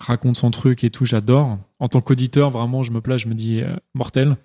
raconte 0.00 0.36
son 0.36 0.50
truc 0.50 0.84
et 0.84 0.90
tout. 0.90 1.04
J'adore. 1.04 1.58
En 1.80 1.88
tant 1.88 2.00
qu'auditeur, 2.00 2.50
vraiment, 2.50 2.82
je 2.82 2.90
me 2.92 3.00
place, 3.00 3.22
je 3.22 3.28
me 3.28 3.34
dis 3.34 3.60
euh, 3.62 3.74
mortel. 3.94 4.36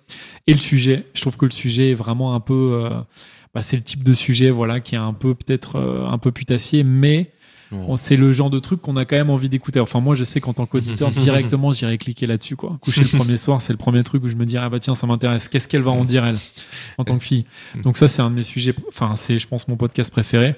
Et 0.46 0.52
le 0.54 0.58
sujet, 0.60 1.06
je 1.14 1.20
trouve 1.20 1.36
que 1.36 1.44
le 1.46 1.50
sujet 1.52 1.90
est 1.92 1.94
vraiment 1.94 2.34
un 2.34 2.40
peu. 2.40 2.80
euh, 2.84 2.90
bah, 3.54 3.62
c'est 3.62 3.76
le 3.76 3.82
type 3.82 4.04
de 4.04 4.12
sujet 4.12 4.50
voilà 4.50 4.78
qui 4.78 4.94
est 4.94 4.98
un 4.98 5.12
peu 5.12 5.34
peut-être 5.34 5.74
euh, 5.76 6.06
un 6.06 6.18
peu 6.18 6.30
putassier 6.30 6.84
mais 6.84 7.32
Bon. 7.70 7.94
C'est 7.96 8.16
le 8.16 8.32
genre 8.32 8.50
de 8.50 8.58
truc 8.58 8.80
qu'on 8.82 8.96
a 8.96 9.04
quand 9.04 9.16
même 9.16 9.30
envie 9.30 9.48
d'écouter. 9.48 9.78
Enfin, 9.78 10.00
moi, 10.00 10.16
je 10.16 10.24
sais 10.24 10.40
qu'en 10.40 10.52
tant 10.52 10.66
qu'auditeur, 10.66 11.10
directement, 11.12 11.72
j'irai 11.72 11.98
cliquer 11.98 12.26
là-dessus, 12.26 12.56
quoi. 12.56 12.76
Coucher 12.80 13.02
le 13.02 13.16
premier 13.16 13.36
soir, 13.36 13.60
c'est 13.60 13.72
le 13.72 13.76
premier 13.78 14.02
truc 14.02 14.24
où 14.24 14.28
je 14.28 14.34
me 14.34 14.44
dirais, 14.44 14.64
ah 14.66 14.70
bah 14.70 14.80
tiens, 14.80 14.94
ça 14.96 15.06
m'intéresse. 15.06 15.48
Qu'est-ce 15.48 15.68
qu'elle 15.68 15.82
va 15.82 15.92
en 15.92 16.04
dire, 16.04 16.24
elle, 16.24 16.36
en 16.98 17.04
tant 17.04 17.16
que 17.16 17.22
fille? 17.24 17.44
Donc 17.84 17.96
ça, 17.96 18.08
c'est 18.08 18.22
un 18.22 18.30
de 18.30 18.34
mes 18.34 18.42
sujets, 18.42 18.74
enfin, 18.88 19.14
c'est, 19.16 19.38
je 19.38 19.46
pense, 19.46 19.68
mon 19.68 19.76
podcast 19.76 20.10
préféré. 20.10 20.56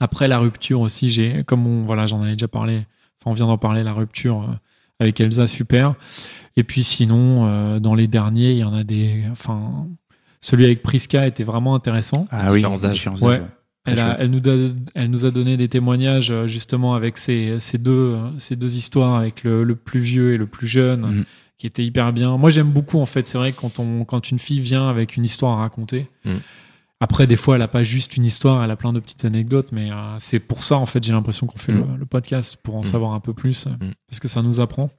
Après, 0.00 0.26
la 0.26 0.38
rupture 0.38 0.80
aussi, 0.80 1.08
j'ai, 1.10 1.44
comme 1.44 1.66
on, 1.66 1.84
voilà, 1.84 2.06
j'en 2.06 2.22
avais 2.22 2.32
déjà 2.32 2.48
parlé, 2.48 2.78
enfin, 3.20 3.30
on 3.30 3.34
vient 3.34 3.46
d'en 3.46 3.58
parler, 3.58 3.82
la 3.82 3.92
rupture 3.92 4.42
euh, 4.42 4.54
avec 5.00 5.20
Elsa, 5.20 5.46
super. 5.46 5.94
Et 6.56 6.64
puis 6.64 6.82
sinon, 6.82 7.46
euh, 7.46 7.78
dans 7.78 7.94
les 7.94 8.08
derniers, 8.08 8.52
il 8.52 8.58
y 8.58 8.64
en 8.64 8.74
a 8.74 8.84
des, 8.84 9.24
enfin, 9.30 9.86
celui 10.40 10.64
avec 10.64 10.82
Priska 10.82 11.26
était 11.26 11.44
vraiment 11.44 11.74
intéressant. 11.74 12.26
Ah 12.30 12.48
oui, 12.50 12.56
Différents 12.56 12.84
âges. 12.84 12.92
différents 12.94 13.16
Ouais. 13.18 13.42
Elle, 13.84 13.98
a- 13.98 14.04
chouette. 14.04 14.16
elle, 14.20 14.30
nous 14.30 14.38
a, 14.48 14.72
elle 14.94 15.10
nous 15.10 15.26
a 15.26 15.30
donné 15.30 15.56
des 15.56 15.68
témoignages 15.68 16.30
euh, 16.30 16.46
justement 16.46 16.94
avec 16.94 17.18
ces, 17.18 17.58
ces, 17.58 17.78
deux, 17.78 18.16
ces 18.38 18.54
deux 18.56 18.76
histoires, 18.76 19.14
avec 19.16 19.42
le, 19.44 19.64
le 19.64 19.74
plus 19.76 20.00
vieux 20.00 20.34
et 20.34 20.36
le 20.36 20.46
plus 20.46 20.66
jeune, 20.68 21.00
Mhm. 21.00 21.24
qui 21.58 21.66
étaient 21.66 21.84
hyper 21.84 22.12
bien. 22.12 22.36
Moi, 22.36 22.50
j'aime 22.50 22.70
beaucoup, 22.70 23.00
en 23.00 23.06
fait. 23.06 23.26
C'est 23.26 23.38
vrai 23.38 23.52
quand, 23.52 23.78
on, 23.80 24.04
quand 24.04 24.30
une 24.30 24.38
fille 24.38 24.60
vient 24.60 24.88
avec 24.88 25.16
une 25.16 25.24
histoire 25.24 25.58
à 25.58 25.62
raconter, 25.62 26.08
Mhm. 26.24 26.40
après, 27.00 27.26
des 27.26 27.34
fois, 27.36 27.56
elle 27.56 27.62
a 27.62 27.68
pas 27.68 27.82
juste 27.82 28.16
une 28.16 28.24
histoire, 28.24 28.62
elle 28.62 28.70
a 28.70 28.76
plein 28.76 28.92
de 28.92 29.00
petites 29.00 29.24
anecdotes, 29.24 29.70
mais 29.72 29.90
euh, 29.90 29.94
c'est 30.18 30.38
pour 30.38 30.62
ça, 30.62 30.76
en 30.76 30.86
fait, 30.86 31.02
j'ai 31.02 31.12
l'impression 31.12 31.46
qu'on 31.48 31.58
fait 31.58 31.72
Mhm. 31.72 31.86
le, 31.94 31.98
le 31.98 32.06
podcast, 32.06 32.58
pour 32.62 32.76
en 32.76 32.80
Mhm. 32.80 32.86
savoir 32.86 33.12
un 33.14 33.20
peu 33.20 33.32
plus, 33.32 33.66
Mhm. 33.66 33.92
parce 34.08 34.20
que 34.20 34.28
ça 34.28 34.42
nous 34.42 34.60
apprend. 34.60 34.90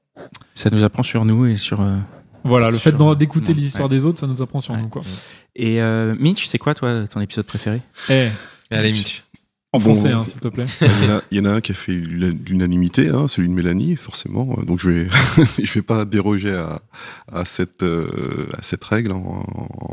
Ça 0.53 0.69
nous 0.69 0.83
apprend 0.83 1.03
sur 1.03 1.23
nous 1.25 1.45
et 1.45 1.55
sur. 1.57 1.79
euh, 1.81 1.97
Voilà, 2.45 2.69
le 2.69 2.77
fait 2.77 2.95
Sur- 2.97 3.15
d'écouter 3.15 3.53
Mhm. 3.53 3.57
les 3.59 3.65
histoires 3.67 3.87
des 3.89 4.05
autres, 4.05 4.19
ça 4.19 4.27
nous 4.27 4.41
apprend 4.41 4.59
sur 4.59 4.73
Ouais. 4.73 4.81
nous, 4.81 4.89
quoi. 4.89 5.01
Et 5.55 5.81
euh, 5.81 6.13
Mitch, 6.19 6.45
c'est 6.47 6.57
quoi 6.57 6.75
toi 6.75 7.07
ton 7.07 7.21
épisode 7.21 7.45
préféré? 7.45 7.81
Eh, 8.09 8.27
Allez, 8.73 8.91
Mitch. 8.91 9.23
en 9.71 9.79
Bon, 9.79 9.93
français, 9.95 10.11
hein, 10.11 10.23
s'il 10.25 10.39
te 10.39 10.47
plaît. 10.49 10.65
Il 10.81 10.87
y, 10.87 11.07
en 11.11 11.15
a, 11.17 11.21
il 11.31 11.37
y 11.37 11.41
en 11.41 11.45
a 11.45 11.51
un 11.53 11.61
qui 11.61 11.71
a 11.71 11.75
fait 11.75 11.93
l'unanimité, 11.93 13.09
hein, 13.09 13.27
celui 13.27 13.47
de 13.49 13.53
Mélanie, 13.53 13.95
forcément. 13.95 14.45
Donc 14.67 14.79
je 14.79 14.89
vais, 14.89 15.07
je 15.63 15.73
vais 15.73 15.81
pas 15.81 16.05
déroger 16.05 16.53
à, 16.55 16.79
à 17.31 17.43
cette, 17.45 17.81
euh, 17.83 18.07
à 18.57 18.61
cette 18.61 18.83
règle 18.83 19.11
en- 19.13 19.43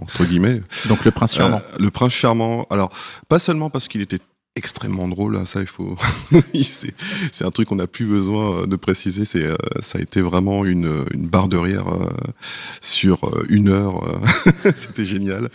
entre 0.03 0.25
guillemets. 0.25 0.61
Donc 0.89 1.05
le 1.05 1.11
prince 1.11 1.35
charmant. 1.35 1.59
Euh, 1.59 1.77
le 1.83 1.91
prince 1.91 2.13
charmant. 2.13 2.67
Alors 2.71 2.91
pas 3.29 3.39
seulement 3.39 3.71
parce 3.71 3.89
qu'il 3.89 4.01
était 4.03 4.19
extrêmement 4.57 5.09
drôle, 5.09 5.37
hein, 5.37 5.45
ça 5.45 5.61
il 5.61 5.67
faut. 5.67 5.97
c'est 7.33 7.45
un 7.45 7.51
truc 7.51 7.69
qu'on 7.69 7.77
n'a 7.77 7.87
plus 7.87 8.07
besoin 8.07 8.63
euh, 8.63 8.67
de 8.67 8.77
préciser. 8.77 9.25
C'est 9.25 9.45
euh, 9.45 9.57
ça 9.81 9.99
a 9.99 10.03
été 10.03 10.21
vraiment 10.21 10.65
une, 10.65 11.05
une 11.13 11.29
barre 11.29 11.49
de 11.49 11.57
rire 11.57 11.89
euh, 11.89 12.11
sur 12.81 13.31
une 13.49 13.69
heure. 13.69 14.21
C'était 14.77 15.07
génial. 15.07 15.51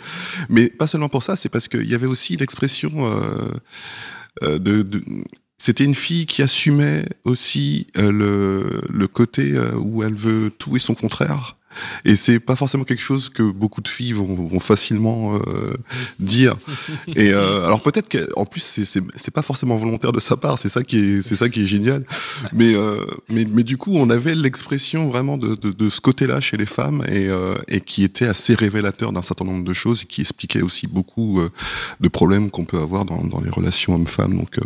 Mais 0.49 0.69
pas 0.69 0.87
seulement 0.87 1.09
pour 1.09 1.23
ça, 1.23 1.35
c'est 1.35 1.49
parce 1.49 1.67
qu'il 1.67 1.89
y 1.89 1.95
avait 1.95 2.07
aussi 2.07 2.37
l'expression 2.37 2.91
de, 4.41 4.85
c'était 5.57 5.83
une 5.83 5.95
fille 5.95 6.25
qui 6.25 6.41
assumait 6.41 7.05
aussi 7.23 7.87
le, 7.95 8.81
le 8.89 9.07
côté 9.07 9.57
où 9.77 10.03
elle 10.03 10.13
veut 10.13 10.51
tout 10.57 10.75
et 10.75 10.79
son 10.79 10.95
contraire. 10.95 11.57
Et 12.05 12.15
c'est 12.15 12.39
pas 12.39 12.55
forcément 12.55 12.83
quelque 12.83 13.01
chose 13.01 13.29
que 13.29 13.43
beaucoup 13.43 13.81
de 13.81 13.87
filles 13.87 14.13
vont, 14.13 14.25
vont 14.35 14.59
facilement 14.59 15.35
euh, 15.35 15.73
dire. 16.19 16.55
Et 17.15 17.31
euh, 17.33 17.65
alors 17.65 17.81
peut-être 17.81 18.09
qu'en 18.09 18.45
plus 18.45 18.61
c'est 18.61 18.85
c'est 18.85 19.01
c'est 19.15 19.33
pas 19.33 19.41
forcément 19.41 19.75
volontaire 19.75 20.11
de 20.11 20.19
sa 20.19 20.37
part. 20.37 20.57
C'est 20.59 20.69
ça 20.69 20.83
qui 20.83 20.97
est 20.97 21.21
c'est 21.21 21.35
ça 21.35 21.49
qui 21.49 21.63
est 21.63 21.65
génial. 21.65 22.03
Mais 22.53 22.73
euh, 22.75 23.05
mais 23.29 23.45
mais 23.51 23.63
du 23.63 23.77
coup 23.77 23.91
on 23.95 24.09
avait 24.09 24.35
l'expression 24.35 25.07
vraiment 25.09 25.37
de, 25.37 25.55
de 25.55 25.71
de 25.71 25.89
ce 25.89 26.01
côté-là 26.01 26.41
chez 26.41 26.57
les 26.57 26.65
femmes 26.65 27.03
et 27.07 27.27
euh, 27.29 27.55
et 27.67 27.81
qui 27.81 28.03
était 28.03 28.27
assez 28.27 28.55
révélateur 28.55 29.11
d'un 29.11 29.21
certain 29.21 29.45
nombre 29.45 29.63
de 29.65 29.73
choses 29.73 30.03
et 30.03 30.05
qui 30.05 30.21
expliquait 30.21 30.61
aussi 30.61 30.87
beaucoup 30.87 31.39
euh, 31.41 31.49
de 31.99 32.07
problèmes 32.07 32.49
qu'on 32.51 32.65
peut 32.65 32.79
avoir 32.79 33.05
dans 33.05 33.23
dans 33.23 33.39
les 33.41 33.49
relations 33.49 33.95
hommes-femmes. 33.95 34.37
Donc 34.37 34.57
euh, 34.59 34.61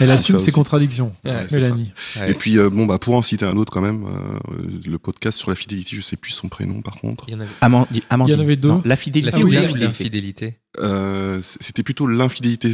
Elle 0.00 0.10
assume 0.10 0.38
ses 0.38 0.44
aussi. 0.46 0.52
contradictions, 0.52 1.12
Ouais, 1.24 1.46
Mélanie. 1.52 1.92
Ouais. 2.16 2.30
et 2.30 2.34
puis 2.34 2.58
euh, 2.58 2.70
bon 2.70 2.86
bah 2.86 2.98
pour 2.98 3.14
en 3.14 3.22
citer 3.22 3.44
un 3.44 3.56
autre 3.56 3.72
quand 3.72 3.80
même, 3.80 4.04
euh, 4.04 4.62
le 4.86 4.98
podcast 4.98 5.38
sur 5.38 5.50
la 5.50 5.56
fidélité, 5.56 5.96
je 5.96 6.00
sais 6.08 6.16
plus 6.16 6.32
son 6.32 6.48
prénom 6.48 6.80
par 6.82 6.94
contre. 6.96 7.24
Il 7.28 7.34
y 7.34 7.36
en 7.36 7.40
avait. 7.40 7.50
Amandi- 7.60 8.02
Amandine. 8.10 8.34
Il 8.34 8.38
y 8.38 8.40
en 8.40 8.44
avait 8.44 8.56
deux. 8.56 8.68
Non, 8.68 8.82
la 8.84 8.96
fidélité. 8.96 9.30
La 9.32 9.38
ou 9.38 9.46
oui, 9.46 9.50
fidélité. 9.56 9.78
l'infidélité. 9.78 10.46
L'infidélité. 10.46 10.58
Euh, 10.80 11.40
c'était 11.42 11.82
plutôt 11.82 12.06
l'infidélité. 12.06 12.70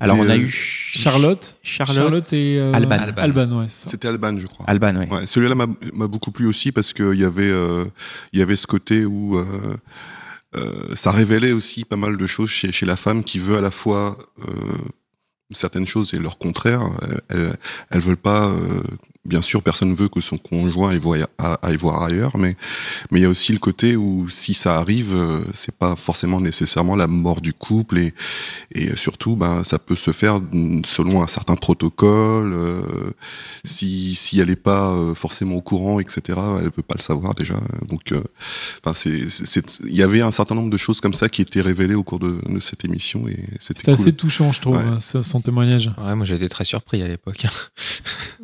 Alors 0.00 0.18
on 0.18 0.28
a 0.28 0.34
euh, 0.34 0.38
eu 0.38 0.48
Charlotte, 0.50 1.56
Charlotte, 1.62 1.96
Charlotte 1.96 2.32
et 2.32 2.58
euh, 2.58 2.72
Alban. 2.72 2.98
Alban, 3.16 3.58
ouais. 3.60 3.66
C'était 3.68 4.08
Alban, 4.08 4.36
je 4.38 4.46
crois. 4.46 4.66
Alban, 4.68 4.96
ouais. 4.96 5.08
Ouais, 5.10 5.26
celui-là 5.26 5.54
m'a 5.54 6.06
beaucoup 6.06 6.30
plu 6.32 6.46
aussi 6.46 6.72
parce 6.72 6.92
qu'il 6.92 7.14
y 7.14 7.24
avait 7.24 7.50
euh, 7.50 7.84
il 8.32 8.38
y 8.38 8.42
avait 8.42 8.56
ce 8.56 8.66
côté 8.66 9.04
où 9.06 9.38
euh, 9.38 9.44
euh, 10.56 10.94
ça 10.94 11.10
révélait 11.10 11.52
aussi 11.52 11.84
pas 11.84 11.96
mal 11.96 12.16
de 12.16 12.26
choses 12.26 12.50
chez, 12.50 12.72
chez 12.72 12.86
la 12.86 12.96
femme 12.96 13.22
qui 13.24 13.38
veut 13.38 13.56
à 13.56 13.60
la 13.60 13.70
fois 13.70 14.18
euh, 14.46 14.52
certaines 15.50 15.86
choses 15.86 16.12
et 16.14 16.18
leur 16.18 16.38
contraire. 16.38 16.82
Elles, 17.28 17.54
elles 17.90 18.00
veulent 18.00 18.16
pas, 18.16 18.48
euh, 18.48 18.82
bien 19.28 19.42
sûr, 19.42 19.62
personne 19.62 19.94
veut 19.94 20.08
que 20.08 20.20
son 20.20 20.38
conjoint 20.38 20.90
aille 20.90 20.98
voir, 20.98 21.18
aille 21.62 21.76
voir 21.76 22.02
ailleurs, 22.02 22.36
mais 22.36 22.56
mais 23.10 23.20
il 23.20 23.22
y 23.22 23.26
a 23.26 23.28
aussi 23.28 23.52
le 23.52 23.58
côté 23.58 23.94
où 23.96 24.28
si 24.28 24.54
ça 24.54 24.76
arrive, 24.78 25.12
euh, 25.14 25.40
c'est 25.52 25.76
pas 25.76 25.94
forcément 25.96 26.40
nécessairement 26.40 26.96
la 26.96 27.06
mort 27.06 27.40
du 27.40 27.52
couple 27.52 27.98
et 27.98 28.14
et 28.74 28.96
surtout, 28.96 29.36
ben 29.36 29.62
ça 29.64 29.78
peut 29.78 29.96
se 29.96 30.10
faire 30.12 30.40
selon 30.84 31.22
un 31.22 31.26
certain 31.26 31.54
protocole. 31.56 32.52
euh, 32.54 32.80
si 33.64 34.14
si 34.14 34.40
elle 34.40 34.50
est 34.50 34.56
pas 34.56 34.90
euh, 34.92 35.14
forcément 35.14 35.56
au 35.56 35.60
courant, 35.62 36.00
etc. 36.00 36.38
Elle 36.58 36.64
veut 36.64 36.82
pas 36.86 36.94
le 36.96 37.02
savoir 37.02 37.34
déjà. 37.34 37.54
Donc, 37.88 38.12
euh, 38.12 38.22
enfin 38.84 38.94
c'est 38.94 39.28
c'est 39.28 39.80
il 39.84 39.96
y 39.96 40.02
avait 40.02 40.20
un 40.22 40.30
certain 40.30 40.54
nombre 40.54 40.70
de 40.70 40.76
choses 40.76 41.00
comme 41.00 41.14
ça 41.14 41.28
qui 41.28 41.42
étaient 41.42 41.60
révélées 41.60 41.94
au 41.94 42.02
cours 42.04 42.18
de, 42.18 42.38
de 42.48 42.60
cette 42.60 42.84
émission 42.84 43.28
et 43.28 43.38
c'était 43.60 43.82
cool. 43.84 43.94
assez 43.94 44.12
touchant, 44.12 44.52
je 44.52 44.60
trouve, 44.60 44.76
Ouais. 44.76 44.82
hein, 44.84 45.22
son 45.22 45.40
témoignage. 45.40 45.90
Ouais, 45.98 46.14
moi 46.14 46.24
j'ai 46.24 46.34
été 46.36 46.48
très 46.48 46.64
surpris 46.64 47.02
à 47.02 47.08
l'époque. 47.08 47.46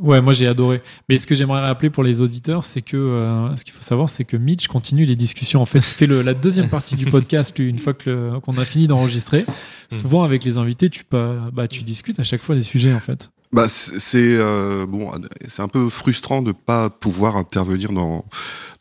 Ouais, 0.01 0.21
moi 0.21 0.33
j'ai 0.33 0.47
adoré. 0.47 0.74
Mais 1.09 1.19
ce 1.19 1.27
que 1.27 1.35
j'aimerais 1.35 1.61
rappeler 1.61 1.91
pour 1.91 2.03
les 2.03 2.21
auditeurs, 2.21 2.65
c'est 2.65 2.83
que 2.83 2.97
euh, 2.97 3.57
ce 3.57 3.65
qu'il 3.65 3.75
faut 3.75 3.83
savoir, 3.83 4.09
c'est 4.09 4.25
que 4.25 4.37
Mitch 4.37 4.67
continue 4.69 5.05
les 5.05 5.17
discussions. 5.17 5.61
En 5.61 5.67
fait, 5.67 5.79
il 5.79 5.85
fait 5.85 6.07
le, 6.07 6.23
la 6.23 6.35
deuxième 6.35 6.69
partie 6.69 6.97
du 6.97 7.07
podcast 7.07 7.59
une 7.59 7.79
fois 7.79 7.95
qu'on 7.95 8.59
a 8.59 8.65
fini 8.65 8.87
d'enregistrer. 8.87 9.45
Souvent 9.91 10.25
avec 10.25 10.45
les 10.45 10.59
invités, 10.59 10.91
tu 10.91 11.05
pas, 11.05 11.35
bah 11.53 11.69
tu 11.69 11.83
discutes 11.83 12.19
à 12.19 12.25
chaque 12.25 12.43
fois 12.43 12.55
des 12.55 12.63
sujets 12.63 12.93
en 12.93 13.01
fait. 13.01 13.31
Bah, 13.53 13.69
c'est 13.69 14.01
c'est, 14.01 14.37
euh, 14.37 14.85
bon, 14.87 15.13
c'est 15.47 15.63
un 15.63 15.69
peu 15.69 15.89
frustrant 15.89 16.43
de 16.43 16.51
pas 16.51 16.91
pouvoir 16.91 17.37
intervenir 17.37 17.93
dans 17.93 18.25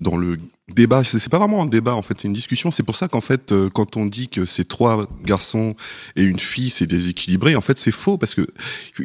dans 0.01 0.17
le 0.17 0.37
débat. 0.73 1.03
C'est 1.03 1.27
pas 1.29 1.39
vraiment 1.39 1.61
un 1.61 1.65
débat 1.65 1.93
en 1.95 2.01
fait, 2.01 2.15
c'est 2.19 2.27
une 2.27 2.33
discussion. 2.33 2.71
C'est 2.71 2.83
pour 2.83 2.95
ça 2.95 3.07
qu'en 3.07 3.21
fait, 3.21 3.51
euh, 3.51 3.69
quand 3.69 3.97
on 3.97 4.05
dit 4.05 4.29
que 4.29 4.45
c'est 4.45 4.67
trois 4.67 5.07
garçons 5.23 5.75
et 6.15 6.23
une 6.23 6.39
fille, 6.39 6.69
c'est 6.69 6.87
déséquilibré, 6.87 7.55
en 7.55 7.61
fait, 7.61 7.77
c'est 7.77 7.91
faux 7.91 8.17
parce 8.17 8.33
que 8.33 8.47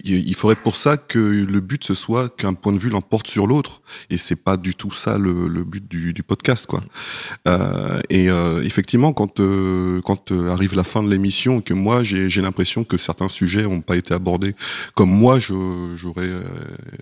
il 0.04 0.34
faudrait 0.34 0.54
pour 0.56 0.76
ça 0.76 0.96
que 0.96 1.18
le 1.18 1.60
but 1.60 1.82
ce 1.84 1.94
soit 1.94 2.34
qu'un 2.36 2.54
point 2.54 2.72
de 2.72 2.78
vue 2.78 2.90
l'emporte 2.90 3.26
sur 3.26 3.46
l'autre, 3.46 3.82
et 4.10 4.18
c'est 4.18 4.42
pas 4.44 4.56
du 4.56 4.74
tout 4.74 4.92
ça 4.92 5.18
le, 5.18 5.48
le 5.48 5.64
but 5.64 5.86
du, 5.88 6.12
du 6.12 6.22
podcast, 6.22 6.66
quoi. 6.66 6.82
Euh, 7.48 8.00
et 8.08 8.30
euh, 8.30 8.62
effectivement, 8.62 9.12
quand 9.12 9.40
euh, 9.40 10.00
quand 10.04 10.30
euh, 10.32 10.50
arrive 10.50 10.74
la 10.76 10.84
fin 10.84 11.02
de 11.02 11.08
l'émission, 11.10 11.60
que 11.60 11.74
moi 11.74 12.04
j'ai 12.04 12.30
j'ai 12.30 12.40
l'impression 12.42 12.84
que 12.84 12.96
certains 12.98 13.28
sujets 13.28 13.66
ont 13.66 13.80
pas 13.80 13.96
été 13.96 14.14
abordés 14.14 14.54
comme 14.94 15.10
moi 15.10 15.38
je 15.38 15.54
j'aurais 15.96 16.22
euh, 16.28 16.42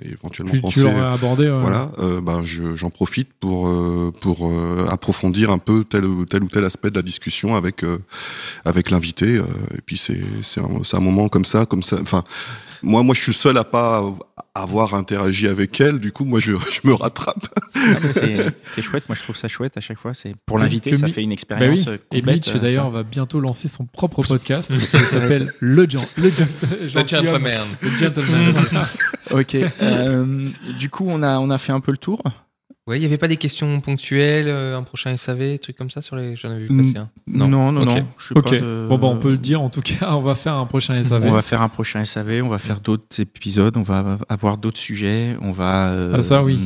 éventuellement 0.02 0.52
Tu, 0.52 0.60
pensé. 0.60 0.80
tu 0.80 0.86
l'aurais 0.86 1.00
abordé. 1.12 1.44
ouais. 1.50 1.60
Voilà, 1.60 1.90
ben 2.22 2.42
je- 2.44 2.76
j'en 2.76 2.90
profite 2.90 3.28
pour 3.40 3.68
euh, 3.68 4.12
pour 4.20 4.45
pour 4.46 4.52
euh, 4.58 4.86
approfondir 4.88 5.50
un 5.50 5.58
peu 5.58 5.84
tel 5.84 6.04
ou 6.04 6.24
tel 6.24 6.42
ou 6.42 6.48
tel 6.48 6.64
aspect 6.64 6.90
de 6.90 6.96
la 6.96 7.02
discussion 7.02 7.54
avec 7.56 7.82
euh, 7.84 7.98
avec 8.64 8.90
l'invité. 8.90 9.36
euh, 9.36 9.42
et 9.76 9.80
puis 9.84 9.96
c'est 9.96 10.20
c'est 10.42 10.60
un, 10.60 10.82
c'est 10.82 10.96
un 10.96 11.00
moment 11.00 11.28
comme 11.28 11.44
ça, 11.44 11.66
comme 11.66 11.82
ça. 11.82 11.96
Enfin, 12.00 12.22
moi 12.82 13.02
moi 13.02 13.14
je 13.14 13.22
suis 13.22 13.34
seul 13.34 13.56
à 13.58 13.64
pas 13.64 14.02
avoir 14.54 14.94
interagi 14.94 15.48
avec 15.48 15.80
elle. 15.80 15.98
Du 15.98 16.12
coup, 16.12 16.24
moi 16.24 16.40
je, 16.40 16.52
je 16.82 16.86
me 16.88 16.94
rattrape. 16.94 17.46
C'est 18.14 18.46
c'est 18.62 18.82
chouette, 18.82 19.08
moi 19.08 19.16
je 19.16 19.22
trouve 19.22 19.36
ça 19.36 19.48
chouette 19.48 19.76
à 19.76 19.80
chaque 19.80 19.98
fois. 19.98 20.14
C'est 20.14 20.34
pour 20.46 20.58
que 20.58 20.96
ça 20.96 21.08
fait 21.08 21.22
une 21.22 21.30
Bah 21.30 21.34
expérience 21.34 21.80
oui. 21.80 21.92
euh, 21.92 21.98
Et. 22.12 22.22
Mitch 22.22 22.48
euh, 22.54 22.58
d'ailleurs 22.58 22.90
va 22.90 23.02
bientôt 23.02 23.40
lancer 23.40 23.68
son 23.68 23.84
propre 23.86 24.22
podcast 24.22 24.72
qui 24.72 24.98
s'appelle 25.04 25.52
Le 25.60 25.86
Gen- 25.88 26.00
Le 26.16 26.30
Gen- 26.30 26.46
Le 26.82 26.88
gentleman. 26.88 27.66
Le 27.82 27.90
Gentleman. 27.90 28.54
Ok. 29.32 29.56
euh, 29.82 30.48
du 30.78 30.88
coup, 30.90 31.04
on 31.08 31.22
a 31.22 31.38
on 31.38 31.50
a 31.50 31.58
fait 31.58 31.72
un 31.72 31.80
peu 31.80 31.90
le 31.92 31.98
tour. 31.98 32.22
Ouais, 32.86 32.98
il 32.98 33.02
y 33.02 33.04
avait 33.04 33.18
pas 33.18 33.26
des 33.26 33.36
questions 33.36 33.80
ponctuelles, 33.80 34.46
euh, 34.48 34.78
un 34.78 34.84
prochain 34.84 35.16
SAV, 35.16 35.58
trucs 35.58 35.74
comme 35.76 35.90
ça 35.90 36.02
sur 36.02 36.14
les. 36.14 36.36
J'en 36.36 36.50
avais 36.50 36.66
vu 36.66 36.76
passer 36.76 36.96
un. 36.98 37.08
Non, 37.26 37.48
non, 37.48 37.72
non. 37.72 37.82
Ok. 37.82 38.02
je 38.18 38.34
de- 38.34 38.86
Bon 38.88 38.96
bah 38.96 39.08
on 39.08 39.16
peut 39.18 39.32
le 39.32 39.38
dire 39.38 39.60
en 39.60 39.68
tout 39.70 39.80
cas, 39.80 40.10
on 40.14 40.20
va 40.20 40.36
faire 40.36 40.54
un 40.54 40.66
prochain 40.66 41.02
SAV. 41.02 41.24
On 41.26 41.32
va 41.32 41.42
faire 41.42 41.62
un 41.62 41.68
prochain 41.68 42.04
SAV, 42.04 42.42
on 42.44 42.48
va 42.48 42.58
faire 42.58 42.80
d'autres 42.80 43.18
épisodes, 43.20 43.76
on 43.76 43.82
va 43.82 44.18
avoir 44.28 44.56
d'autres 44.56 44.78
sujets, 44.78 45.36
on 45.42 45.50
va. 45.50 45.88
euh, 45.88 46.14
Ah, 46.16 46.22
ça, 46.22 46.44
oui. 46.44 46.58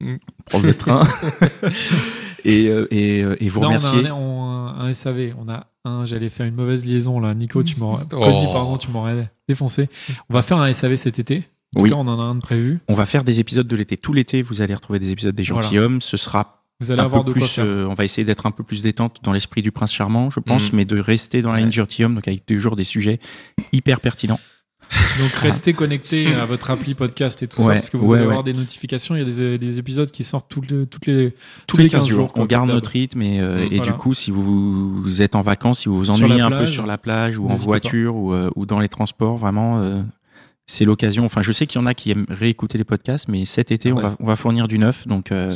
mm, 0.00 0.16
Prendre 0.46 0.66
le 0.66 0.74
train. 0.74 1.02
et, 2.44 2.68
euh, 2.68 2.86
et, 2.92 3.22
euh, 3.24 3.36
et 3.42 3.48
vous 3.48 3.60
Non, 3.60 3.66
on 3.68 3.70
a 3.72 3.78
remercier. 3.78 4.08
un, 4.08 4.14
on- 4.14 4.66
un 4.68 4.94
SAV. 4.94 5.34
On 5.44 5.48
a 5.48 5.66
un. 5.84 6.06
J'allais 6.06 6.28
faire 6.28 6.46
une 6.46 6.54
mauvaise 6.54 6.86
liaison 6.86 7.18
là. 7.18 7.34
Nico, 7.34 7.64
tu 7.64 7.80
m'aurais. 7.80 8.04
Oh. 8.12 8.50
Pardon, 8.52 8.76
tu 8.76 8.90
m'aurais 8.92 9.28
défoncé. 9.48 9.88
On 10.30 10.34
va 10.34 10.42
faire 10.42 10.58
un 10.58 10.72
SAV 10.72 10.94
cet 10.96 11.18
été. 11.18 11.48
En 11.76 11.80
tout 11.80 11.84
Oui. 11.84 11.90
cas, 11.90 11.96
on 11.96 12.06
en 12.08 12.18
a 12.18 12.22
un 12.22 12.34
de 12.34 12.40
prévu. 12.40 12.78
On 12.88 12.94
va 12.94 13.04
faire 13.06 13.24
des 13.24 13.40
épisodes 13.40 13.66
de 13.66 13.76
l'été. 13.76 13.96
Tout 13.96 14.12
l'été, 14.12 14.42
vous 14.42 14.62
allez 14.62 14.74
retrouver 14.74 14.98
des 14.98 15.10
épisodes 15.10 15.34
des 15.34 15.42
Voilà. 15.42 15.62
gentilshommes. 15.62 16.00
Ce 16.00 16.16
sera 16.16 16.62
Vous 16.80 16.90
allez 16.90 17.02
un 17.02 17.04
avoir 17.04 17.24
peu 17.24 17.28
de 17.34 17.38
quoi 17.38 17.46
plus. 17.46 17.54
faire. 17.56 17.64
euh, 17.66 17.86
on 17.88 17.94
va 17.94 18.04
essayer 18.04 18.24
d'être 18.24 18.46
un 18.46 18.50
peu 18.52 18.62
plus 18.64 18.82
détente 18.82 19.18
dans 19.22 19.32
l'esprit 19.32 19.60
du 19.62 19.70
prince 19.72 19.92
charmant, 19.92 20.30
je 20.30 20.40
pense, 20.40 20.72
Mhm. 20.72 20.76
mais 20.76 20.84
de 20.86 20.98
rester 20.98 21.42
dans 21.42 21.52
la 21.52 21.60
ligne 21.60 21.72
gentilhomme, 21.72 22.14
donc 22.14 22.26
avec 22.26 22.46
toujours 22.46 22.74
des 22.76 22.84
sujets 22.84 23.20
hyper 23.72 24.00
pertinents. 24.00 24.40
Donc 25.18 25.30
restez 25.42 25.74
connectés 25.74 26.32
à 26.34 26.46
votre 26.46 26.70
appli 26.70 26.94
podcast 26.94 27.42
et 27.42 27.48
tout 27.48 27.60
ça 27.60 27.66
Ouais, 27.66 27.74
parce 27.74 27.90
que 27.90 27.98
vous 27.98 28.06
ouais, 28.06 28.16
allez 28.18 28.26
ouais. 28.26 28.30
avoir 28.32 28.44
des 28.44 28.54
notifications. 28.54 29.14
Il 29.16 29.18
y 29.18 29.22
a 29.22 29.26
des, 29.30 29.58
des 29.58 29.78
épisodes 29.78 30.10
qui 30.10 30.24
sortent 30.24 30.48
toutes 30.48 30.70
les, 30.70 30.86
toutes 30.86 31.04
les 31.06 31.34
Tous 31.66 31.76
les 31.76 31.88
15 31.90 32.08
jours, 32.08 32.32
on 32.36 32.46
garde 32.46 32.70
notre 32.70 32.88
rythme 32.90 33.20
et, 33.20 33.38
euh, 33.38 33.58
Mm, 33.58 33.62
et 33.64 33.76
voilà. 33.76 33.82
du 33.82 33.92
coup, 33.98 34.14
si 34.14 34.30
vous, 34.30 35.02
vous 35.02 35.20
êtes 35.20 35.34
en 35.34 35.42
vacances, 35.42 35.80
si 35.80 35.90
vous 35.90 35.98
vous 35.98 36.10
ennuyez 36.10 36.40
un 36.40 36.50
peu 36.50 36.64
sur 36.64 36.86
la 36.86 36.96
plage 36.96 37.36
ou 37.38 37.46
en 37.50 37.54
voiture 37.54 38.16
ou, 38.16 38.32
euh, 38.32 38.48
ou 38.56 38.64
dans 38.64 38.78
les 38.80 38.88
transports, 38.88 39.36
vraiment, 39.36 39.78
euh, 39.80 40.00
c'est 40.70 40.84
l'occasion. 40.84 41.24
Enfin, 41.24 41.40
je 41.42 41.50
sais 41.50 41.66
qu'il 41.66 41.80
y 41.80 41.82
en 41.82 41.86
a 41.86 41.94
qui 41.94 42.10
aiment 42.12 42.26
réécouter 42.28 42.76
les 42.78 42.84
podcasts, 42.84 43.26
mais 43.28 43.44
cet 43.46 43.72
été, 43.72 43.88
Ah 43.90 43.94
on, 43.96 43.98
va, 44.00 44.16
on 44.20 44.26
va 44.26 44.36
fournir 44.36 44.68
du 44.68 44.78
neuf, 44.78 45.08
donc 45.08 45.32
euh, 45.32 45.50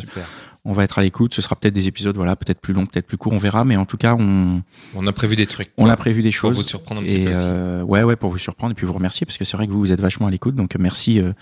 on 0.65 0.73
va 0.73 0.85
être 0.85 0.99
à 0.99 1.03
l'écoute. 1.03 1.35
Ce 1.35 1.43
sera 1.43 1.55
peut-être 1.55 1.75
des 1.75 1.87
épisodes, 1.87 2.17
voilà, 2.17 2.35
peut-être 2.35 2.61
plus 2.63 2.73
longs, 2.73 2.87
peut-être 2.87 3.07
plus 3.07 3.19
courts, 3.19 3.35
on 3.35 3.39
verra, 3.39 3.65
mais 3.65 3.77
en 3.77 3.85
tout 3.85 3.99
cas, 3.99 4.15
on, 4.19 4.63
On 4.95 5.07
a 5.07 5.13
prévu 5.13 5.37
des 5.37 5.45
trucs. 5.45 5.71
on 5.77 5.87
a 5.91 5.97
prévu 5.99 6.23
des 6.23 6.31
Pour 6.31 6.37
choses. 6.39 6.57
vous 6.57 6.63
surprendre 6.63 7.03
un 7.03 7.05
petit 7.05 7.17
et 7.21 7.25
peu 7.27 7.33
euh, 7.37 7.83
ouais, 7.83 8.03
ouais, 8.03 8.17
pour 8.17 8.31
vous 8.31 8.39
surprendre 8.39 8.73
et 8.73 8.75
puis 8.75 8.87
vous 8.87 8.95
remercier 8.95 9.27
parce 9.27 9.37
que 9.37 9.45
c'est 9.45 9.57
vrai 9.57 9.67
que 9.67 9.73
vous, 9.73 9.81
vous 9.81 9.93
êtes 9.93 10.01
vachement 10.01 10.29
à 10.29 10.31
l'écoute. 10.31 10.55
Donc 10.55 10.77
merci, 10.77 11.21
euh, 11.21 11.33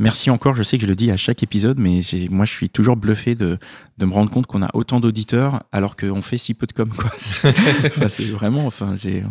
merci 0.00 0.28
encore. 0.28 0.56
Je 0.56 0.64
sais 0.64 0.76
que 0.76 0.82
je 0.82 0.88
le 0.88 0.96
dis 0.96 1.12
à 1.12 1.16
chaque 1.16 1.44
épisode, 1.44 1.78
mais 1.78 2.00
moi, 2.28 2.44
je 2.44 2.52
suis 2.52 2.70
toujours 2.70 2.96
bluffé 2.96 3.36
de 3.36 3.56
de 3.98 4.06
me 4.06 4.12
rendre 4.12 4.30
compte 4.32 4.46
qu'on 4.46 4.62
a 4.62 4.70
autant 4.74 4.98
d'auditeurs 4.98 5.62
alors 5.70 5.94
qu'on 5.96 6.22
fait 6.22 6.38
si 6.38 6.54
peu 6.54 6.66
de 6.66 6.72
com. 6.72 6.88
Quoi. 6.88 7.10
Enfin, 7.84 8.08
c'est 8.08 8.24
vraiment, 8.24 8.66
enfin, 8.66 8.94
c'est 8.96 9.22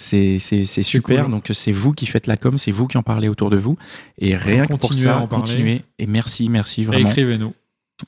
c'est 0.00 0.38
super. 0.82 1.24
cool. 1.24 1.30
Donc 1.32 1.48
c'est 1.52 1.72
vous 1.72 1.92
qui 1.92 2.06
faites 2.06 2.26
la 2.26 2.36
com, 2.36 2.56
c'est 2.58 2.72
vous 2.72 2.86
qui 2.86 2.96
en 2.98 3.02
parlez 3.02 3.28
autour 3.28 3.50
de 3.50 3.56
vous. 3.56 3.76
Et 4.18 4.36
rien 4.36 4.66
que 4.66 4.74
pour 4.74 4.94
ça, 4.94 5.26
continuez. 5.30 5.82
Et 5.98 6.06
merci, 6.06 6.48
merci 6.48 6.84
vraiment. 6.84 7.08
écrivez-nous. 7.08 7.52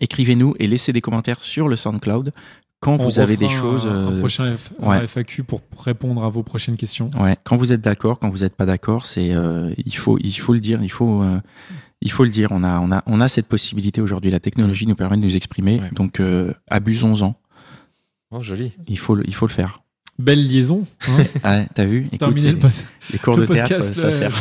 Écrivez-nous 0.01 0.55
et 0.59 0.67
laissez 0.67 0.93
des 0.93 1.01
commentaires 1.03 1.43
sur 1.45 1.69
le 1.69 1.77
SoundCloud 1.77 2.33
quand 2.81 2.95
On 2.95 3.05
vous 3.05 3.19
avez 3.21 3.37
des 3.37 3.49
choses. 3.49 3.87
Un, 3.87 3.91
un 3.91 4.13
euh, 4.13 4.19
prochain 4.21 4.55
F- 4.55 4.71
un 4.83 4.89
ouais. 5.01 5.07
FAQ 5.07 5.45
pour 5.45 5.61
répondre 5.79 6.25
à 6.25 6.29
vos 6.31 6.43
prochaines 6.43 6.77
questions. 6.77 7.11
Ouais, 7.21 7.37
quand 7.45 7.57
vous 7.57 7.73
êtes 7.73 7.83
d'accord, 7.83 8.19
quand 8.19 8.31
vous 8.31 8.39
n'êtes 8.39 8.57
pas 8.57 8.67
d'accord, 8.67 9.07
c'est 9.07 9.33
euh, 9.33 9.73
il 9.85 9.95
faut 9.95 10.19
il 10.19 10.33
faut 10.33 10.55
le 10.55 10.61
dire, 10.61 10.83
il 10.83 10.91
faut 10.91 11.23
euh, 11.23 11.41
il 12.01 12.11
faut 12.11 12.25
le 12.25 12.31
dire. 12.31 12.49
On 12.53 12.65
a 12.65 12.81
on 12.81 12.91
a 12.91 13.03
on 13.07 13.21
a 13.21 13.29
cette 13.29 13.47
possibilité 13.49 14.01
aujourd'hui. 14.01 14.31
La 14.31 14.41
technologie 14.41 14.87
nous 14.87 14.97
permet 14.97 15.17
de 15.19 15.23
nous 15.23 15.37
exprimer, 15.37 15.79
Ouais. 15.79 15.91
donc 15.93 16.19
euh, 16.21 16.55
abusons-en. 16.71 17.35
Oh, 18.31 18.43
joli. 18.43 18.73
Il 18.89 18.99
faut 18.99 19.15
le 19.15 19.25
il 19.29 19.35
faut 19.35 19.47
le 19.47 19.53
faire. 19.53 19.82
Belle 20.19 20.47
liaison. 20.47 20.83
Hein 21.09 21.25
Ouais, 21.43 21.67
t'as 21.75 21.85
vu? 21.85 22.07
Écoute, 22.13 22.37
c'est- 22.37 22.53
le, 22.53 22.59
les 23.13 23.19
cours 23.19 23.37
le 23.37 23.47
de 23.47 23.53
théâtre, 23.55 23.83
ça 23.83 24.11
sert. 24.11 24.31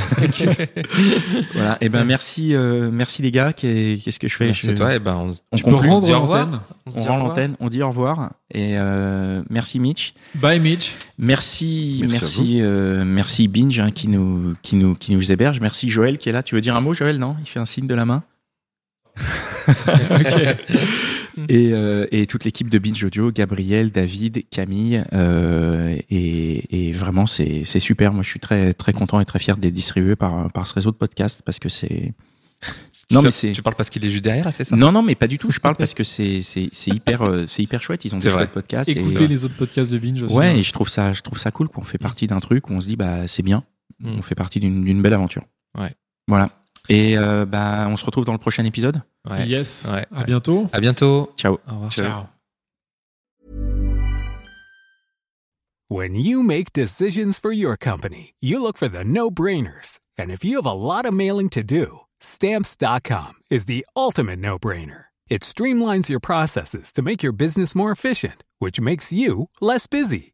voilà. 1.55 1.77
Et 1.81 1.89
ben 1.89 2.03
merci 2.03 2.53
euh, 2.53 2.89
merci 2.91 3.21
les 3.21 3.31
gars. 3.31 3.53
Qu'est- 3.53 3.97
Qu'est-ce 4.03 4.19
que 4.19 4.27
je 4.27 4.35
fais? 4.35 4.53
Je- 4.53 4.69
à 4.69 4.73
toi. 4.73 4.93
Et 4.93 4.99
ben, 4.99 5.15
on, 5.15 5.35
On 5.51 5.55
Tu 5.57 5.63
peux 5.63 5.73
rendre 5.73 6.11
l'antenne. 6.11 6.59
on 6.85 6.89
dit 6.89 6.97
rend 6.97 6.99
au 6.99 7.07
revoir. 7.07 7.17
l'antenne, 7.19 7.55
on 7.59 7.69
dit 7.69 7.81
au 7.81 7.87
revoir 7.87 8.31
et 8.53 8.77
euh, 8.77 9.41
merci 9.49 9.79
Mitch. 9.79 10.13
Bye 10.35 10.59
Mitch. 10.59 10.93
Merci, 11.17 12.05
Merci 12.07 12.57
euh, 12.61 13.03
merci 13.05 13.47
Binge 13.47 13.79
hein, 13.79 13.91
qui 13.91 14.07
nous, 14.09 14.55
qui 14.61 14.75
nous, 14.75 14.93
qui 14.93 15.13
nous 15.15 15.31
héberge. 15.31 15.61
Merci 15.61 15.89
Joël 15.89 16.17
qui 16.17 16.29
est 16.29 16.33
là. 16.33 16.43
Tu 16.43 16.53
veux 16.53 16.61
dire 16.61 16.75
un 16.75 16.81
mot, 16.81 16.93
Joël? 16.93 17.17
Non? 17.17 17.35
Il 17.39 17.47
fait 17.47 17.59
un 17.59 17.65
signe 17.65 17.87
de 17.87 17.95
la 17.95 18.05
main? 18.05 18.23
et, 21.49 21.71
euh, 21.73 22.05
et 22.11 22.25
toute 22.27 22.43
l'équipe 22.45 22.69
de 22.69 22.79
Binge 22.79 23.03
Audio, 23.03 23.31
Gabriel, 23.31 23.91
David, 23.91 24.43
Camille, 24.49 25.03
euh, 25.13 25.97
et, 26.09 26.87
et 26.89 26.91
vraiment 26.91 27.25
c'est, 27.27 27.63
c'est 27.63 27.79
super. 27.79 28.13
Moi, 28.13 28.23
je 28.23 28.29
suis 28.29 28.39
très, 28.39 28.73
très 28.73 28.93
content 28.93 29.19
et 29.19 29.25
très 29.25 29.39
fier 29.39 29.57
d'être 29.57 29.73
distribué 29.73 30.15
par, 30.15 30.47
par 30.51 30.67
ce 30.67 30.73
réseau 30.73 30.91
de 30.91 30.95
podcasts 30.97 31.41
parce 31.43 31.59
que 31.59 31.69
c'est. 31.69 32.13
Non, 33.09 33.21
mais 33.23 33.31
c'est. 33.31 33.51
Tu 33.53 33.61
parles 33.63 33.75
parce 33.75 33.89
qu'il 33.89 34.05
est 34.05 34.09
juste 34.11 34.23
derrière, 34.23 34.45
là, 34.45 34.51
c'est 34.51 34.63
ça? 34.63 34.75
Non, 34.75 34.91
non, 34.91 35.01
mais 35.01 35.15
pas 35.15 35.27
du 35.27 35.37
tout. 35.39 35.49
Je 35.49 35.59
parle 35.59 35.75
parce 35.75 35.93
que 35.95 36.03
c'est, 36.03 36.41
c'est, 36.43 36.69
c'est 36.71 36.91
hyper, 36.91 37.23
euh, 37.23 37.45
c'est 37.47 37.63
hyper 37.63 37.81
chouette. 37.81 38.05
Ils 38.05 38.13
ont 38.13 38.19
des 38.19 38.29
chouettes 38.29 38.51
podcasts. 38.51 38.89
et- 38.89 38.93
Écoutez 38.99 39.27
les 39.27 39.43
autres 39.45 39.55
podcasts 39.57 39.91
de 39.91 39.97
Binge 39.97 40.21
aussi. 40.21 40.35
Ouais, 40.35 40.47
hein. 40.47 40.55
et 40.55 40.61
je 40.63 40.71
trouve 40.71 40.87
ça, 40.87 41.11
je 41.11 41.21
trouve 41.21 41.39
ça 41.39 41.49
cool. 41.51 41.69
Quoi. 41.69 41.81
On 41.81 41.85
fait 41.85 41.97
partie 41.97 42.27
d'un 42.27 42.39
truc 42.39 42.69
où 42.69 42.73
on 42.73 42.79
se 42.81 42.87
dit, 42.87 42.95
bah, 42.95 43.25
c'est 43.27 43.41
bien. 43.43 43.63
Mm. 43.99 44.11
On 44.19 44.21
fait 44.21 44.35
partie 44.35 44.59
d'une 44.59 44.83
d'une 44.85 45.01
belle 45.01 45.13
aventure. 45.13 45.43
Ouais. 45.77 45.91
Voilà. 46.27 46.49
Et 46.89 47.17
euh, 47.17 47.45
bah, 47.45 47.87
on 47.87 47.97
se 47.97 48.05
retrouve 48.05 48.25
dans 48.25 48.33
le 48.33 48.39
prochain 48.39 48.65
épisode. 48.65 49.01
Ouais. 49.29 49.47
Yes. 49.47 49.87
Ouais, 49.91 50.05
À 50.15 50.23
bientôt. 50.23 50.65
À 50.73 50.79
bientôt. 50.79 51.31
Ciao. 51.37 51.59
Au 51.67 51.73
revoir. 51.73 51.91
Ciao. 51.91 52.23
When 55.89 56.15
you 56.15 56.41
make 56.41 56.71
decisions 56.71 57.37
for 57.37 57.51
your 57.51 57.75
company, 57.75 58.33
you 58.39 58.61
look 58.61 58.77
for 58.77 58.87
the 58.87 59.03
no-brainers. 59.03 59.99
And 60.17 60.31
if 60.31 60.43
you 60.45 60.55
have 60.55 60.65
a 60.65 60.71
lot 60.71 61.05
of 61.05 61.13
mailing 61.13 61.49
to 61.49 61.63
do, 61.63 62.01
stamps.com 62.21 63.33
is 63.49 63.65
the 63.65 63.85
ultimate 63.95 64.39
no-brainer. 64.39 65.05
It 65.29 65.41
streamlines 65.41 66.07
your 66.09 66.21
processes 66.21 66.93
to 66.93 67.01
make 67.01 67.21
your 67.23 67.33
business 67.33 67.75
more 67.75 67.91
efficient, 67.91 68.43
which 68.59 68.79
makes 68.79 69.11
you 69.11 69.49
less 69.59 69.85
busy. 69.87 70.33